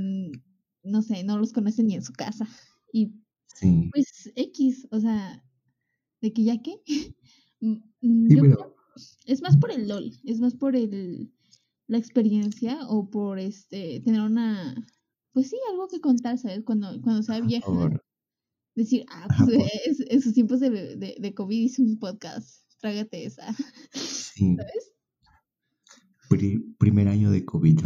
no 0.84 1.02
sé, 1.02 1.24
no 1.24 1.38
los 1.38 1.52
conocen 1.52 1.86
ni 1.86 1.94
en 1.94 2.02
su 2.04 2.12
casa. 2.12 2.46
Y 2.92 3.12
Sí. 3.54 3.90
pues 3.92 4.32
X, 4.34 4.88
o 4.90 4.98
sea, 4.98 5.44
de 6.22 6.32
que 6.32 6.42
ya 6.44 6.60
que, 6.62 6.80
mm, 7.60 7.72
mm, 8.00 8.26
Sí, 8.28 8.36
yo 8.36 8.42
creo, 8.42 8.76
es 9.26 9.42
más 9.42 9.56
por 9.58 9.70
el 9.70 9.88
LOL, 9.88 10.10
es 10.24 10.40
más 10.40 10.54
por 10.54 10.74
el, 10.76 11.32
la 11.92 11.98
experiencia 11.98 12.78
o 12.88 13.09
por 13.11 13.38
este, 13.38 14.00
tener 14.00 14.22
una, 14.22 14.74
pues 15.33 15.50
sí, 15.50 15.57
algo 15.70 15.88
que 15.88 16.00
contar, 16.00 16.38
¿sabes? 16.38 16.62
Cuando, 16.64 16.88
cuando 17.02 17.22
sea 17.22 17.40
vieja, 17.40 17.66
decir, 18.74 19.05
ah, 19.11 19.28
pues 19.44 19.59
es, 19.87 20.00
en 20.09 20.20
sus 20.22 20.33
tiempos 20.33 20.61
de, 20.61 20.70
de, 20.70 21.16
de 21.20 21.35
COVID 21.35 21.57
hice 21.61 21.83
un 21.83 21.98
podcast, 21.98 22.64
trágate 22.81 23.24
esa, 23.26 23.55
Sí. 23.92 24.57
¿sabes? 24.57 24.94
Pri- 26.31 26.74
primer 26.78 27.09
año 27.09 27.31
de 27.31 27.44
COVID. 27.44 27.81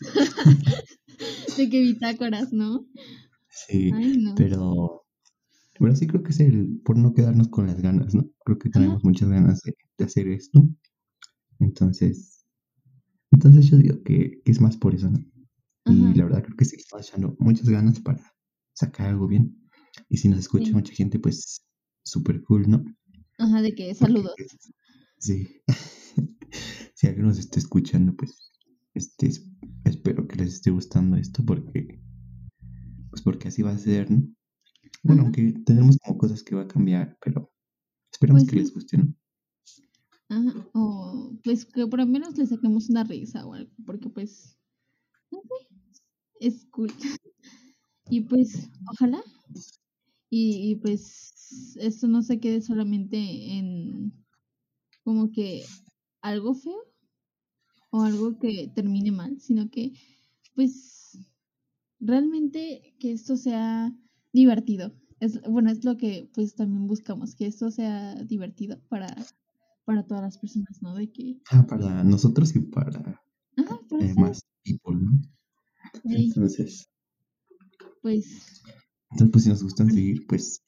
de 1.56 1.68
que 1.70 1.80
bitácoras, 1.80 2.52
¿no? 2.52 2.86
Sí, 3.48 3.90
Ay, 3.94 4.18
no. 4.18 4.34
pero... 4.36 4.96
Pero 5.78 5.96
sí 5.96 6.06
creo 6.06 6.22
que 6.22 6.30
es 6.32 6.40
el... 6.40 6.78
Por 6.84 6.98
no 6.98 7.14
quedarnos 7.14 7.48
con 7.48 7.66
las 7.66 7.80
ganas, 7.80 8.14
¿no? 8.14 8.28
Creo 8.44 8.58
que 8.58 8.68
Ajá, 8.68 8.80
tenemos 8.80 9.02
muchas 9.02 9.30
ganas 9.30 9.62
de, 9.62 9.74
de 9.96 10.04
hacer 10.04 10.28
esto. 10.28 10.62
Entonces... 11.58 12.39
Entonces 13.40 13.70
yo 13.70 13.78
digo 13.78 14.02
que, 14.02 14.42
que 14.44 14.52
es 14.52 14.60
más 14.60 14.76
por 14.76 14.94
eso, 14.94 15.10
¿no? 15.10 15.18
Y 15.86 16.14
la 16.14 16.24
verdad 16.24 16.42
creo 16.44 16.56
que 16.56 16.66
sí 16.66 16.76
estamos 16.76 17.08
echando 17.08 17.34
muchas 17.38 17.68
ganas 17.70 17.98
para 18.00 18.20
sacar 18.74 19.08
algo 19.08 19.26
bien. 19.26 19.56
Y 20.10 20.18
si 20.18 20.28
nos 20.28 20.40
escucha 20.40 20.66
sí, 20.66 20.74
mucha 20.74 20.92
gente, 20.92 21.18
pues 21.18 21.64
súper 22.04 22.42
cool, 22.42 22.68
¿no? 22.70 22.84
ajá, 23.38 23.62
de 23.62 23.74
que 23.74 23.94
saludos. 23.94 24.34
pues, 24.36 24.58
sí, 25.18 25.62
si 26.94 27.06
alguien 27.06 27.26
nos 27.26 27.38
está 27.38 27.58
escuchando, 27.58 28.14
pues 28.14 28.52
este, 28.94 29.28
es- 29.28 29.48
espero 29.84 30.28
que 30.28 30.36
les 30.36 30.54
esté 30.54 30.70
gustando 30.70 31.16
esto 31.16 31.42
porque, 31.44 31.98
pues 33.10 33.22
porque 33.22 33.48
así 33.48 33.62
va 33.62 33.70
a 33.72 33.78
ser, 33.78 34.10
¿no? 34.10 34.18
Bueno, 35.02 35.22
Ajá, 35.22 35.22
aunque 35.22 35.54
tenemos 35.64 35.98
como 35.98 36.18
cosas 36.18 36.42
que 36.42 36.54
va 36.56 36.62
a 36.62 36.68
cambiar, 36.68 37.18
pero 37.24 37.52
esperamos 38.12 38.42
pues 38.42 38.50
que 38.52 38.56
les 38.56 38.74
guste, 38.74 38.98
¿no? 38.98 39.14
Ajá, 40.30 40.52
o 40.74 41.32
pues 41.44 41.64
que 41.66 41.86
por 41.86 41.98
lo 41.98 42.06
menos 42.06 42.38
le 42.38 42.46
saquemos 42.46 42.88
una 42.88 43.04
risa 43.04 43.44
o 43.46 43.52
algo, 43.54 43.70
porque 43.84 44.08
pues, 44.08 44.56
no 45.32 45.40
sé, 45.42 45.68
es 46.40 46.66
cool. 46.66 46.92
Y 48.10 48.22
pues, 48.22 48.68
ojalá, 48.92 49.22
y, 50.30 50.70
y 50.70 50.76
pues 50.76 51.76
esto 51.76 52.08
no 52.08 52.22
se 52.22 52.40
quede 52.40 52.60
solamente 52.62 53.16
en 53.18 54.12
como 55.04 55.32
que 55.32 55.64
algo 56.22 56.54
feo 56.54 56.78
o 57.90 57.98
algo 58.08 58.38
que 58.38 58.52
termine 58.76 59.10
mal, 59.12 59.32
sino 59.40 59.70
que 59.70 59.92
pues 60.54 61.18
realmente 62.00 62.94
que 63.00 63.12
esto 63.12 63.36
sea 63.36 63.94
divertido. 64.32 64.94
Es, 65.20 65.40
bueno, 65.42 65.70
es 65.70 65.84
lo 65.84 65.96
que 65.98 66.30
pues 66.34 66.54
también 66.54 66.86
buscamos, 66.86 67.34
que 67.36 67.46
esto 67.46 67.70
sea 67.70 68.14
divertido 68.24 68.80
para, 68.88 69.16
para 69.90 70.06
todas 70.06 70.22
las 70.22 70.38
personas, 70.38 70.80
¿no? 70.82 70.94
De 70.94 71.10
que... 71.10 71.40
Ah, 71.50 71.66
para 71.66 72.04
nosotros 72.04 72.54
y 72.54 72.60
para 72.60 73.20
para 73.56 74.06
eh, 74.06 74.14
más 74.14 74.46
people, 74.62 74.96
¿no? 74.96 75.20
Entonces, 76.04 76.88
pues 78.00 78.62
entonces, 79.10 79.32
pues 79.32 79.42
si 79.42 79.50
nos 79.50 79.64
gustan 79.64 79.88
bueno, 79.88 79.96
seguir, 79.96 80.26
pues 80.28 80.62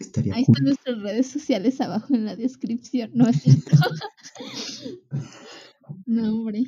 estaría 0.00 0.34
ahí 0.34 0.46
están 0.48 0.64
nuestras 0.64 1.02
redes 1.02 1.26
sociales 1.26 1.82
abajo 1.82 2.14
en 2.14 2.24
la 2.24 2.34
descripción, 2.34 3.10
¿no 3.12 3.28
es 3.28 3.42
cierto? 3.42 3.70
No, 6.06 6.32
hombre. 6.32 6.64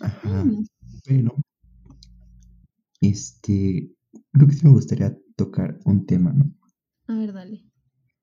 Ajá, 0.00 0.44
no. 0.44 0.62
pero, 1.06 1.34
este, 3.00 3.90
creo 4.32 4.46
que 4.46 4.54
sí 4.54 4.66
me 4.66 4.72
gustaría 4.72 5.16
tocar 5.36 5.80
un 5.86 6.04
tema, 6.04 6.34
¿no? 6.34 6.54
A 7.06 7.14
ver, 7.14 7.32
dale. 7.32 7.64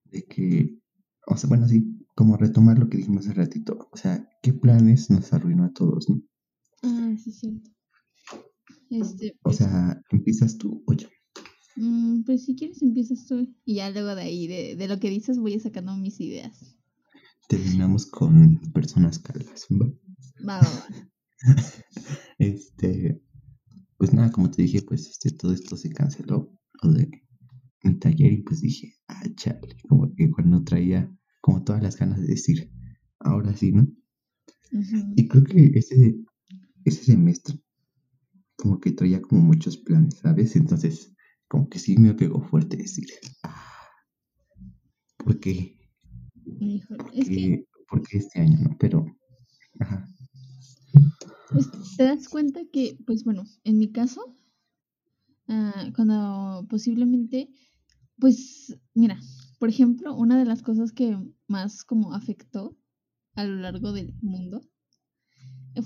De 0.06 0.24
que, 0.26 0.78
o 1.26 1.36
sea, 1.36 1.50
bueno, 1.50 1.68
sí, 1.68 2.00
como 2.20 2.36
retomar 2.36 2.78
lo 2.78 2.90
que 2.90 2.98
dijimos 2.98 3.26
hace 3.26 3.34
ratito, 3.34 3.88
o 3.94 3.96
sea, 3.96 4.28
¿qué 4.44 4.52
planes 4.52 5.10
nos 5.10 5.32
arruinó 5.32 5.64
a 5.64 5.72
todos, 5.72 6.10
no? 6.10 6.22
Ah, 6.84 7.16
sí, 7.18 7.32
cierto. 7.32 7.70
Este, 8.90 9.38
O 9.38 9.44
pues, 9.44 9.56
sea, 9.56 10.02
¿empiezas 10.12 10.58
tú 10.58 10.84
o 10.86 10.92
yo? 10.92 11.08
mm, 11.78 12.24
pues 12.26 12.44
si 12.44 12.58
quieres 12.58 12.82
empiezas 12.82 13.26
tú 13.26 13.48
y 13.64 13.76
ya 13.76 13.90
luego 13.90 14.16
de 14.16 14.22
ahí, 14.24 14.48
de, 14.48 14.76
de 14.76 14.88
lo 14.90 15.00
que 15.00 15.10
dices, 15.10 15.40
voy 15.40 15.58
sacando 15.62 15.96
mis 15.96 16.20
ideas. 16.20 16.78
Terminamos 17.48 18.06
con 18.06 18.60
personas 18.74 19.18
calvas, 19.20 19.66
¿va? 19.70 19.86
Va, 20.46 20.60
va, 20.60 20.68
va. 20.68 20.86
Este, 22.38 23.24
pues 23.98 24.14
nada, 24.14 24.30
como 24.30 24.52
te 24.52 24.64
dije, 24.64 24.82
pues 24.82 25.08
este, 25.08 25.32
todo 25.32 25.54
esto 25.54 25.78
se 25.78 25.90
canceló, 25.90 26.52
lo 26.84 26.92
de 26.92 27.10
mi 27.84 27.98
taller, 27.98 28.34
y 28.34 28.42
pues 28.42 28.60
dije, 28.60 28.94
ah, 29.08 29.24
chale, 29.38 29.78
como 29.88 30.14
que 30.14 30.30
cuando 30.30 30.62
traía 30.66 31.10
como 31.42 31.64
todas 31.64 31.82
las 31.82 31.98
ganas 31.98 32.22
de 32.22 32.28
decir, 32.28 32.72
ahora 33.20 33.56
sí, 33.56 33.72
¿no? 33.72 33.88
Y 35.16 35.28
creo 35.28 35.44
que 35.44 35.72
ese, 35.76 36.16
ese 36.86 37.04
semestre, 37.04 37.60
como 38.56 38.80
que 38.80 38.92
traía 38.92 39.22
como 39.22 39.42
muchos 39.42 39.78
planes, 39.78 40.20
¿sabes? 40.20 40.56
Entonces, 40.56 41.14
como 41.48 41.70
que 41.70 41.80
sí 41.80 41.98
me 41.98 42.14
pegó 42.14 42.42
fuerte 42.42 42.78
decir, 42.78 43.08
ah, 43.44 43.88
¿por 45.18 45.40
qué? 45.40 45.78
¿Por 46.88 47.12
es 47.14 47.28
que 47.28 47.36
qué, 47.36 47.66
por 47.90 48.04
qué 48.04 48.18
este 48.18 48.42
año, 48.42 48.60
no? 48.60 48.78
Pero, 48.80 49.06
ajá, 49.80 50.08
pues, 51.52 51.68
te 51.98 52.04
das 52.04 52.28
cuenta 52.28 52.62
que, 52.72 52.98
pues 53.06 53.24
bueno, 53.24 53.44
en 53.64 53.78
mi 53.78 53.92
caso, 53.92 54.38
ah, 55.48 55.90
cuando 55.96 56.66
posiblemente, 56.70 57.50
pues 58.20 58.78
mira, 58.94 59.20
por 59.60 59.70
ejemplo, 59.70 60.16
una 60.16 60.40
de 60.40 60.46
las 60.46 60.64
cosas 60.64 60.92
que 60.94 61.18
más 61.48 61.84
como 61.84 62.14
afectó 62.14 62.78
a 63.36 63.46
lo 63.46 63.56
largo 63.58 63.94
del 63.94 64.16
mundo 64.22 64.62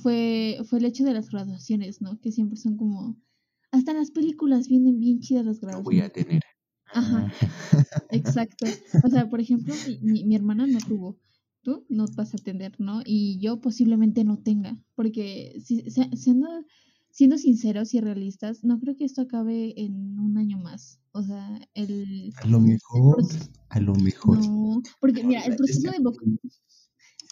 fue, 0.02 0.60
fue 0.66 0.80
el 0.80 0.86
hecho 0.86 1.04
de 1.04 1.14
las 1.14 1.30
graduaciones, 1.30 2.02
¿no? 2.02 2.20
Que 2.20 2.32
siempre 2.32 2.58
son 2.58 2.78
como, 2.78 3.18
hasta 3.72 3.92
en 3.92 3.98
las 3.98 4.12
películas 4.12 4.68
vienen 4.68 5.00
bien 5.00 5.20
chidas 5.20 5.46
las 5.46 5.62
lo 5.62 5.82
voy 5.82 6.00
a 6.00 6.10
graduaciones. 6.10 6.14
tener. 6.14 6.42
Ajá, 6.86 7.32
exacto. 8.12 8.66
O 9.04 9.10
sea, 9.10 9.30
por 9.30 9.40
ejemplo, 9.40 9.74
mi, 10.02 10.24
mi- 10.26 10.36
hermana 10.36 10.68
no 10.68 10.80
tuvo, 10.80 11.20
tú 11.64 11.86
no 11.90 12.06
vas 12.16 12.34
a 12.34 12.38
tener, 12.38 12.80
¿no? 12.80 13.02
Y 13.06 13.40
yo 13.40 13.62
posiblemente 13.62 14.24
no 14.24 14.38
tenga, 14.40 14.78
porque 14.96 15.60
si, 15.64 15.90
se- 15.92 16.16
siendo, 16.16 16.48
siendo 17.14 17.38
sinceros 17.38 17.94
y 17.94 18.02
realistas, 18.02 18.64
no 18.64 18.80
creo 18.80 18.98
que 18.98 19.06
esto 19.06 19.22
acabe 19.22 19.74
en 19.80 20.20
un 20.20 20.38
año 20.38 20.58
más. 20.58 21.00
O 21.12 21.22
sea, 21.22 21.62
el, 21.76 22.34
a 22.42 22.48
lo 22.48 22.60
mejor, 22.60 23.24
a 23.70 23.80
lo 23.80 23.94
mejor. 23.96 24.40
no, 24.40 24.82
porque 25.00 25.24
mira, 25.24 25.42
el 25.44 25.52
Es 25.54 25.58
proceso 25.58 25.92
de 25.92 26.00
vacu- 26.00 26.40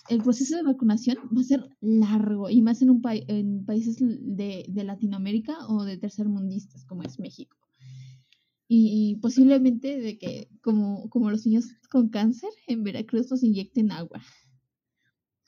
el 0.09 0.21
proceso 0.21 0.55
de 0.55 0.63
vacunación 0.63 1.17
va 1.35 1.41
a 1.41 1.43
ser 1.43 1.67
largo 1.81 2.49
y 2.49 2.61
más 2.61 2.81
en 2.83 2.91
un 2.91 3.01
país 3.01 3.23
en 3.27 3.65
países 3.65 3.97
de, 3.99 4.65
de 4.67 4.83
Latinoamérica 4.83 5.67
o 5.67 5.83
de 5.83 5.97
tercermundistas 5.97 6.85
como 6.85 7.01
es 7.03 7.19
México. 7.19 7.57
Y, 8.67 9.11
y 9.11 9.15
posiblemente 9.17 9.99
de 9.99 10.17
que 10.19 10.47
como, 10.61 11.09
como 11.09 11.29
los 11.31 11.45
niños 11.45 11.65
con 11.89 12.09
cáncer 12.09 12.51
en 12.67 12.83
Veracruz 12.83 13.29
nos 13.31 13.43
inyecten 13.43 13.91
agua 13.91 14.21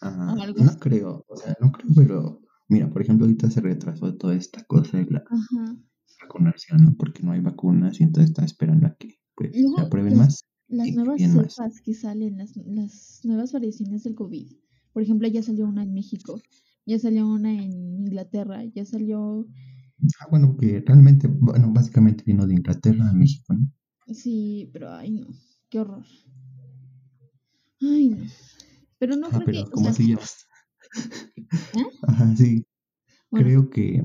Ah, 0.02 0.36
no 0.58 0.80
creo, 0.80 1.24
o 1.30 1.38
sea, 1.38 1.56
no 1.62 1.72
creo, 1.72 1.92
pero 1.96 2.42
mira, 2.70 2.90
por 2.90 3.02
ejemplo, 3.02 3.26
ahorita 3.26 3.50
se 3.50 3.62
retrasó 3.62 4.16
toda 4.18 4.36
esta 4.36 4.64
cosa 4.66 4.98
de 4.98 5.06
la 5.12 5.26
Ajá. 5.30 5.76
vacunación, 6.22 6.84
¿no? 6.86 6.96
Porque 6.98 7.24
no 7.24 7.32
hay 7.34 7.42
vacunas 7.42 8.00
y 8.00 8.04
entonces 8.04 8.32
están 8.32 8.46
esperando 8.46 8.88
a 8.88 8.96
que 8.96 9.20
pues 9.36 9.52
se 9.54 9.62
Luego 9.62 9.78
aprueben 9.82 10.16
las, 10.16 10.18
más 10.18 10.46
las 10.68 10.92
nuevas 10.96 11.22
más. 11.22 11.56
cepas 11.56 11.80
que 11.82 11.94
salen, 11.94 12.38
las, 12.38 12.58
las 12.58 13.22
nuevas 13.24 13.54
variaciones 13.54 14.04
del 14.04 14.16
COVID. 14.16 14.52
Por 14.92 15.02
ejemplo, 15.04 15.28
ya 15.30 15.42
salió 15.44 15.66
una 15.66 15.84
en 15.84 15.94
México, 15.94 16.42
ya 16.86 17.00
salió 17.00 17.28
una 17.28 17.54
en 17.54 17.72
Inglaterra, 18.00 18.64
ya 18.66 18.86
salió 18.86 19.48
Ah, 20.20 20.28
bueno, 20.30 20.56
que 20.58 20.82
realmente, 20.86 21.28
bueno, 21.28 21.72
básicamente 21.74 22.24
vino 22.26 22.46
de 22.46 22.54
Inglaterra 22.54 23.10
a 23.10 23.14
México, 23.14 23.54
¿no? 23.54 23.72
Sí, 24.08 24.70
pero 24.72 24.92
ay 24.94 25.12
no, 25.12 25.28
qué 25.70 25.80
horror. 25.80 26.06
Ay 27.82 28.10
no. 28.10 28.26
Pero 29.00 29.16
no 29.18 29.32
Ajá, 29.32 29.34
creo 29.34 29.50
que, 29.50 29.58
pero 29.58 29.72
o 29.72 29.76
¿cómo 29.76 29.92
sea, 29.92 29.94
se 29.94 30.04
llama? 30.08 30.22
¿eh? 31.74 31.84
Ajá, 32.08 32.36
sí, 32.36 32.66
Bueno, 33.32 33.48
creo 33.48 33.70
que, 33.70 34.04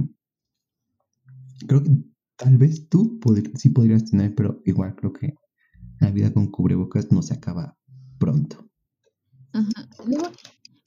creo 1.66 1.82
que 1.82 1.90
tal 2.36 2.56
vez 2.58 2.88
tú 2.88 3.18
podr- 3.20 3.54
sí 3.56 3.68
podrías 3.70 4.04
tener, 4.10 4.34
pero 4.34 4.60
igual 4.64 4.94
creo 4.96 5.12
que 5.12 5.34
la 6.00 6.10
vida 6.10 6.32
con 6.32 6.48
cubrebocas 6.50 7.12
no 7.12 7.22
se 7.22 7.34
acaba 7.34 7.76
pronto. 8.18 8.68
ajá. 9.52 9.88
Luego, 10.06 10.28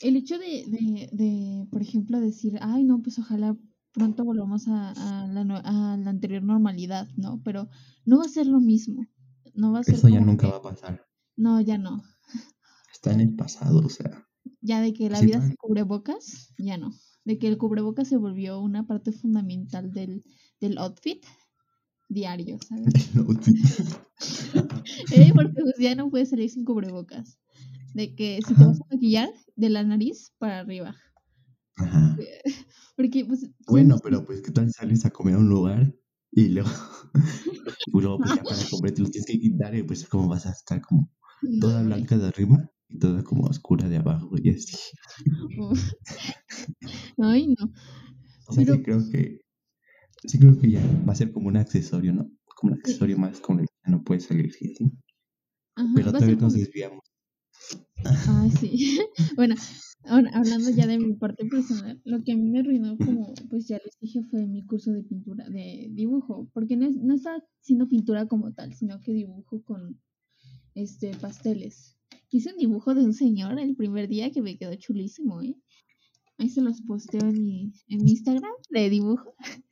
el 0.01 0.15
hecho 0.17 0.37
de, 0.39 0.65
de, 0.67 1.09
de, 1.11 1.67
por 1.71 1.81
ejemplo, 1.81 2.19
decir, 2.19 2.57
ay 2.61 2.83
no, 2.83 3.01
pues 3.01 3.19
ojalá 3.19 3.57
pronto 3.93 4.23
volvamos 4.23 4.67
a, 4.67 4.91
a 5.23 5.27
la, 5.27 5.41
a 5.59 5.97
la 5.97 6.09
anterior 6.09 6.43
normalidad, 6.43 7.09
¿no? 7.17 7.41
Pero 7.43 7.69
no 8.05 8.19
va 8.19 8.25
a 8.25 8.29
ser 8.29 8.47
lo 8.47 8.59
mismo. 8.59 9.07
No 9.53 9.71
va 9.73 9.79
a 9.79 9.83
ser 9.83 9.95
Eso 9.95 10.07
ya 10.09 10.21
nunca 10.21 10.47
que, 10.47 10.53
va 10.53 10.57
a 10.57 10.61
pasar. 10.61 11.05
no, 11.37 11.61
ya 11.61 11.77
no. 11.77 12.03
Está 12.93 13.11
en 13.11 13.21
el 13.21 13.35
pasado, 13.35 13.79
o 13.79 13.89
sea, 13.89 14.27
Ya 14.61 14.81
de 14.81 14.93
que 14.93 15.09
la 15.09 15.21
vida 15.21 15.41
sin 15.41 15.55
cubrebocas, 15.55 16.53
ya 16.57 16.77
no. 16.77 16.91
De 17.25 17.37
que 17.37 17.47
el 17.47 17.57
cubrebocas 17.57 18.07
se 18.07 18.17
volvió 18.17 18.59
una 18.59 18.85
parte 18.85 19.11
fundamental 19.11 19.91
del, 19.91 20.23
del 20.59 20.77
outfit 20.77 21.23
diario, 22.09 22.57
¿sabes? 22.67 22.93
Eh, 25.13 25.31
porque 25.33 25.61
pues 25.61 25.75
ya 25.79 25.95
no 25.95 26.09
puedes 26.09 26.29
salir 26.29 26.49
sin 26.49 26.65
cubrebocas. 26.65 27.39
De 27.93 28.15
que 28.15 28.39
si 28.45 28.53
te 28.53 28.63
vas 28.63 28.79
a 28.79 28.93
maquillar, 28.93 29.29
de 29.55 29.69
la 29.69 29.83
nariz 29.83 30.31
para 30.37 30.59
arriba. 30.59 30.95
ajá. 31.77 32.17
Porque, 32.95 33.25
pues, 33.25 33.49
Bueno, 33.67 33.97
pero 34.03 34.25
pues, 34.25 34.41
¿qué 34.41 34.51
tal 34.51 34.71
sales 34.71 35.05
a 35.05 35.09
comer 35.09 35.35
a 35.35 35.39
un 35.39 35.49
lugar 35.49 35.95
y 36.31 36.49
luego, 36.49 36.69
y 37.87 37.99
luego 37.99 38.19
pues 38.19 38.35
ya 38.35 38.43
para 38.43 38.61
comer 38.69 38.93
te 38.93 39.01
lo 39.01 39.09
tienes 39.09 39.25
que 39.25 39.39
quitar 39.39 39.75
y 39.75 39.83
pues 39.83 40.07
cómo 40.07 40.27
vas 40.27 40.45
a 40.45 40.51
estar 40.51 40.81
como 40.81 41.11
toda 41.59 41.83
blanca 41.83 42.17
de 42.17 42.27
arriba 42.27 42.71
y 42.91 42.99
toda 42.99 43.23
como 43.23 43.45
oscura 43.45 43.87
de 43.89 43.97
abajo 43.97 44.31
y 44.41 44.49
así. 44.51 44.77
Ay, 47.17 47.47
no. 47.47 47.71
O 48.47 48.53
sea, 48.53 48.63
Pero, 48.65 48.75
sí 48.75 48.83
creo 48.83 49.09
que, 49.11 49.39
sí 50.27 50.39
creo 50.39 50.59
que 50.59 50.71
ya 50.71 50.81
va 51.07 51.13
a 51.13 51.15
ser 51.15 51.31
como 51.31 51.47
un 51.49 51.57
accesorio, 51.57 52.13
¿no? 52.13 52.29
Como 52.57 52.73
un 52.73 52.79
sí. 52.79 52.81
accesorio 52.81 53.17
más 53.17 53.39
con 53.41 53.59
el 53.61 53.67
que 53.67 53.91
no 53.91 54.03
puedes 54.03 54.25
salir 54.25 54.51
y 54.61 54.71
así. 54.73 54.91
Ajá, 55.75 55.87
Pero 55.95 56.05
va 56.05 56.09
a 56.11 56.15
otra 56.15 56.19
ser 56.21 56.29
vez 56.29 56.41
nos 56.43 56.53
como. 56.53 56.65
desviamos. 56.65 57.01
Ay, 58.03 58.51
sí. 58.51 58.99
Bueno, 59.35 59.55
ahora 60.05 60.29
hablando 60.33 60.69
ya 60.71 60.87
de 60.87 60.97
mi 60.99 61.13
parte 61.23 61.45
personal, 61.45 62.01
lo 62.05 62.23
que 62.23 62.31
a 62.33 62.35
mí 62.37 62.49
me 62.49 62.59
arruinó, 62.59 62.97
como 62.97 63.33
pues 63.49 63.67
ya 63.67 63.77
les 63.83 63.97
dije, 63.99 64.21
fue 64.29 64.45
mi 64.47 64.63
curso 64.65 64.91
de 64.91 65.03
pintura, 65.03 65.47
de 65.49 65.89
dibujo, 65.91 66.49
porque 66.53 66.75
no, 66.77 66.87
es- 66.87 66.95
no 66.97 67.13
estaba 67.15 67.37
haciendo 67.61 67.87
pintura 67.87 68.27
como 68.27 68.53
tal, 68.53 68.73
sino 68.73 68.99
que 69.01 69.13
dibujo 69.13 69.63
con 69.63 69.99
este 70.75 71.11
pasteles. 71.15 71.97
Hice 72.33 72.51
un 72.51 72.57
dibujo 72.57 72.95
de 72.95 73.03
un 73.03 73.13
señor 73.13 73.59
el 73.59 73.75
primer 73.75 74.07
día 74.07 74.31
que 74.31 74.41
me 74.41 74.57
quedó 74.57 74.73
chulísimo, 74.75 75.41
¿eh? 75.41 75.55
Ahí 76.37 76.49
se 76.49 76.61
los 76.61 76.81
posteo 76.81 77.21
en 77.21 77.43
mi, 77.43 77.73
en 77.89 78.03
mi 78.03 78.11
Instagram 78.11 78.53
de 78.69 78.89
dibujo. 78.89 79.35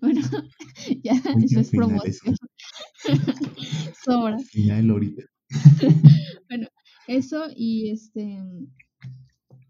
Bueno, 0.00 0.20
ya 1.04 1.12
eso 1.12 1.60
es 1.60 1.68
eso, 1.68 1.70
promoción. 1.70 2.36
Sobra. 4.04 4.34
al 4.34 4.44
final 4.44 4.90
ahorita. 4.90 5.22
Bueno, 6.48 6.66
Eso 7.06 7.46
y 7.54 7.90
este 7.90 8.42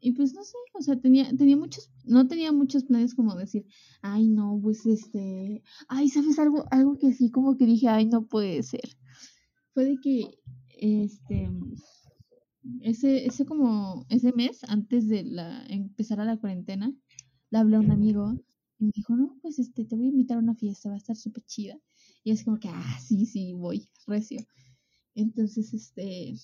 y 0.00 0.12
pues 0.12 0.32
no 0.32 0.42
sé, 0.42 0.56
o 0.74 0.82
sea, 0.82 0.96
tenía 0.96 1.30
tenía 1.36 1.56
muchos 1.56 1.90
no 2.04 2.26
tenía 2.26 2.52
muchos 2.52 2.84
planes 2.84 3.14
como 3.14 3.36
decir, 3.36 3.66
ay, 4.00 4.28
no, 4.28 4.58
pues 4.62 4.86
este, 4.86 5.62
ay, 5.88 6.08
¿sabes 6.08 6.38
algo 6.38 6.64
algo 6.70 6.98
que 6.98 7.12
sí 7.12 7.30
como 7.30 7.56
que 7.56 7.66
dije, 7.66 7.88
ay, 7.88 8.06
no 8.06 8.26
puede 8.26 8.62
ser? 8.62 8.88
Fue 9.74 9.84
de 9.84 9.98
que 10.02 10.38
este 10.76 11.50
ese 12.80 13.26
ese 13.26 13.44
como 13.46 14.06
ese 14.08 14.32
mes 14.32 14.64
antes 14.64 15.08
de 15.08 15.24
la 15.24 15.64
empezar 15.68 16.20
a 16.20 16.24
la 16.24 16.36
cuarentena, 16.38 16.94
le 17.50 17.58
hablé 17.58 17.76
a 17.76 17.80
un 17.80 17.90
amigo 17.92 18.34
y 18.78 18.84
me 18.86 18.92
dijo, 18.94 19.16
"No, 19.16 19.38
pues 19.42 19.58
este 19.58 19.84
te 19.84 19.96
voy 19.96 20.06
a 20.06 20.08
invitar 20.10 20.36
a 20.38 20.40
una 20.40 20.54
fiesta, 20.54 20.88
va 20.90 20.94
a 20.96 20.98
estar 20.98 21.16
súper 21.16 21.44
chida." 21.44 21.78
Y 22.24 22.32
es 22.32 22.44
como 22.44 22.58
que, 22.58 22.68
"Ah, 22.68 22.98
sí, 23.00 23.26
sí, 23.26 23.52
voy." 23.52 23.88
Recio. 24.06 24.40
Entonces, 25.14 25.74
este, 25.74 26.34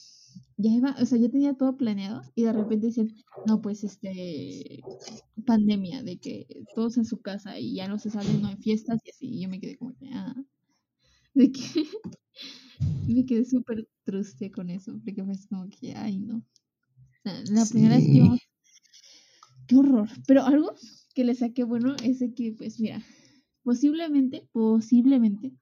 ya 0.57 0.71
iba, 0.73 0.97
o 1.01 1.07
sea, 1.07 1.18
ya 1.18 1.29
tenía 1.31 1.55
todo 1.55 1.77
planeado 1.77 2.23
y 2.35 2.45
de 2.45 2.53
repente 2.53 2.88
dicen, 2.88 3.14
no, 3.47 3.61
pues, 3.62 3.85
este, 3.85 4.81
pandemia, 5.47 6.03
de 6.03 6.18
que 6.18 6.47
todos 6.75 6.97
en 6.99 7.05
su 7.05 7.21
casa 7.23 7.59
y 7.59 7.75
ya 7.77 7.88
no 7.88 7.99
se 7.99 8.11
salen, 8.11 8.42
no 8.42 8.49
hay 8.49 8.57
fiestas 8.57 9.01
y 9.05 9.11
así. 9.11 9.29
Y 9.29 9.42
yo 9.42 9.49
me 9.51 9.61
quedé 9.61 9.77
como 9.79 9.95
que, 9.95 10.09
ah, 10.12 10.35
de 11.35 11.53
que 11.53 11.87
me 13.07 13.27
quedé 13.27 13.45
súper 13.45 13.88
triste 14.05 14.51
con 14.51 14.71
eso, 14.71 14.92
porque 15.05 15.25
fue 15.25 15.35
como 15.49 15.68
que, 15.68 15.95
ay, 15.95 16.18
no. 16.18 16.42
La, 17.25 17.64
primera 17.66 17.97
vez 17.97 18.09
que 18.09 18.18
íbamos, 18.18 18.40
qué 19.66 19.77
horror. 19.77 20.09
Pero 20.27 20.45
algo 20.45 20.75
que 21.14 21.25
le 21.25 21.35
saqué 21.35 21.64
bueno 21.64 21.95
es 22.05 22.18
de 22.18 22.35
que, 22.35 22.53
pues, 22.53 22.81
mira, 22.81 23.03
posiblemente, 23.62 24.49
posiblemente, 24.53 25.53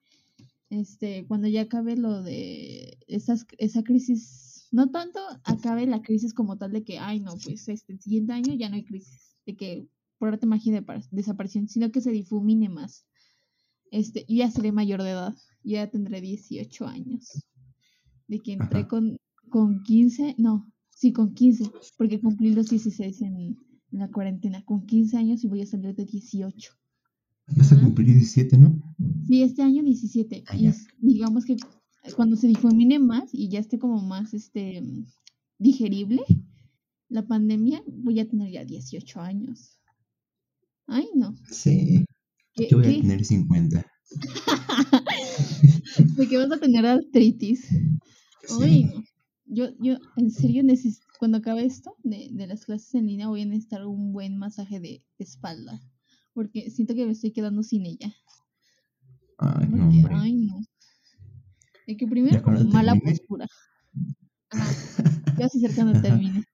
este, 0.70 1.26
cuando 1.26 1.48
ya 1.48 1.62
acabe 1.62 1.96
lo 1.96 2.22
de 2.22 2.98
esas, 3.08 3.46
esa 3.58 3.82
crisis, 3.82 4.68
no 4.70 4.90
tanto 4.90 5.20
acabe 5.44 5.86
la 5.86 6.02
crisis 6.02 6.32
como 6.32 6.56
tal 6.56 6.72
de 6.72 6.84
que, 6.84 6.98
ay, 6.98 7.20
no, 7.20 7.34
pues 7.44 7.68
este, 7.68 7.92
el 7.92 8.00
siguiente 8.00 8.32
año 8.32 8.54
ya 8.54 8.68
no 8.68 8.76
hay 8.76 8.84
crisis, 8.84 9.36
de 9.46 9.56
que 9.56 9.88
por 10.18 10.28
arte 10.28 10.46
magia 10.46 10.72
de 10.72 10.82
par- 10.82 11.02
desaparición, 11.10 11.68
sino 11.68 11.90
que 11.90 12.00
se 12.00 12.10
difumine 12.10 12.68
más. 12.68 13.06
Este, 13.90 14.24
ya 14.28 14.50
seré 14.50 14.72
mayor 14.72 15.02
de 15.02 15.10
edad, 15.10 15.34
ya 15.62 15.90
tendré 15.90 16.20
18 16.20 16.86
años. 16.86 17.44
De 18.28 18.38
que 18.38 18.52
entré 18.52 18.80
Ajá. 18.80 18.88
con, 18.88 19.16
con 19.48 19.82
15, 19.82 20.36
no, 20.38 20.70
sí, 20.90 21.12
con 21.12 21.34
15, 21.34 21.70
porque 21.98 22.20
cumplí 22.20 22.54
los 22.54 22.68
16 22.68 23.22
en 23.22 23.56
la 23.90 24.08
cuarentena, 24.08 24.64
con 24.64 24.86
15 24.86 25.16
años 25.16 25.42
y 25.44 25.48
voy 25.48 25.62
a 25.62 25.66
salir 25.66 25.94
de 25.94 26.04
18. 26.04 26.72
Vas 27.56 27.72
a 27.72 27.80
cumplir 27.80 28.06
17, 28.06 28.56
¿no? 28.58 28.80
Sí, 29.26 29.42
este 29.42 29.62
año 29.62 29.82
17. 29.82 30.44
Ah, 30.46 30.56
Y 30.56 30.72
digamos 31.00 31.44
que 31.44 31.56
cuando 32.14 32.36
se 32.36 32.46
difumine 32.46 32.98
más 32.98 33.30
y 33.32 33.48
ya 33.48 33.58
esté 33.58 33.78
como 33.78 34.00
más 34.00 34.34
este 34.34 34.82
digerible 35.58 36.22
la 37.08 37.26
pandemia, 37.26 37.82
voy 37.86 38.20
a 38.20 38.28
tener 38.28 38.52
ya 38.52 38.64
18 38.64 39.20
años. 39.20 39.78
Ay, 40.86 41.08
no. 41.14 41.34
Sí. 41.50 42.04
¿Qué, 42.54 42.68
Yo 42.70 42.78
voy 42.78 42.96
a 42.96 43.00
tener 43.00 43.24
50. 43.24 43.86
¿De 46.16 46.28
qué 46.28 46.36
vas 46.36 46.52
a 46.52 46.58
tener 46.58 46.86
artritis? 46.86 47.68
Sí. 48.46 48.84
no. 48.84 49.04
Yo, 49.52 49.66
yo, 49.80 49.96
en 50.16 50.30
serio, 50.30 50.62
necesito, 50.62 51.04
cuando 51.18 51.38
acabe 51.38 51.64
esto 51.64 51.96
de, 52.04 52.28
de 52.30 52.46
las 52.46 52.64
clases 52.64 52.94
en 52.94 53.08
línea, 53.08 53.26
voy 53.26 53.42
a 53.42 53.46
necesitar 53.46 53.84
un 53.84 54.12
buen 54.12 54.38
masaje 54.38 54.78
de, 54.78 55.02
espalda. 55.18 55.82
Porque 56.32 56.70
siento 56.70 56.94
que 56.94 57.04
me 57.04 57.12
estoy 57.12 57.32
quedando 57.32 57.64
sin 57.64 57.84
ella. 57.84 58.14
Ay, 59.38 59.66
no, 59.68 59.70
Porque, 59.70 59.82
hombre. 59.96 60.14
ay, 60.14 60.34
no. 60.34 60.60
De 61.86 61.96
que 61.96 62.06
primero, 62.06 62.40
mala 62.68 62.92
termine. 62.92 63.10
postura. 63.18 63.46
Ajá. 64.50 64.72
Ya 65.38 65.48
se 65.48 65.58
acerca 65.58 65.74
cuando 65.82 65.98
Ajá. 65.98 66.02
termine. 66.02 66.44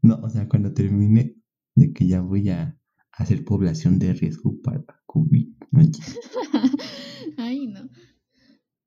No, 0.00 0.14
o 0.22 0.30
sea, 0.30 0.48
cuando 0.48 0.72
termine 0.72 1.34
de 1.74 1.92
que 1.92 2.06
ya 2.06 2.22
voy 2.22 2.48
a 2.48 2.78
hacer 3.16 3.44
población 3.44 3.98
de 3.98 4.12
riesgo 4.14 4.60
para 4.62 4.84
COVID. 5.06 5.48
Ay, 7.36 7.66
no. 7.66 7.88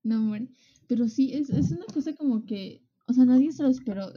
No, 0.03 0.17
hombre. 0.19 0.49
Pero 0.87 1.07
sí, 1.07 1.33
es, 1.33 1.49
es 1.49 1.71
una 1.71 1.85
cosa 1.93 2.13
como 2.15 2.45
que, 2.45 2.81
o 3.07 3.13
sea, 3.13 3.25
nadie 3.25 3.51
se 3.51 3.63
lo 3.63 3.69
esperó. 3.69 4.07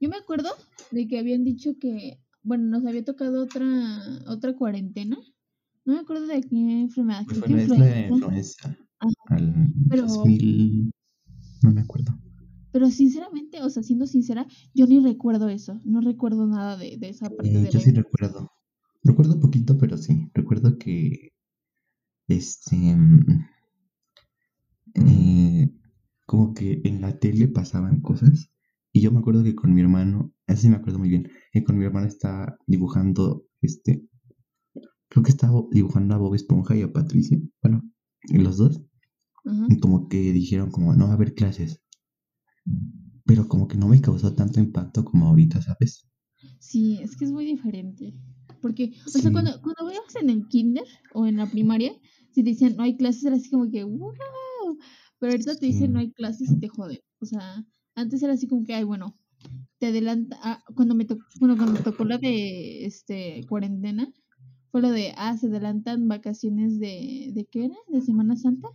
Yo 0.00 0.08
me 0.10 0.16
acuerdo 0.16 0.50
de 0.90 1.06
que 1.08 1.18
habían 1.18 1.42
dicho 1.44 1.78
que, 1.78 2.20
bueno, 2.42 2.64
nos 2.64 2.84
había 2.86 3.04
tocado 3.04 3.42
otra 3.44 3.66
otra 4.26 4.54
cuarentena. 4.54 5.16
No 5.86 5.94
me 5.94 6.00
acuerdo 6.00 6.26
de 6.26 6.40
qué 6.42 6.80
enfermedad. 6.80 7.22
Pues 7.26 7.40
bueno, 7.40 7.56
es 7.58 7.68
la 7.68 8.06
influenza. 8.08 8.76
Al 9.30 9.72
Pero- 9.88 10.02
2000. 10.06 10.90
No 11.62 11.70
me 11.72 11.80
acuerdo. 11.80 12.18
Pero 12.72 12.90
sinceramente, 12.90 13.62
o 13.62 13.70
sea, 13.70 13.82
siendo 13.82 14.06
sincera, 14.06 14.46
yo 14.74 14.86
ni 14.86 15.00
recuerdo 15.00 15.48
eso. 15.48 15.80
No 15.84 16.02
recuerdo 16.02 16.46
nada 16.46 16.76
de, 16.76 16.98
de 16.98 17.08
esa 17.08 17.30
parte 17.30 17.50
Eh, 17.50 17.62
de 17.62 17.70
yo 17.70 17.78
la 17.78 17.84
sí 17.84 17.90
recuerdo. 17.92 18.50
Recuerdo 19.06 19.38
poquito, 19.38 19.78
pero 19.78 19.96
sí. 19.96 20.30
Recuerdo 20.34 20.78
que. 20.78 21.32
Este. 22.28 22.76
mm, 22.76 23.46
eh, 24.94 25.70
como 26.26 26.54
que 26.54 26.80
en 26.84 27.00
la 27.00 27.16
tele 27.18 27.46
pasaban 27.46 28.00
cosas. 28.00 28.50
Y 28.92 29.00
yo 29.02 29.12
me 29.12 29.20
acuerdo 29.20 29.44
que 29.44 29.54
con 29.54 29.72
mi 29.72 29.80
hermano. 29.80 30.32
Eso 30.46 30.62
sí 30.62 30.68
me 30.68 30.76
acuerdo 30.76 30.98
muy 30.98 31.08
bien. 31.08 31.28
Que 31.52 31.62
con 31.62 31.78
mi 31.78 31.84
hermano 31.84 32.08
estaba 32.08 32.58
dibujando. 32.66 33.46
Este. 33.62 34.02
Creo 35.08 35.22
que 35.22 35.30
estaba 35.30 35.62
dibujando 35.70 36.14
a 36.14 36.18
Bob 36.18 36.34
Esponja 36.34 36.74
y 36.76 36.82
a 36.82 36.92
Patricia. 36.92 37.38
Bueno, 37.62 37.82
los 38.30 38.56
dos. 38.56 38.82
Ajá. 39.44 39.66
Y 39.68 39.78
como 39.78 40.08
que 40.08 40.32
dijeron 40.32 40.72
como 40.72 40.94
no 40.96 41.04
va 41.04 41.12
a 41.12 41.14
haber 41.14 41.34
clases. 41.34 41.80
Pero 43.24 43.46
como 43.46 43.68
que 43.68 43.76
no 43.76 43.86
me 43.86 44.00
causó 44.00 44.34
tanto 44.34 44.58
impacto 44.58 45.04
como 45.04 45.28
ahorita, 45.28 45.62
¿sabes? 45.62 46.08
Sí, 46.58 46.98
es 47.00 47.16
que 47.16 47.24
es 47.24 47.30
muy 47.30 47.44
diferente. 47.44 48.14
Porque, 48.60 48.92
o 49.06 49.10
sea, 49.10 49.30
cuando, 49.32 49.60
cuando 49.62 49.86
veías 49.86 50.16
en 50.20 50.30
el 50.30 50.48
kinder 50.48 50.84
o 51.12 51.26
en 51.26 51.36
la 51.36 51.46
primaria, 51.46 51.92
si 52.32 52.42
te 52.42 52.50
decían 52.50 52.76
no 52.76 52.82
hay 52.82 52.96
clases, 52.96 53.24
era 53.24 53.36
así 53.36 53.50
como 53.50 53.70
que 53.70 53.84
wow. 53.84 54.78
Pero 55.18 55.32
ahorita 55.32 55.56
te 55.56 55.66
dicen 55.66 55.92
no 55.92 56.00
hay 56.00 56.12
clases 56.12 56.50
y 56.50 56.58
te 56.58 56.68
joden. 56.68 57.00
O 57.20 57.26
sea, 57.26 57.64
antes 57.94 58.22
era 58.22 58.34
así 58.34 58.46
como 58.46 58.64
que, 58.64 58.74
ay, 58.74 58.84
bueno, 58.84 59.18
te 59.78 59.86
adelanta. 59.86 60.38
ah, 60.42 60.62
cuando 60.74 60.94
me 60.94 61.04
tocó, 61.04 61.24
bueno, 61.40 61.56
cuando 61.56 61.74
me 61.74 61.80
tocó 61.80 62.04
la 62.04 62.18
de 62.18 62.84
este 62.84 63.44
cuarentena, 63.48 64.12
fue 64.70 64.82
lo 64.82 64.90
de, 64.90 65.14
ah, 65.16 65.36
se 65.36 65.46
adelantan 65.46 66.08
vacaciones 66.08 66.78
de, 66.78 67.30
¿de 67.32 67.46
qué 67.46 67.66
era? 67.66 67.76
¿De 67.88 68.00
Semana 68.00 68.36
Santa? 68.36 68.68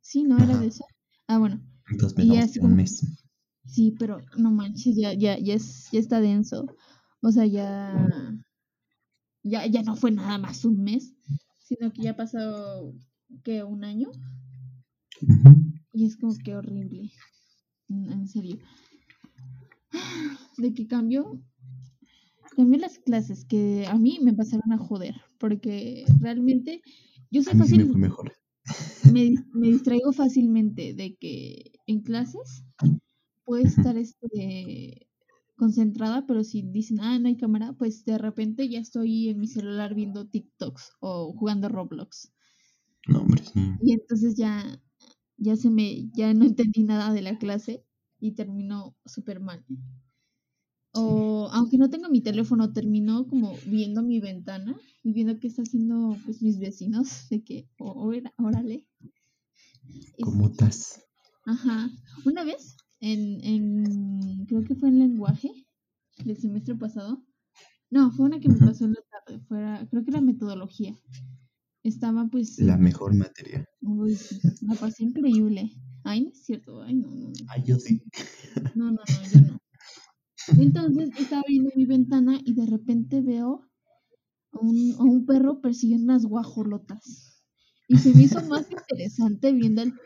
Sí, 0.00 0.24
¿no 0.24 0.38
era 0.38 0.56
de 0.56 0.66
eso? 0.68 0.84
Ah, 1.26 1.38
bueno, 1.38 1.60
Entonces 1.90 2.24
Y 2.24 2.30
me 2.30 2.38
así 2.40 2.60
un 2.60 2.76
mes. 2.76 3.04
Sí, 3.66 3.94
pero 3.98 4.18
no 4.36 4.50
manches, 4.50 4.96
ya, 4.96 5.12
ya, 5.12 5.38
ya 5.38 5.54
es, 5.54 5.88
ya 5.92 6.00
está 6.00 6.20
denso. 6.20 6.66
O 7.20 7.30
sea, 7.30 7.46
ya, 7.46 8.08
ya, 9.42 9.66
ya 9.66 9.82
no 9.82 9.96
fue 9.96 10.10
nada 10.10 10.38
más 10.38 10.64
un 10.64 10.82
mes, 10.82 11.14
sino 11.58 11.92
que 11.92 12.02
ya 12.02 12.10
ha 12.12 12.16
pasado, 12.16 12.94
¿qué? 13.42 13.62
Un 13.62 13.84
año. 13.84 14.10
Y 15.92 16.06
es 16.06 16.16
como 16.16 16.34
que 16.38 16.56
horrible. 16.56 17.10
En 17.88 18.26
serio. 18.26 18.58
De 20.56 20.72
que 20.72 20.86
cambió, 20.86 21.38
cambió 22.56 22.78
las 22.80 22.98
clases, 22.98 23.44
que 23.44 23.86
a 23.86 23.98
mí 23.98 24.18
me 24.22 24.32
pasaron 24.32 24.72
a 24.72 24.78
joder, 24.78 25.14
porque 25.38 26.04
realmente 26.20 26.80
yo 27.30 27.42
soy 27.42 27.52
sí 27.52 27.58
me 27.58 27.64
fácil, 27.64 27.92
fue 27.92 28.00
mejor. 28.00 28.32
me, 29.12 29.30
me 29.52 29.68
distraigo 29.68 30.12
fácilmente 30.12 30.94
de 30.94 31.14
que 31.16 31.72
en 31.86 32.00
clases 32.00 32.64
puedo 33.44 33.62
Ujú. 33.62 33.70
estar 33.70 33.96
este, 33.96 35.06
concentrada, 35.56 36.26
pero 36.26 36.44
si 36.44 36.62
dicen, 36.62 37.00
ah, 37.00 37.18
no 37.18 37.28
hay 37.28 37.36
cámara, 37.36 37.74
pues 37.74 38.04
de 38.04 38.18
repente 38.18 38.68
ya 38.68 38.80
estoy 38.80 39.28
en 39.28 39.40
mi 39.40 39.46
celular 39.48 39.94
viendo 39.94 40.26
TikToks 40.28 40.92
o 41.00 41.32
jugando 41.34 41.68
Roblox. 41.68 42.32
No, 43.08 43.20
hombre, 43.20 43.42
sí. 43.44 43.74
Y 43.80 43.92
entonces 43.92 44.36
ya, 44.36 44.80
ya 45.36 45.56
se 45.56 45.70
me, 45.70 46.08
ya 46.14 46.32
no 46.34 46.44
entendí 46.44 46.84
nada 46.84 47.12
de 47.12 47.22
la 47.22 47.38
clase 47.38 47.84
y 48.20 48.32
terminó 48.32 48.96
súper 49.04 49.40
mal. 49.40 49.64
O 50.94 51.48
aunque 51.52 51.78
no 51.78 51.90
tenga 51.90 52.08
mi 52.08 52.20
teléfono, 52.22 52.72
terminó 52.72 53.26
como 53.26 53.56
viendo 53.66 54.02
mi 54.02 54.20
ventana 54.20 54.76
y 55.02 55.12
viendo 55.12 55.38
qué 55.38 55.48
está 55.48 55.62
haciendo 55.62 56.16
pues 56.24 56.42
mis 56.42 56.58
vecinos, 56.58 57.28
de 57.30 57.42
que, 57.42 57.68
"Oh, 57.78 58.10
órale. 58.38 58.86
¿Cómo 60.22 60.46
estás? 60.46 61.02
Ajá. 61.46 61.90
Una 62.24 62.44
vez, 62.44 62.76
en, 63.02 63.44
en, 63.44 64.46
creo 64.46 64.64
que 64.64 64.74
fue 64.76 64.88
en 64.88 65.00
lenguaje 65.00 65.50
del 66.24 66.36
semestre 66.38 66.74
pasado. 66.76 67.22
No, 67.90 68.10
fue 68.12 68.26
una 68.26 68.40
que 68.40 68.48
me 68.48 68.56
pasó 68.56 68.84
en 68.86 68.92
la 68.92 69.02
tarde. 69.10 69.40
Fuera, 69.48 69.86
creo 69.90 70.04
que 70.04 70.10
era 70.12 70.20
metodología. 70.20 70.94
Estaba 71.82 72.26
pues, 72.30 72.58
La 72.60 72.78
mejor 72.78 73.14
materia. 73.14 73.64
uy, 73.82 74.16
la 74.62 74.74
pasé 74.76 75.04
increíble. 75.04 75.72
Ay, 76.04 76.22
no 76.22 76.30
es 76.30 76.44
cierto. 76.44 76.80
Ay, 76.82 76.94
no, 76.94 77.08
no, 77.08 77.28
no. 77.28 77.32
Ay, 77.48 77.62
yo 77.66 77.76
sí. 77.78 78.02
No, 78.74 78.86
no, 78.86 78.92
no, 78.92 79.30
yo 79.32 79.40
no. 79.40 79.58
Entonces 80.58 81.10
estaba 81.18 81.42
viendo 81.46 81.70
mi 81.74 81.84
ventana 81.86 82.40
y 82.44 82.54
de 82.54 82.66
repente 82.66 83.20
veo 83.20 83.68
a 84.52 84.58
un, 84.60 84.94
a 84.98 85.02
un 85.02 85.26
perro 85.26 85.60
persiguiendo 85.60 86.04
unas 86.04 86.24
guajolotas. 86.24 87.31
Y 87.92 87.98
se 87.98 88.14
me 88.14 88.22
hizo 88.24 88.40
más 88.48 88.70
interesante 88.70 89.52
viendo 89.52 89.82
el, 89.82 90.00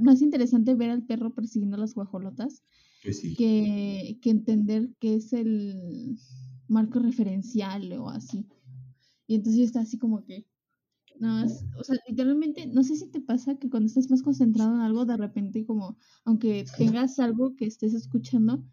más 0.00 0.22
interesante 0.22 0.74
ver 0.74 0.90
al 0.90 1.04
perro 1.04 1.34
persiguiendo 1.34 1.76
las 1.76 1.94
guajolotas 1.94 2.62
Pues 3.02 3.20
sí. 3.20 3.34
que, 3.36 4.18
que 4.22 4.30
entender 4.30 4.90
que 5.00 5.14
es 5.16 5.32
el 5.32 6.18
marco 6.68 6.98
referencial 6.98 7.92
o 7.94 8.08
así. 8.10 8.46
Y 9.26 9.36
entonces 9.36 9.62
está 9.62 9.80
así 9.80 9.98
como 9.98 10.24
que, 10.24 10.46
no, 11.20 11.44
es- 11.44 11.64
o 11.78 11.84
sea, 11.84 11.96
literalmente, 12.08 12.66
no 12.66 12.82
sé 12.82 12.96
si 12.96 13.08
te 13.10 13.20
pasa 13.20 13.56
que 13.58 13.70
cuando 13.70 13.86
estás 13.88 14.10
más 14.10 14.22
concentrado 14.22 14.74
en 14.74 14.80
algo, 14.80 15.04
de 15.06 15.16
repente 15.16 15.64
como, 15.66 15.98
aunque 16.24 16.64
tengas 16.76 17.18
algo 17.18 17.56
que 17.56 17.66
estés 17.66 17.94
escuchando, 17.94 18.64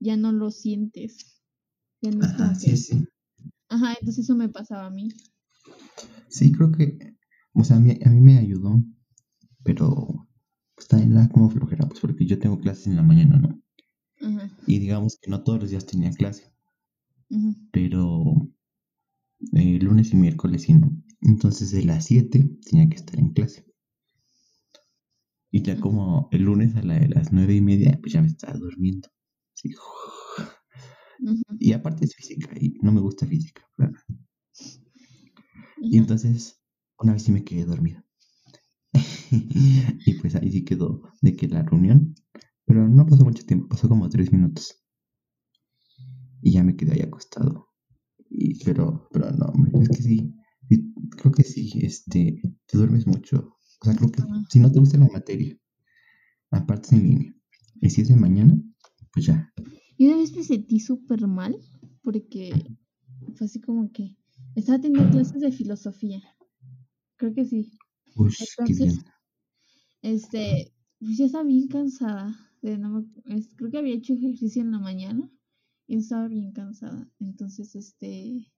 ya 0.00 0.16
no 0.16 0.32
lo 0.32 0.50
sientes. 0.50 1.42
Ya 2.02 2.10
no 2.12 2.24
Ajá, 2.24 2.54
sí, 2.54 2.76
sí. 2.76 3.04
ajá, 3.68 3.94
entonces 4.00 4.24
eso 4.24 4.36
me 4.36 4.48
pasaba 4.48 4.86
a 4.86 4.90
mí. 4.90 5.08
Sí, 6.28 6.52
creo 6.52 6.72
que, 6.72 7.15
o 7.56 7.64
sea, 7.64 7.76
a 7.76 7.80
mí, 7.80 7.98
a 8.04 8.10
mí 8.10 8.20
me 8.20 8.38
ayudó, 8.38 8.80
pero 9.64 10.28
pues 10.74 10.88
también 10.88 11.12
era 11.12 11.28
como 11.28 11.50
flojera, 11.50 11.88
pues 11.88 12.00
porque 12.00 12.26
yo 12.26 12.38
tengo 12.38 12.58
clases 12.60 12.88
en 12.88 12.96
la 12.96 13.02
mañana, 13.02 13.38
¿no? 13.38 13.60
Y 14.66 14.78
digamos 14.78 15.18
que 15.20 15.30
no 15.30 15.42
todos 15.42 15.60
los 15.60 15.70
días 15.70 15.86
tenía 15.86 16.10
clase, 16.10 16.52
pero 17.72 18.48
eh, 19.54 19.78
lunes 19.80 20.12
y 20.12 20.16
miércoles 20.16 20.62
sí, 20.62 20.74
¿no? 20.74 20.92
Entonces 21.20 21.70
de 21.72 21.84
las 21.84 22.04
7 22.06 22.48
tenía 22.64 22.88
que 22.88 22.96
estar 22.96 23.18
en 23.18 23.30
clase. 23.32 23.66
Y 25.50 25.62
ya 25.62 25.80
como 25.80 26.28
el 26.30 26.42
lunes 26.42 26.76
a 26.76 26.82
la 26.82 26.94
de 27.00 27.08
las 27.08 27.32
nueve 27.32 27.54
y 27.54 27.60
media, 27.60 27.98
pues 28.00 28.12
ya 28.12 28.20
me 28.22 28.28
estaba 28.28 28.56
durmiendo. 28.58 29.08
Y 31.58 31.72
aparte 31.72 32.04
es 32.04 32.14
física, 32.14 32.50
y 32.60 32.78
no 32.82 32.92
me 32.92 33.00
gusta 33.00 33.26
física, 33.26 33.62
claro. 33.76 33.94
Y 35.80 35.98
entonces, 35.98 36.60
una 36.98 37.12
vez 37.12 37.22
sí 37.22 37.32
me 37.32 37.44
quedé 37.44 37.64
dormido. 37.64 38.02
y 39.30 40.14
pues 40.20 40.34
ahí 40.36 40.50
sí 40.50 40.64
quedó 40.64 41.02
de 41.20 41.36
que 41.36 41.48
la 41.48 41.62
reunión, 41.62 42.14
pero 42.64 42.88
no 42.88 43.06
pasó 43.06 43.24
mucho 43.24 43.44
tiempo, 43.44 43.68
pasó 43.68 43.88
como 43.88 44.08
tres 44.08 44.32
minutos. 44.32 44.74
Y 46.42 46.52
ya 46.52 46.62
me 46.62 46.76
quedé 46.76 46.92
ahí 46.92 47.00
acostado. 47.00 47.68
Y, 48.28 48.62
pero, 48.64 49.08
pero 49.12 49.30
no, 49.30 49.46
hombre, 49.46 49.72
es 49.82 49.88
que 49.88 50.02
sí, 50.02 50.34
sí, 50.68 50.94
creo 51.10 51.32
que 51.32 51.42
sí, 51.44 51.72
este, 51.82 52.40
te 52.66 52.78
duermes 52.78 53.06
mucho. 53.06 53.56
O 53.80 53.84
sea, 53.84 53.94
creo 53.94 54.10
que 54.10 54.22
si 54.50 54.58
no 54.58 54.70
te 54.70 54.80
gusta 54.80 54.98
la 54.98 55.08
materia, 55.08 55.56
aparte 56.50 56.86
es 56.88 56.92
en 56.92 57.02
línea. 57.02 57.34
Y 57.80 57.90
si 57.90 58.02
es 58.02 58.08
de 58.08 58.16
mañana, 58.16 58.60
pues 59.12 59.26
ya. 59.26 59.52
Y 59.96 60.06
una 60.06 60.16
vez 60.16 60.34
me 60.34 60.42
sentí 60.42 60.80
súper 60.80 61.26
mal 61.26 61.56
porque 62.02 62.50
fue 63.34 63.46
así 63.46 63.60
como 63.60 63.90
que 63.92 64.16
estaba 64.54 64.80
teniendo 64.80 65.10
clases 65.10 65.40
de 65.40 65.52
filosofía. 65.52 66.22
Creo 67.16 67.34
que 67.34 67.44
sí. 67.44 67.70
Uy, 68.16 68.32
qué 68.64 68.74
bien. 68.74 68.78
Entonces, 68.80 69.04
este, 70.02 70.72
pues 71.00 71.16
ya 71.18 71.26
estaba 71.26 71.44
bien 71.44 71.68
cansada. 71.68 72.34
De 72.62 72.78
no 72.78 72.90
me- 72.90 73.36
es- 73.36 73.54
creo 73.56 73.70
que 73.70 73.78
había 73.78 73.94
hecho 73.94 74.14
ejercicio 74.14 74.62
en 74.62 74.72
la 74.72 74.78
mañana 74.78 75.30
y 75.86 75.96
estaba 75.96 76.28
bien 76.28 76.52
cansada. 76.52 77.10
Entonces, 77.20 77.74
este, 77.76 78.52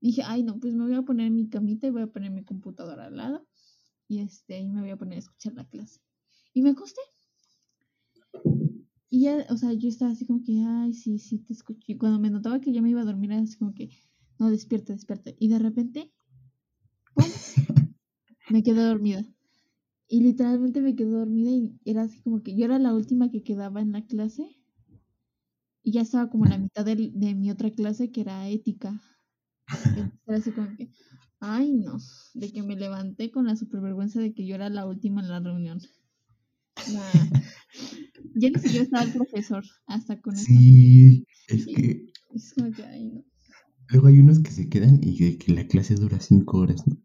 dije, 0.00 0.22
ay, 0.24 0.42
no, 0.42 0.58
pues 0.60 0.74
me 0.74 0.84
voy 0.84 0.94
a 0.94 1.02
poner 1.02 1.30
mi 1.30 1.48
camita 1.48 1.86
y 1.86 1.90
voy 1.90 2.02
a 2.02 2.12
poner 2.12 2.30
mi 2.32 2.44
computadora 2.44 3.06
al 3.06 3.16
lado. 3.16 3.48
Y 4.08 4.20
este, 4.20 4.54
ahí 4.56 4.68
me 4.68 4.80
voy 4.80 4.90
a 4.90 4.96
poner 4.98 5.16
a 5.16 5.20
escuchar 5.20 5.54
la 5.54 5.68
clase. 5.68 6.00
Y 6.54 6.62
me 6.62 6.70
acosté. 6.70 7.00
Y 9.10 9.22
ya, 9.22 9.46
o 9.50 9.56
sea, 9.56 9.72
yo 9.72 9.88
estaba 9.88 10.12
así 10.12 10.26
como 10.26 10.42
que, 10.42 10.62
ay, 10.66 10.92
sí, 10.94 11.18
sí, 11.18 11.38
te 11.38 11.52
escucho. 11.52 11.92
Y 11.92 11.96
cuando 11.96 12.18
me 12.18 12.30
notaba 12.30 12.60
que 12.60 12.72
ya 12.72 12.82
me 12.82 12.90
iba 12.90 13.00
a 13.00 13.04
dormir, 13.04 13.32
era 13.32 13.42
así 13.42 13.56
como 13.56 13.74
que, 13.74 13.90
no, 14.38 14.50
despierta, 14.50 14.92
despierta. 14.92 15.32
Y 15.38 15.48
de 15.48 15.58
repente. 15.58 16.12
Me 18.50 18.62
quedé 18.62 18.82
dormida. 18.82 19.24
Y 20.08 20.22
literalmente 20.22 20.80
me 20.80 20.96
quedé 20.96 21.10
dormida 21.10 21.50
y 21.50 21.78
era 21.84 22.02
así 22.02 22.20
como 22.22 22.42
que 22.42 22.56
yo 22.56 22.64
era 22.64 22.78
la 22.78 22.94
última 22.94 23.30
que 23.30 23.42
quedaba 23.42 23.80
en 23.80 23.92
la 23.92 24.06
clase. 24.06 24.56
Y 25.82 25.92
ya 25.92 26.00
estaba 26.00 26.30
como 26.30 26.46
en 26.46 26.50
la 26.50 26.58
mitad 26.58 26.84
de, 26.84 27.34
mi 27.34 27.50
otra 27.50 27.70
clase 27.70 28.10
que 28.10 28.22
era 28.22 28.48
ética. 28.48 29.00
Entonces 29.68 30.12
era 30.26 30.38
así 30.38 30.52
como 30.52 30.74
que, 30.76 30.90
ay, 31.40 31.72
no, 31.72 31.98
de 32.34 32.52
que 32.52 32.62
me 32.62 32.76
levanté 32.76 33.30
con 33.30 33.46
la 33.46 33.56
supervergüenza 33.56 34.20
de 34.20 34.32
que 34.32 34.46
yo 34.46 34.54
era 34.54 34.70
la 34.70 34.86
última 34.86 35.20
en 35.20 35.28
la 35.28 35.40
reunión. 35.40 35.78
Nah. 36.92 37.00
Ya 38.34 38.50
ni 38.50 38.58
siquiera 38.60 38.84
estaba 38.84 39.02
el 39.02 39.12
profesor, 39.12 39.64
hasta 39.86 40.20
con 40.20 40.34
eso. 40.34 40.44
Sí, 40.44 41.26
es 41.48 41.66
que 41.66 42.06
Es 42.34 42.54
como 42.54 42.70
que, 42.70 42.84
ay, 42.84 43.06
no. 43.06 43.24
luego 43.88 44.06
hay 44.06 44.18
unos 44.20 44.38
que 44.40 44.52
se 44.52 44.68
quedan 44.68 45.00
y 45.02 45.18
de 45.18 45.38
que 45.38 45.52
la 45.52 45.66
clase 45.66 45.96
dura 45.96 46.20
cinco 46.20 46.58
horas, 46.58 46.86
¿no? 46.86 47.02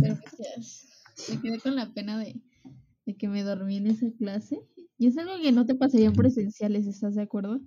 Pero 0.00 0.18
pues 0.20 0.34
ya, 0.38 1.34
me 1.34 1.40
quedé 1.40 1.60
con 1.60 1.76
la 1.76 1.92
pena 1.92 2.18
de, 2.18 2.40
de 3.06 3.16
que 3.16 3.28
me 3.28 3.42
dormí 3.42 3.76
en 3.76 3.86
esa 3.88 4.10
clase. 4.12 4.62
Y 4.98 5.06
es 5.06 5.18
algo 5.18 5.32
que 5.42 5.52
no 5.52 5.66
te 5.66 5.74
pasaría 5.74 6.06
en 6.06 6.12
presenciales, 6.14 6.86
¿estás 6.86 7.14
de 7.14 7.22
acuerdo? 7.22 7.60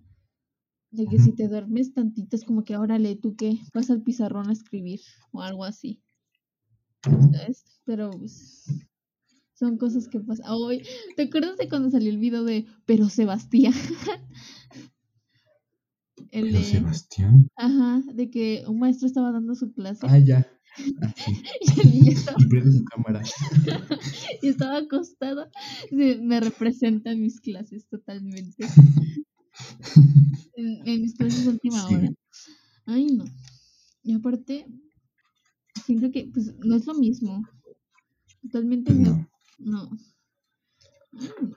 De 0.91 1.05
que 1.07 1.19
si 1.19 1.33
te 1.33 1.47
duermes 1.49 1.93
tantito 1.93 2.35
es 2.35 2.45
como 2.45 2.63
que, 2.63 2.77
órale, 2.77 3.15
¿tú 3.15 3.35
qué? 3.35 3.57
Vas 3.73 3.89
al 3.89 4.01
pizarrón 4.01 4.49
a 4.49 4.53
escribir 4.53 5.01
o 5.31 5.41
algo 5.41 5.65
así, 5.65 6.01
¿sabes? 7.03 7.65
Pero 7.83 8.11
pues 8.11 8.63
son 9.53 9.77
cosas 9.77 10.07
que 10.07 10.21
pasan. 10.21 10.45
Hoy, 10.49 10.83
¿te 11.17 11.23
acuerdas 11.23 11.57
de 11.57 11.67
cuando 11.67 11.89
salió 11.89 12.09
el 12.09 12.17
video 12.17 12.45
de 12.45 12.65
Pero 12.85 13.09
Sebastián? 13.09 13.73
el 16.31 16.45
Pero 16.45 16.57
de, 16.59 16.63
Sebastián. 16.63 17.47
ajá, 17.57 18.01
de 18.13 18.29
que 18.29 18.63
un 18.67 18.79
maestro 18.79 19.07
estaba 19.07 19.31
dando 19.31 19.55
su 19.55 19.73
clase 19.73 20.05
Ah, 20.09 20.17
ya. 20.17 20.47
Y 21.61 21.81
el 21.81 21.91
niño 21.91 22.11
estaba 22.11 22.37
Y 22.39 22.45
prende 22.47 22.71
su 22.71 22.83
cámara. 22.85 23.21
y 24.41 24.47
estaba 24.47 24.77
acostado. 24.77 25.49
Me 25.91 26.39
representa 26.39 27.11
en 27.11 27.21
mis 27.21 27.39
clases 27.39 27.87
totalmente. 27.87 28.67
En, 30.55 30.87
en 30.87 31.01
mis 31.01 31.15
clases 31.15 31.45
de 31.45 31.51
última 31.51 31.87
Sí. 31.87 31.95
hora. 31.95 32.09
Ay, 32.85 33.05
no. 33.07 33.25
Y 34.03 34.13
aparte, 34.13 34.67
siento 35.85 36.11
que 36.11 36.29
pues 36.33 36.53
no 36.59 36.75
es 36.75 36.85
lo 36.85 36.93
mismo. 36.95 37.47
Totalmente 38.43 38.93
no. 38.93 39.27
no. 39.59 39.89
No. 39.89 39.89
Ay, 41.13 41.29
no. 41.41 41.55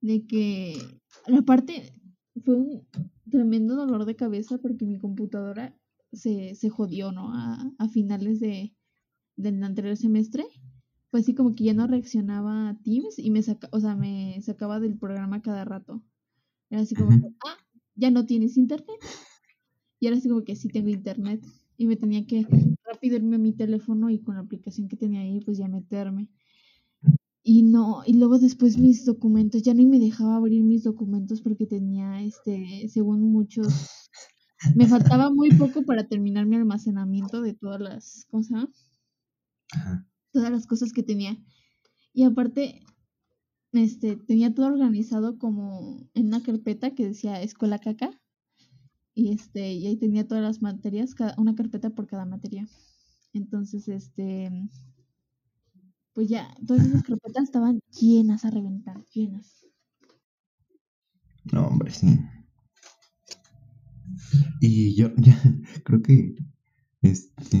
De 0.00 0.26
que, 0.26 0.76
aparte, 1.38 1.92
fue 2.44 2.56
un 2.56 2.86
tremendo 3.30 3.76
dolor 3.76 4.04
de 4.04 4.16
cabeza 4.16 4.58
porque 4.58 4.84
mi 4.84 4.98
computadora 4.98 5.76
se, 6.12 6.54
se 6.54 6.68
jodió, 6.70 7.12
¿no? 7.12 7.34
A, 7.34 7.72
a 7.78 7.88
finales 7.88 8.40
de, 8.40 8.74
del 9.36 9.62
anterior 9.62 9.96
semestre. 9.96 10.44
Fue 11.10 11.20
así 11.20 11.34
como 11.34 11.54
que 11.54 11.64
ya 11.64 11.74
no 11.74 11.86
reaccionaba 11.86 12.70
a 12.70 12.78
Teams 12.82 13.18
y 13.18 13.30
me 13.30 13.42
saca, 13.42 13.68
o 13.72 13.80
sea, 13.80 13.96
me 13.96 14.40
sacaba 14.42 14.80
del 14.80 14.98
programa 14.98 15.42
cada 15.42 15.64
rato. 15.64 16.02
Era 16.70 16.82
así 16.82 16.94
como 16.94 17.10
que, 17.10 17.26
Ujú. 17.26 17.36
ah, 17.46 17.56
ya 17.96 18.10
no 18.10 18.24
tienes 18.26 18.56
internet. 18.56 19.00
Y 20.00 20.06
era 20.06 20.16
así 20.16 20.28
como 20.28 20.44
que 20.44 20.56
sí 20.56 20.68
tengo 20.68 20.88
internet. 20.88 21.44
Y 21.76 21.86
me 21.86 21.96
tenía 21.96 22.26
que 22.26 22.46
rápido 22.84 23.16
irme 23.16 23.36
a 23.36 23.38
mi 23.38 23.52
teléfono 23.52 24.10
y 24.10 24.20
con 24.20 24.34
la 24.36 24.42
aplicación 24.42 24.88
que 24.88 24.96
tenía 24.96 25.20
ahí, 25.20 25.40
pues 25.40 25.58
ya 25.58 25.68
meterme. 25.68 26.28
Y 27.44 27.62
no, 27.62 28.02
y 28.06 28.14
luego 28.14 28.38
después 28.38 28.78
mis 28.78 29.04
documentos, 29.04 29.62
ya 29.62 29.74
ni 29.74 29.84
me 29.84 29.98
dejaba 29.98 30.36
abrir 30.36 30.62
mis 30.62 30.84
documentos 30.84 31.40
porque 31.40 31.66
tenía, 31.66 32.22
este, 32.22 32.88
según 32.88 33.20
muchos, 33.32 33.66
me 34.74 34.86
faltaba 34.86 35.30
muy 35.30 35.50
poco 35.50 35.84
para 35.84 36.06
terminar 36.06 36.46
mi 36.46 36.56
almacenamiento 36.56 37.42
de 37.42 37.54
todas 37.54 37.80
las. 37.80 38.26
Ajá. 39.72 40.06
Todas 40.32 40.50
las 40.50 40.66
cosas 40.66 40.92
que 40.92 41.02
tenía. 41.02 41.36
Y 42.12 42.24
aparte, 42.24 42.82
este, 43.72 44.16
tenía 44.16 44.54
todo 44.54 44.66
organizado 44.66 45.38
como 45.38 46.08
en 46.14 46.26
una 46.26 46.42
carpeta 46.42 46.94
que 46.94 47.08
decía 47.08 47.42
escuela 47.42 47.78
caca. 47.78 48.10
Y 49.14 49.32
este, 49.32 49.72
y 49.74 49.86
ahí 49.86 49.96
tenía 49.96 50.26
todas 50.26 50.42
las 50.42 50.62
materias, 50.62 51.14
cada, 51.14 51.34
una 51.38 51.54
carpeta 51.54 51.90
por 51.90 52.06
cada 52.06 52.24
materia. 52.24 52.66
Entonces, 53.34 53.88
este, 53.88 54.50
pues 56.14 56.28
ya, 56.28 56.54
todas 56.66 56.86
esas 56.86 57.02
carpetas 57.02 57.44
estaban 57.44 57.80
llenas 57.90 58.44
a 58.44 58.50
reventar, 58.50 59.04
llenas. 59.12 59.66
No, 61.44 61.66
hombre, 61.66 61.90
sí. 61.90 62.18
Y 64.60 64.94
yo 64.94 65.10
ya 65.16 65.38
creo 65.84 66.02
que 66.02 66.34
este 67.02 67.58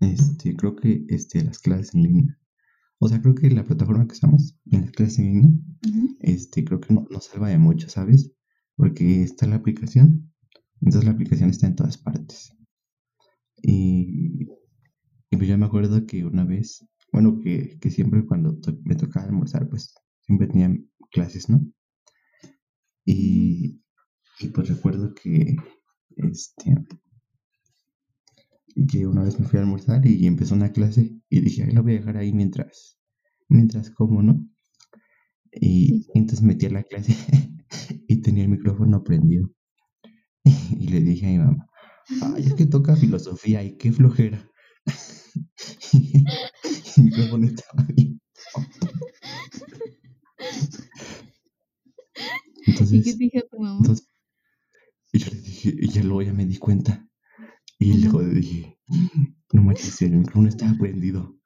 este 0.00 0.54
creo 0.54 0.76
que 0.76 1.06
este 1.08 1.42
las 1.42 1.58
clases 1.58 1.94
en 1.94 2.02
línea. 2.02 2.38
O 3.00 3.08
sea, 3.08 3.22
creo 3.22 3.34
que 3.34 3.50
la 3.50 3.64
plataforma 3.64 4.06
que 4.06 4.14
usamos 4.14 4.56
en 4.70 4.82
las 4.82 4.92
clases 4.92 5.18
en 5.20 5.26
línea, 5.26 5.50
este 6.20 6.64
creo 6.64 6.80
que 6.80 6.94
no 6.94 7.06
nos 7.10 7.26
salva 7.26 7.48
de 7.50 7.58
mucho, 7.58 7.88
¿sabes? 7.90 8.32
Porque 8.76 9.22
está 9.22 9.46
la 9.46 9.56
aplicación, 9.56 10.32
entonces 10.80 11.04
la 11.04 11.12
aplicación 11.12 11.50
está 11.50 11.66
en 11.68 11.76
todas 11.76 11.98
partes. 11.98 12.54
Y, 13.62 14.46
y 15.30 15.36
pues 15.36 15.48
yo 15.48 15.58
me 15.58 15.66
acuerdo 15.66 16.06
que 16.06 16.24
una 16.24 16.44
vez, 16.44 16.86
bueno, 17.12 17.40
que, 17.40 17.78
que 17.80 17.90
siempre 17.90 18.26
cuando 18.26 18.56
to- 18.60 18.78
me 18.84 18.96
tocaba 18.96 19.26
almorzar, 19.26 19.68
pues 19.68 19.94
siempre 20.26 20.48
tenía 20.48 20.76
clases, 21.12 21.48
¿no? 21.50 21.62
Y, 23.04 23.80
y 24.40 24.48
pues 24.48 24.68
recuerdo 24.68 25.14
que, 25.14 25.56
este, 26.16 26.74
que 28.90 29.06
una 29.06 29.22
vez 29.22 29.38
me 29.38 29.46
fui 29.46 29.58
a 29.58 29.62
almorzar 29.62 30.06
y 30.06 30.26
empezó 30.26 30.54
una 30.54 30.72
clase 30.72 31.14
y 31.28 31.40
dije, 31.40 31.64
ay, 31.64 31.72
la 31.72 31.80
voy 31.82 31.92
a 31.94 31.98
dejar 31.98 32.16
ahí 32.16 32.32
mientras, 32.32 32.98
mientras 33.48 33.90
como, 33.90 34.22
¿no? 34.22 34.46
Y 35.52 36.06
entonces 36.14 36.42
metí 36.42 36.66
a 36.66 36.70
la 36.70 36.82
clase 36.82 37.14
y 38.08 38.20
tenía 38.22 38.44
el 38.44 38.50
micrófono 38.50 39.02
prendido. 39.04 39.50
Y 40.78 40.88
le 40.88 41.00
dije 41.00 41.26
a 41.26 41.30
mi 41.30 41.38
mamá, 41.38 41.66
ay, 42.22 42.44
es 42.46 42.54
que 42.54 42.66
toca 42.66 42.96
filosofía 42.96 43.62
y 43.62 43.76
qué 43.76 43.92
flojera. 43.92 44.48
el 46.96 47.04
micrófono 47.04 47.46
estaba 47.46 47.86
ahí. 47.88 48.18
Entonces, 52.66 53.00
¿Y 53.00 53.02
qué 53.02 53.14
dije 53.14 53.42
tu 53.50 53.58
mamá? 53.60 53.78
entonces, 53.78 54.06
y 55.12 55.18
yo 55.18 55.30
le 55.30 55.40
dije, 55.40 55.74
y 55.78 55.88
ya 55.88 56.02
luego 56.02 56.22
ya 56.22 56.32
me 56.32 56.46
di 56.46 56.56
cuenta. 56.58 57.06
Y 57.78 57.94
luego 58.04 58.22
le 58.22 58.34
dije, 58.34 58.78
no 59.52 59.62
manches, 59.62 60.02
el 60.02 60.12
micrófono 60.12 60.48
estaba 60.48 60.74
prendido. 60.78 61.36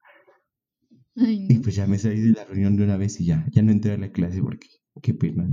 Ay, 1.16 1.46
Y 1.48 1.58
pues 1.58 1.74
ya 1.74 1.86
me 1.86 1.98
salí 1.98 2.20
de 2.20 2.32
la 2.32 2.44
reunión 2.44 2.76
de 2.76 2.84
una 2.84 2.96
vez 2.96 3.20
y 3.20 3.26
ya, 3.26 3.46
ya 3.50 3.62
no 3.62 3.72
entré 3.72 3.92
a 3.92 3.98
la 3.98 4.12
clase 4.12 4.40
porque 4.42 4.68
qué 5.02 5.14
pena. 5.14 5.48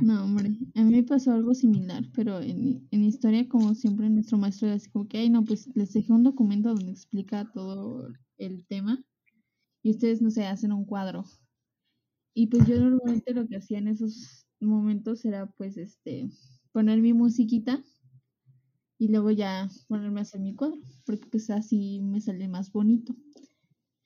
No, 0.00 0.24
hombre, 0.24 0.56
a 0.74 0.82
mí 0.82 0.90
me 0.92 1.02
pasó 1.02 1.32
algo 1.32 1.54
similar, 1.54 2.04
pero 2.14 2.40
en, 2.40 2.88
en 2.90 3.04
historia, 3.04 3.48
como 3.48 3.74
siempre, 3.74 4.08
nuestro 4.08 4.38
maestro 4.38 4.68
era 4.68 4.76
así 4.76 4.90
como 4.90 5.06
que, 5.08 5.18
ay, 5.18 5.30
no, 5.30 5.44
pues 5.44 5.68
les 5.74 5.92
dejé 5.92 6.12
un 6.12 6.22
documento 6.22 6.70
donde 6.70 6.92
explica 6.92 7.50
todo 7.52 8.10
el 8.38 8.64
tema 8.66 9.04
y 9.82 9.90
ustedes, 9.90 10.22
no 10.22 10.30
sé, 10.30 10.46
hacen 10.46 10.72
un 10.72 10.84
cuadro. 10.86 11.24
Y 12.34 12.46
pues 12.48 12.66
yo 12.68 12.78
normalmente 12.78 13.34
lo 13.34 13.46
que 13.48 13.56
hacía 13.56 13.78
en 13.78 13.88
esos 13.88 14.46
momentos 14.60 15.24
era, 15.24 15.46
pues, 15.52 15.76
este, 15.76 16.28
poner 16.76 17.00
mi 17.00 17.14
musiquita 17.14 17.82
y 18.98 19.08
luego 19.08 19.30
ya 19.30 19.70
ponerme 19.88 20.20
a 20.20 20.24
hacer 20.24 20.42
mi 20.42 20.54
cuadro, 20.54 20.76
porque 21.06 21.26
pues 21.26 21.48
así 21.48 22.00
me 22.02 22.20
sale 22.20 22.48
más 22.48 22.70
bonito. 22.70 23.16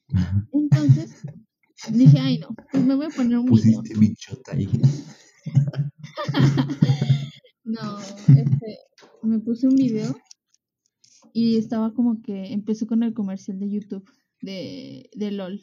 Entonces, 0.52 1.16
dije, 1.92 2.20
ay, 2.20 2.38
no, 2.38 2.54
pues 2.70 2.84
me 2.84 2.94
voy 2.94 3.06
a 3.06 3.08
poner 3.08 3.38
un 3.38 3.46
video. 3.46 3.80
Pusiste 3.80 3.98
bichota 3.98 4.52
ahí. 4.52 4.68
No, 7.64 8.00
este, 8.00 8.78
me 9.22 9.38
puse 9.38 9.68
un 9.68 9.76
video 9.76 10.16
y 11.32 11.56
estaba 11.56 11.94
como 11.94 12.20
que 12.20 12.52
empezó 12.52 12.88
con 12.88 13.04
el 13.04 13.14
comercial 13.14 13.60
de 13.60 13.70
YouTube 13.70 14.10
de, 14.42 15.08
de 15.14 15.30
LOL. 15.30 15.60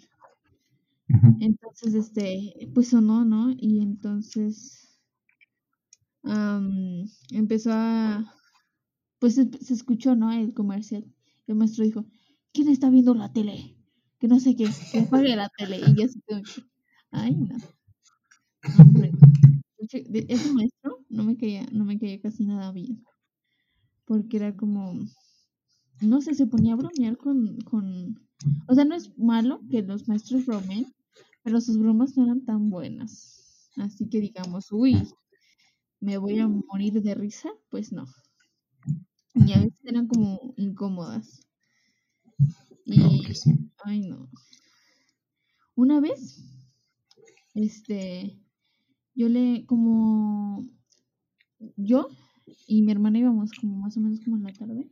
Entonces, 1.42 1.94
este, 1.94 2.70
pues 2.74 2.90
sonó, 2.90 3.26
¿no? 3.26 3.52
Y 3.58 3.82
entonces 3.82 4.87
empezó 7.32 7.72
a, 7.74 8.34
pues 9.20 9.36
se, 9.36 9.50
se 9.62 9.74
escuchó, 9.74 10.16
¿no? 10.16 10.32
El 10.32 10.54
comercial. 10.54 11.06
El 11.48 11.56
maestro 11.56 11.86
dijo, 11.86 12.06
¿quién 12.54 12.70
está 12.70 12.90
viendo 12.90 13.14
la 13.14 13.32
tele? 13.32 13.76
Que 14.20 14.28
no 14.28 14.40
sé 14.40 14.56
qué, 14.56 14.68
que 14.92 15.00
apague 15.00 15.36
la 15.36 15.50
tele. 15.58 15.78
Y 15.78 15.84
como 15.84 16.44
que, 16.44 16.64
ay, 17.12 17.36
no. 17.36 17.58
Hombre, 18.80 19.12
ese 20.28 20.54
maestro 20.54 21.06
no 21.10 21.24
me 21.24 21.38
caía, 21.38 21.66
no 21.72 21.86
me 21.86 22.00
caía 22.00 22.20
casi 22.20 22.46
nada 22.46 22.72
bien. 22.72 23.04
Porque 24.06 24.38
era 24.38 24.56
como, 24.56 24.94
no 26.02 26.22
sé, 26.22 26.34
se 26.34 26.48
ponía 26.48 26.74
a 26.74 26.78
bromear 26.78 27.18
con, 27.18 27.58
con, 27.62 28.20
o 28.68 28.74
sea, 28.74 28.86
no 28.86 28.96
es 28.96 29.18
malo 29.18 29.62
que 29.70 29.82
los 29.82 30.08
maestros 30.08 30.46
bromeen, 30.46 30.94
pero 31.44 31.62
sus 31.62 31.78
bromas 31.78 32.16
no 32.18 32.26
eran 32.26 32.46
tan 32.46 32.70
buenas. 32.70 33.70
Así 33.78 34.10
que 34.10 34.20
digamos, 34.20 34.72
uy, 34.72 34.98
me 36.00 36.18
voy 36.18 36.40
a 36.40 36.48
morir 36.48 37.02
de 37.02 37.16
risa, 37.16 37.50
pues 37.70 37.92
no. 37.92 38.06
Y 39.34 39.54
a 39.54 39.60
veces 39.60 39.86
eran 39.86 40.08
como 40.08 40.54
incómodas. 40.58 41.42
No, 42.86 43.12
Y, 43.12 43.24
que 43.26 43.36
sí. 43.36 43.52
ay 43.84 44.02
no. 44.02 44.30
Una 45.76 46.00
vez, 46.00 46.44
este, 47.54 48.40
yo 49.14 49.30
le, 49.30 49.66
como, 49.66 50.66
yo 51.76 52.08
y 52.68 52.82
mi 52.82 52.92
hermana 52.92 53.20
íbamos 53.20 53.52
como 53.52 53.78
más 53.78 53.98
o 53.98 54.00
menos 54.00 54.22
como 54.22 54.38
en 54.38 54.44
la 54.44 54.54
tarde. 54.54 54.90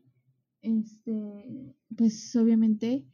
Este, 0.62 1.76
pues 1.96 2.36
obviamente 2.36 3.06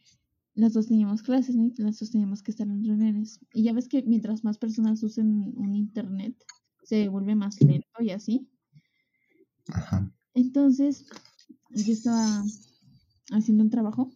las 0.53 0.73
dos 0.73 0.87
teníamos 0.87 1.21
clases, 1.21 1.55
¿no? 1.55 1.65
Y 1.65 1.81
las 1.81 1.99
dos 1.99 2.11
teníamos 2.11 2.43
que 2.43 2.51
estar 2.51 2.67
en 2.67 2.83
reuniones. 2.83 3.39
Y 3.53 3.63
ya 3.63 3.73
ves 3.73 3.87
que 3.87 4.03
mientras 4.03 4.43
más 4.43 4.57
personas 4.57 5.03
usen 5.03 5.53
un 5.55 5.75
internet, 5.75 6.35
se 6.83 7.07
vuelve 7.09 7.35
más 7.35 7.61
lento 7.61 7.87
y 7.99 8.11
así. 8.11 8.49
Ajá. 9.67 10.11
Entonces, 10.33 11.05
yo 11.69 11.93
estaba 11.93 12.43
haciendo 13.31 13.63
un 13.63 13.69
trabajo 13.69 14.11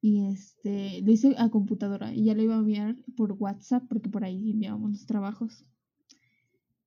y 0.00 0.26
este 0.26 1.02
lo 1.02 1.12
hice 1.12 1.34
a 1.38 1.50
computadora 1.50 2.14
y 2.14 2.24
ya 2.24 2.34
lo 2.34 2.42
iba 2.42 2.54
a 2.54 2.58
enviar 2.58 2.96
por 3.16 3.32
WhatsApp 3.32 3.84
porque 3.88 4.08
por 4.08 4.24
ahí 4.24 4.52
enviábamos 4.52 4.92
los 4.92 5.06
trabajos. 5.06 5.64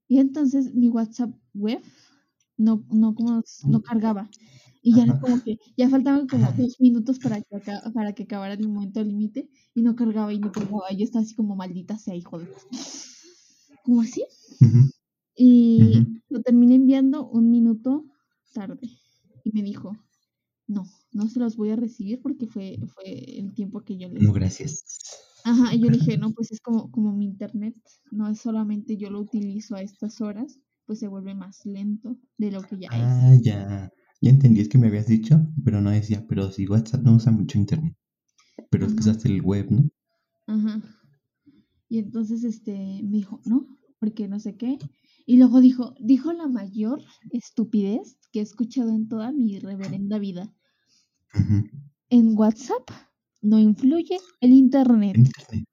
Y 0.08 0.20
entonces 0.20 0.74
mi 0.74 0.90
WhatsApp 0.90 1.34
web 1.54 1.82
no, 2.58 2.86
no 2.92 3.16
como 3.16 3.44
no 3.66 3.82
cargaba. 3.82 4.30
Y 4.84 4.96
ya 4.96 5.20
como 5.20 5.42
que 5.44 5.60
ya 5.78 5.90
faltaban 5.90 6.28
como 6.28 6.52
dos 6.54 6.80
minutos 6.80 7.20
para 7.20 7.40
que, 7.42 7.62
para 7.94 8.14
que 8.14 8.24
acabara 8.24 8.56
el 8.56 8.68
momento 8.68 9.04
límite 9.04 9.50
y 9.76 9.84
no 9.84 9.96
cargaba 9.96 10.34
y 10.34 10.40
no 10.40 10.52
cargaba. 10.52 10.92
Y 10.92 10.98
yo 10.98 11.04
estaba 11.04 11.24
así 11.24 11.36
como 11.36 11.56
maldita 11.56 11.98
sea, 11.98 12.16
hijo 12.16 12.40
de... 12.40 12.48
Como 13.84 14.02
así. 14.02 14.24
Y 15.36 16.06
lo 16.30 16.42
terminé 16.42 16.76
enviando 16.76 17.28
un 17.28 17.50
minuto 17.50 18.06
tarde. 18.54 18.90
Y 19.44 19.52
me 19.54 19.64
dijo, 19.64 19.98
no, 20.68 20.86
no 21.12 21.28
se 21.28 21.40
los 21.40 21.56
voy 21.56 21.72
a 21.72 21.76
recibir 21.76 22.22
porque 22.22 22.48
fue, 22.48 22.78
fue 22.94 23.40
el 23.40 23.54
tiempo 23.54 23.82
que 23.82 23.98
yo 23.98 24.10
les... 24.10 24.22
No, 24.22 24.32
gracias. 24.32 24.84
Ajá, 25.44 25.74
y 25.74 25.80
yo 25.80 25.90
dije, 25.90 26.18
no, 26.20 26.32
pues 26.32 26.52
es 26.52 26.60
como, 26.62 26.92
como 26.92 27.12
mi 27.14 27.26
internet, 27.26 27.76
no 28.12 28.30
es 28.30 28.40
solamente 28.40 28.98
yo 28.98 29.10
lo 29.10 29.20
utilizo 29.20 29.76
a 29.76 29.82
estas 29.82 30.22
horas, 30.22 30.60
pues 30.86 31.00
se 31.00 31.08
vuelve 31.08 31.34
más 31.34 31.66
lento 31.66 32.18
de 32.38 32.52
lo 32.52 32.62
que 32.62 32.78
ya 32.78 32.88
es. 32.88 33.02
Ah, 33.02 33.36
ya. 33.42 33.92
Ya 34.24 34.30
entendí, 34.30 34.62
es 34.62 34.70
que 34.70 34.78
me 34.78 34.88
habías 34.88 35.08
dicho, 35.08 35.42
pero 35.66 35.82
no 35.82 35.90
decía, 35.90 36.24
pero 36.28 36.52
si 36.52 36.68
WhatsApp 36.68 37.02
no 37.02 37.16
usa 37.16 37.32
mucho 37.32 37.58
internet. 37.58 37.96
Pero 38.70 38.86
es 38.86 38.94
que 38.94 39.00
usaste 39.00 39.28
el 39.28 39.42
web, 39.42 39.72
¿no? 39.72 39.90
Ajá. 40.46 40.82
Y 41.92 42.00
entonces 42.00 42.46
este 42.46 42.72
me 43.04 43.18
dijo, 43.18 43.42
no, 43.44 43.68
porque 44.00 44.30
no 44.30 44.40
sé 44.40 44.56
qué. 44.56 44.80
Y 45.26 45.36
luego 45.36 45.60
dijo, 45.60 45.94
dijo 46.00 46.32
la 46.32 46.48
mayor 46.48 47.04
estupidez 47.32 48.18
que 48.32 48.40
he 48.40 48.44
escuchado 48.44 48.92
en 48.92 49.10
toda 49.10 49.34
mi 49.34 49.60
reverenda 49.60 50.18
vida. 50.18 50.56
En 52.08 52.38
WhatsApp 52.38 52.90
no 53.42 53.60
influye 53.60 54.18
el 54.40 54.54
internet. 54.54 55.18
Internet. 55.18 55.66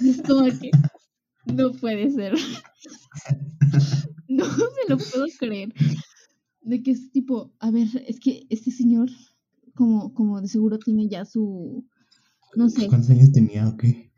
Y 0.00 0.10
es 0.10 0.22
como 0.22 0.44
que 0.44 0.70
no 1.46 1.72
puede 1.72 2.12
ser. 2.12 2.34
No 4.28 4.44
me 4.46 4.88
lo 4.88 4.98
puedo 4.98 5.26
creer. 5.36 5.74
De 6.60 6.80
que 6.84 6.92
es 6.92 7.10
tipo, 7.10 7.52
a 7.58 7.72
ver, 7.72 7.88
es 8.06 8.20
que 8.20 8.46
este 8.50 8.70
señor, 8.70 9.10
como, 9.74 10.14
como 10.14 10.40
de 10.40 10.46
seguro 10.46 10.78
tiene 10.78 11.08
ya 11.08 11.24
su, 11.24 11.84
no 12.54 12.70
sé, 12.70 12.86
¿Cuántos 12.86 13.10
años 13.10 13.32
tenía 13.32 13.68
o 13.68 13.76
qué? 13.76 14.09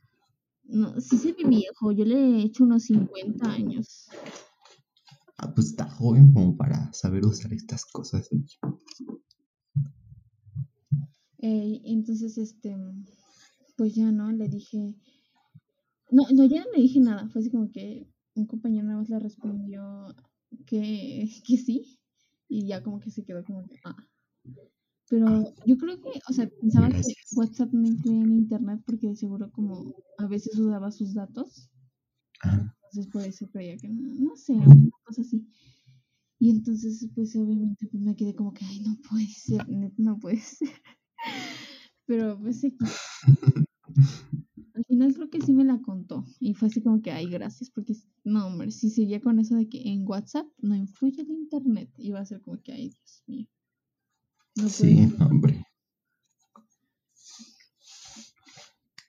No, 0.72 1.00
sí 1.00 1.18
se 1.18 1.32
ve 1.32 1.44
viejo, 1.48 1.92
yo 1.92 2.04
le 2.04 2.16
he 2.16 2.42
hecho 2.42 2.64
unos 2.64 2.84
50 2.84 3.50
años. 3.50 4.08
Ah, 5.38 5.52
pues 5.54 5.68
está 5.68 5.88
joven 5.88 6.32
como 6.32 6.56
para 6.56 6.92
saber 6.92 7.24
usar 7.24 7.52
estas 7.52 7.84
cosas. 7.84 8.28
Eh, 11.38 11.80
entonces, 11.84 12.38
este, 12.38 12.76
pues 13.76 13.94
ya 13.94 14.10
no, 14.12 14.30
le 14.32 14.48
dije, 14.48 14.94
no, 16.10 16.22
no, 16.32 16.44
ya 16.44 16.64
no 16.64 16.70
le 16.74 16.82
dije 16.82 17.00
nada, 17.00 17.28
fue 17.28 17.40
así 17.40 17.50
como 17.50 17.70
que 17.70 18.08
un 18.34 18.46
compañero 18.46 18.86
nada 18.86 19.00
más 19.00 19.08
le 19.08 19.18
respondió 19.18 20.14
que, 20.66 21.28
que 21.46 21.56
sí, 21.56 21.98
y 22.48 22.66
ya 22.66 22.82
como 22.82 23.00
que 23.00 23.10
se 23.10 23.24
quedó 23.24 23.44
como 23.44 23.66
que, 23.66 23.80
ah. 23.84 23.96
Pero 25.12 25.44
yo 25.66 25.76
creo 25.76 26.00
que, 26.00 26.08
o 26.26 26.32
sea, 26.32 26.48
pensaba 26.48 26.88
que. 26.88 27.02
WhatsApp 27.36 27.70
no 27.74 27.86
influía 27.86 28.22
en 28.22 28.32
internet 28.32 28.80
porque 28.86 29.08
de 29.08 29.16
seguro 29.16 29.50
como 29.52 29.94
a 30.16 30.26
veces 30.26 30.58
usaba 30.58 30.90
sus 30.90 31.12
datos, 31.12 31.68
entonces 32.42 33.08
por 33.12 33.20
eso 33.20 33.46
creía 33.50 33.76
que 33.76 33.88
no, 33.88 34.14
no 34.14 34.36
sé, 34.36 34.54
una 34.54 34.90
cosa 35.04 35.20
así. 35.20 35.46
Y 36.38 36.48
entonces, 36.48 37.06
pues 37.14 37.36
obviamente 37.36 37.86
pues, 37.88 38.02
me 38.02 38.16
quedé 38.16 38.34
como 38.34 38.54
que, 38.54 38.64
ay, 38.64 38.80
no 38.80 38.96
puede 39.10 39.26
ser, 39.26 39.68
neta, 39.68 39.96
no 39.98 40.18
puede 40.18 40.36
ser. 40.40 40.70
Pero 42.06 42.40
pues 42.40 42.64
X. 42.64 42.78
Al 44.74 44.84
final 44.86 45.14
creo 45.14 45.28
que 45.28 45.42
sí 45.42 45.52
me 45.52 45.64
la 45.64 45.82
contó. 45.82 46.24
Y 46.40 46.54
fue 46.54 46.68
así 46.68 46.80
como 46.80 47.02
que, 47.02 47.10
ay, 47.10 47.26
gracias, 47.26 47.68
porque 47.68 47.94
no, 48.24 48.46
hombre, 48.46 48.70
si 48.70 48.88
seguía 48.88 49.20
con 49.20 49.38
eso 49.40 49.56
de 49.56 49.68
que 49.68 49.82
en 49.90 50.08
WhatsApp 50.08 50.46
no 50.56 50.74
influye 50.74 51.20
el 51.20 51.30
internet, 51.30 51.90
iba 51.98 52.18
a 52.18 52.24
ser 52.24 52.40
como 52.40 52.62
que, 52.62 52.72
ay, 52.72 52.88
Dios 52.88 53.24
mío. 53.26 53.46
No 54.56 54.68
Sí, 54.68 55.08
hombre. 55.20 55.64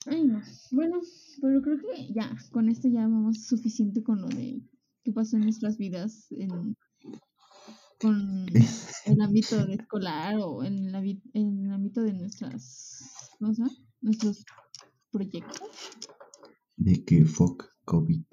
Ay, 0.05 0.23
no. 0.25 0.41
Bueno, 0.71 1.01
pero 1.41 1.61
creo 1.61 1.77
que 1.79 2.13
ya, 2.13 2.35
con 2.51 2.69
esto 2.69 2.87
ya 2.87 3.01
vamos 3.01 3.43
suficiente 3.45 4.03
con 4.03 4.21
lo 4.21 4.27
de 4.27 4.61
qué 5.03 5.11
pasó 5.11 5.37
en 5.37 5.43
nuestras 5.43 5.77
vidas 5.77 6.27
en, 6.31 6.75
con 7.99 8.45
el 9.05 9.21
ámbito 9.21 9.59
escolar 9.67 10.35
o 10.39 10.63
en 10.63 10.87
el, 10.87 10.95
ámbito- 10.95 11.29
en 11.33 11.65
el 11.65 11.73
ámbito 11.73 12.01
de 12.03 12.13
nuestras, 12.13 13.01
¿cómo 13.39 13.53
se? 13.53 13.63
Nuestros 14.01 14.43
proyectos. 15.11 15.61
De 16.75 17.03
que 17.05 17.25
fuck 17.25 17.65
COVID. 17.85 18.23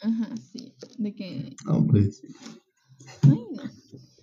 Ajá, 0.00 0.34
sí. 0.36 0.74
De 0.98 1.14
que, 1.14 1.56
Hombre, 1.66 2.10
ay, 3.22 3.46
no. 3.52 3.62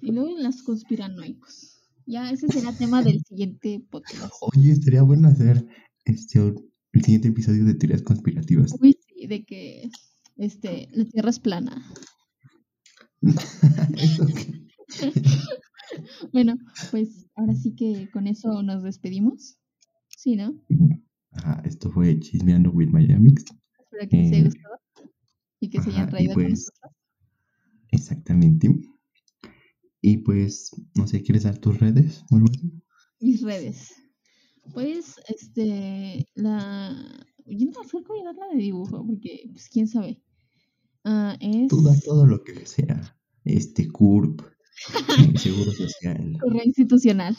Y 0.02 0.12
luego 0.12 0.30
en 0.38 0.44
las 0.44 0.64
conspiranoicos. 0.64 1.75
Ya, 2.06 2.30
ese 2.30 2.48
será 2.48 2.72
tema 2.74 3.02
del 3.04 3.20
siguiente 3.24 3.84
podcast. 3.90 4.34
oye, 4.42 4.72
estaría 4.72 5.02
bueno 5.02 5.28
hacer 5.28 5.66
este 6.06 6.40
el 6.40 7.02
siguiente 7.04 7.28
episodio 7.30 7.66
de 7.66 7.74
teorías 7.74 8.04
conspirativas. 8.04 8.74
Uy, 8.80 8.98
sí, 9.08 9.28
de 9.28 9.44
que, 9.44 9.90
este, 10.38 10.88
la 10.92 11.06
Tierra 11.06 11.30
es 11.30 11.40
plana. 11.40 11.84
Bueno, 16.34 16.58
pues 16.92 17.26
ahora 17.36 17.54
sí 17.56 17.74
que 17.76 18.10
con 18.12 18.28
eso 18.28 18.62
nos 18.64 18.84
despedimos. 18.84 19.58
Sí, 20.10 20.36
¿no? 20.36 20.54
Ajá, 21.32 21.62
esto 21.66 21.90
fue 21.92 22.20
Chismeando 22.20 22.72
with 22.72 22.90
Miami. 22.90 23.34
Espero 23.38 24.10
que 24.10 24.18
les 24.18 24.32
haya 24.32 24.38
Eh, 24.40 24.44
gustado 24.46 24.80
y 25.60 25.70
que 25.70 25.82
se 25.82 25.90
hayan 25.92 26.12
reído 26.12 26.34
con 26.34 26.44
pues- 26.44 26.52
nosotros. 26.60 26.92
Exactamente. 27.92 28.70
Y 30.08 30.18
pues, 30.18 30.70
no 30.94 31.08
sé, 31.08 31.24
¿quieres 31.24 31.46
dar 31.46 31.58
tus 31.58 31.80
redes 31.80 32.24
o 32.30 32.36
algo 32.36 32.48
así? 32.52 32.72
Mis 33.22 33.42
redes. 33.42 33.92
Pues, 34.72 35.16
este, 35.28 36.28
la... 36.36 37.26
Yo 37.48 37.66
no 37.72 37.84
sé 37.84 38.04
cómo 38.04 38.24
la 38.24 38.34
de 38.54 38.58
dibujo, 38.62 39.04
porque, 39.04 39.50
pues, 39.52 39.68
quién 39.68 39.88
sabe. 39.88 40.22
Ah, 41.04 41.36
es 41.40 41.70
Tú 41.70 41.82
da 41.82 42.00
todo 42.06 42.28
lo 42.28 42.44
que 42.44 42.68
sea. 42.68 43.18
Este 43.46 43.88
CURP, 43.92 44.44
Seguro 45.40 45.72
Social, 45.72 46.38
correo 46.40 46.64
institucional. 46.64 47.36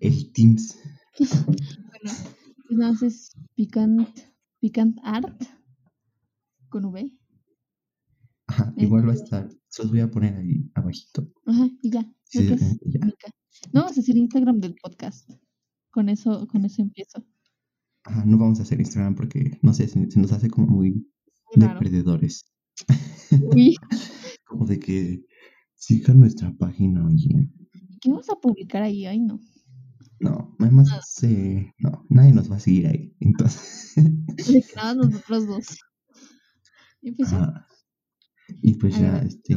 el 0.00 0.30
Teams. 0.32 0.78
Bueno, 1.18 2.12
pues 2.68 2.78
más 2.78 3.02
es 3.02 3.30
picant, 3.54 4.10
picant 4.60 4.98
art 5.04 5.42
con 6.68 6.84
V. 6.84 7.10
Igual 8.82 9.06
va 9.08 9.12
a 9.12 9.14
estar. 9.16 9.48
Se 9.68 9.82
los 9.82 9.90
voy 9.90 10.00
a 10.00 10.10
poner 10.10 10.34
ahí 10.36 10.70
abajito. 10.74 11.30
Ajá, 11.46 11.68
y 11.82 11.90
ya. 11.90 12.12
Sí, 12.24 12.46
ya. 12.48 12.56
No, 13.72 13.82
vamos 13.82 13.96
a 13.96 14.00
hacer 14.00 14.16
Instagram 14.16 14.60
del 14.60 14.74
podcast. 14.82 15.30
Con 15.90 16.08
eso, 16.08 16.46
con 16.48 16.64
eso 16.64 16.82
empiezo. 16.82 17.24
Ajá, 18.04 18.24
no 18.24 18.38
vamos 18.38 18.58
a 18.58 18.62
hacer 18.62 18.80
Instagram 18.80 19.14
porque, 19.14 19.58
no 19.62 19.72
sé, 19.74 19.86
se, 19.88 20.10
se 20.10 20.20
nos 20.20 20.32
hace 20.32 20.48
como 20.50 20.66
muy 20.66 20.90
Muy 20.92 21.02
de 21.56 21.66
raro. 21.66 21.78
perdedores. 21.78 22.44
Uy, 23.54 23.76
Como 24.46 24.66
de 24.66 24.78
que 24.78 25.24
sigan 25.74 26.20
nuestra 26.20 26.52
página, 26.56 27.04
oye. 27.06 27.50
¿qué 28.00 28.10
vamos 28.10 28.28
a 28.30 28.34
publicar 28.36 28.82
ahí? 28.82 29.06
Ay, 29.06 29.20
no. 29.20 29.38
No, 30.20 30.54
además, 30.58 30.88
Ah. 30.92 31.00
no, 31.78 32.04
nadie 32.08 32.32
nos 32.32 32.50
va 32.50 32.56
a 32.56 32.60
seguir 32.60 32.86
ahí. 32.88 33.14
Entonces, 33.20 33.94
nada 34.76 34.94
nosotros 34.94 35.46
dos. 35.46 35.78
Y 37.00 37.12
pues. 37.12 37.32
Y 38.48 38.74
pues 38.74 38.98
ya, 38.98 39.18
este, 39.18 39.56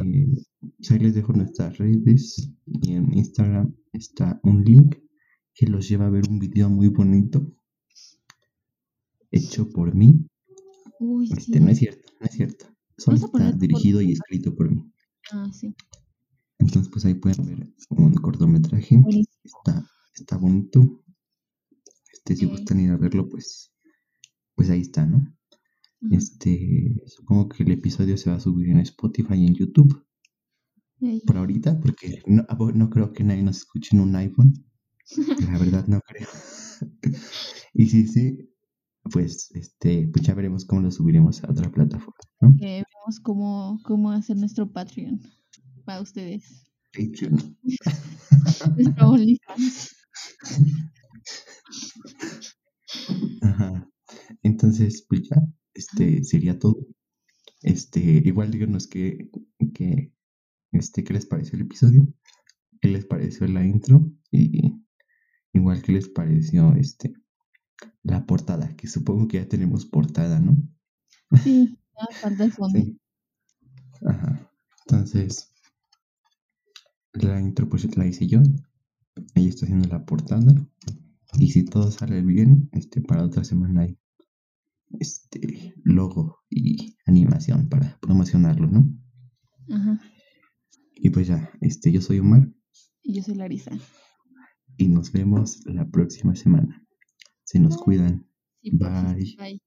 pues 0.78 0.90
ahí 0.90 0.98
les 0.98 1.14
dejo 1.14 1.32
nuestras 1.32 1.76
redes 1.78 2.50
y 2.66 2.92
en 2.92 3.12
Instagram 3.12 3.74
está 3.92 4.40
un 4.42 4.64
link 4.64 4.96
que 5.54 5.66
los 5.66 5.88
lleva 5.88 6.06
a 6.06 6.10
ver 6.10 6.28
un 6.28 6.38
video 6.38 6.70
muy 6.70 6.88
bonito 6.88 7.52
hecho 9.30 9.68
por 9.68 9.94
mí. 9.94 10.26
Uy, 11.00 11.26
sí. 11.26 11.34
Este, 11.36 11.60
no 11.60 11.70
es 11.70 11.78
cierto, 11.78 12.12
no 12.20 12.26
es 12.26 12.32
cierto. 12.32 12.66
Solo 12.96 13.16
está 13.16 13.52
dirigido 13.52 14.00
y 14.00 14.12
escrito 14.12 14.54
por 14.54 14.70
mí. 14.70 14.90
Ah, 15.32 15.50
sí. 15.52 15.74
Entonces, 16.58 16.90
pues 16.90 17.04
ahí 17.04 17.14
pueden 17.14 17.44
ver 17.46 17.74
un 17.90 18.14
cortometraje. 18.14 18.96
Buenísimo. 18.96 19.26
Está, 19.44 19.86
está 20.14 20.36
bonito. 20.38 21.04
Este, 22.12 22.36
si 22.36 22.46
gustan 22.46 22.80
ir 22.80 22.90
a 22.90 22.96
verlo, 22.96 23.28
pues, 23.28 23.72
pues 24.54 24.70
ahí 24.70 24.80
está, 24.80 25.04
¿no? 25.04 25.35
Este, 26.10 26.94
supongo 27.06 27.48
que 27.48 27.62
el 27.62 27.72
episodio 27.72 28.16
se 28.16 28.30
va 28.30 28.36
a 28.36 28.40
subir 28.40 28.68
en 28.70 28.80
Spotify 28.80 29.34
y 29.34 29.46
en 29.46 29.54
YouTube 29.54 30.02
por 31.26 31.36
ahorita, 31.36 31.78
porque 31.80 32.22
no, 32.26 32.42
a 32.48 32.56
vo- 32.56 32.72
no 32.72 32.88
creo 32.90 33.12
que 33.12 33.22
nadie 33.22 33.42
nos 33.42 33.58
escuche 33.58 33.94
en 33.94 34.00
un 34.02 34.16
iPhone. 34.16 34.52
La 35.50 35.58
verdad 35.58 35.86
no 35.88 36.00
creo. 36.00 36.28
y 37.74 37.86
sí, 37.86 38.06
sí, 38.08 38.38
pues 39.12 39.50
este, 39.54 40.08
pues 40.08 40.24
ya 40.24 40.34
veremos 40.34 40.64
cómo 40.64 40.80
lo 40.82 40.90
subiremos 40.90 41.42
a 41.44 41.50
otra 41.50 41.70
plataforma, 41.70 42.14
¿no? 42.40 42.54
Vemos 42.58 43.20
cómo, 43.22 43.78
cómo 43.84 44.10
hacer 44.10 44.36
nuestro 44.36 44.70
Patreon 44.72 45.20
para 45.84 46.00
ustedes. 46.00 46.64
Patreon. 46.92 47.56
Nuestro 48.76 49.10
OnlyFans. 49.10 49.90
Ajá. 53.42 53.88
Entonces, 54.42 55.04
pues 55.08 55.22
ya, 55.28 55.42
este 55.76 56.24
sería 56.24 56.58
todo. 56.58 56.86
Este, 57.62 58.00
igual 58.00 58.50
díganos 58.50 58.86
qué, 58.86 59.30
qué, 59.74 60.12
este, 60.72 61.04
qué 61.04 61.14
les 61.14 61.26
pareció 61.26 61.56
el 61.56 61.62
episodio, 61.62 62.06
qué 62.80 62.88
les 62.88 63.06
pareció 63.06 63.46
la 63.48 63.64
intro 63.64 64.10
y 64.30 64.74
igual 65.52 65.82
qué 65.82 65.92
les 65.92 66.08
pareció 66.08 66.74
este 66.76 67.14
la 68.02 68.24
portada, 68.24 68.74
que 68.76 68.86
supongo 68.86 69.26
que 69.26 69.38
ya 69.38 69.48
tenemos 69.48 69.84
portada, 69.86 70.38
¿no? 70.38 70.56
Sí, 71.42 71.78
ya 71.98 72.16
falta 72.16 72.44
el 72.44 72.52
fondo. 72.52 72.78
Sí. 72.78 72.98
Ajá. 74.06 74.50
Entonces, 74.86 75.52
la 77.12 77.40
intro 77.40 77.68
pues 77.68 77.96
la 77.96 78.06
hice 78.06 78.26
yo. 78.26 78.40
Ella 79.34 79.48
está 79.48 79.66
haciendo 79.66 79.88
la 79.88 80.04
portada. 80.04 80.52
Y 81.38 81.50
si 81.50 81.64
todo 81.64 81.90
sale 81.90 82.22
bien, 82.22 82.68
este, 82.72 83.00
para 83.00 83.24
otra 83.24 83.44
semana 83.44 83.82
hay 83.82 83.98
este 85.00 85.74
logo 85.84 86.38
y 86.50 86.96
animación 87.06 87.68
para 87.68 87.98
promocionarlo, 88.00 88.68
¿no? 88.68 88.88
Ajá. 89.70 90.00
Y 90.94 91.10
pues 91.10 91.26
ya, 91.26 91.50
este, 91.60 91.92
yo 91.92 92.00
soy 92.00 92.18
Omar 92.20 92.48
Y 93.02 93.14
yo 93.14 93.22
soy 93.22 93.34
Larisa. 93.34 93.72
y 94.78 94.88
nos 94.88 95.12
vemos 95.12 95.62
la 95.66 95.88
próxima 95.88 96.34
semana. 96.36 96.86
Se 97.44 97.58
nos 97.58 97.76
cuidan. 97.76 98.26
Sí, 98.62 98.70
porfis. 98.72 99.36
Bye. 99.36 99.52
Bye. 99.52 99.62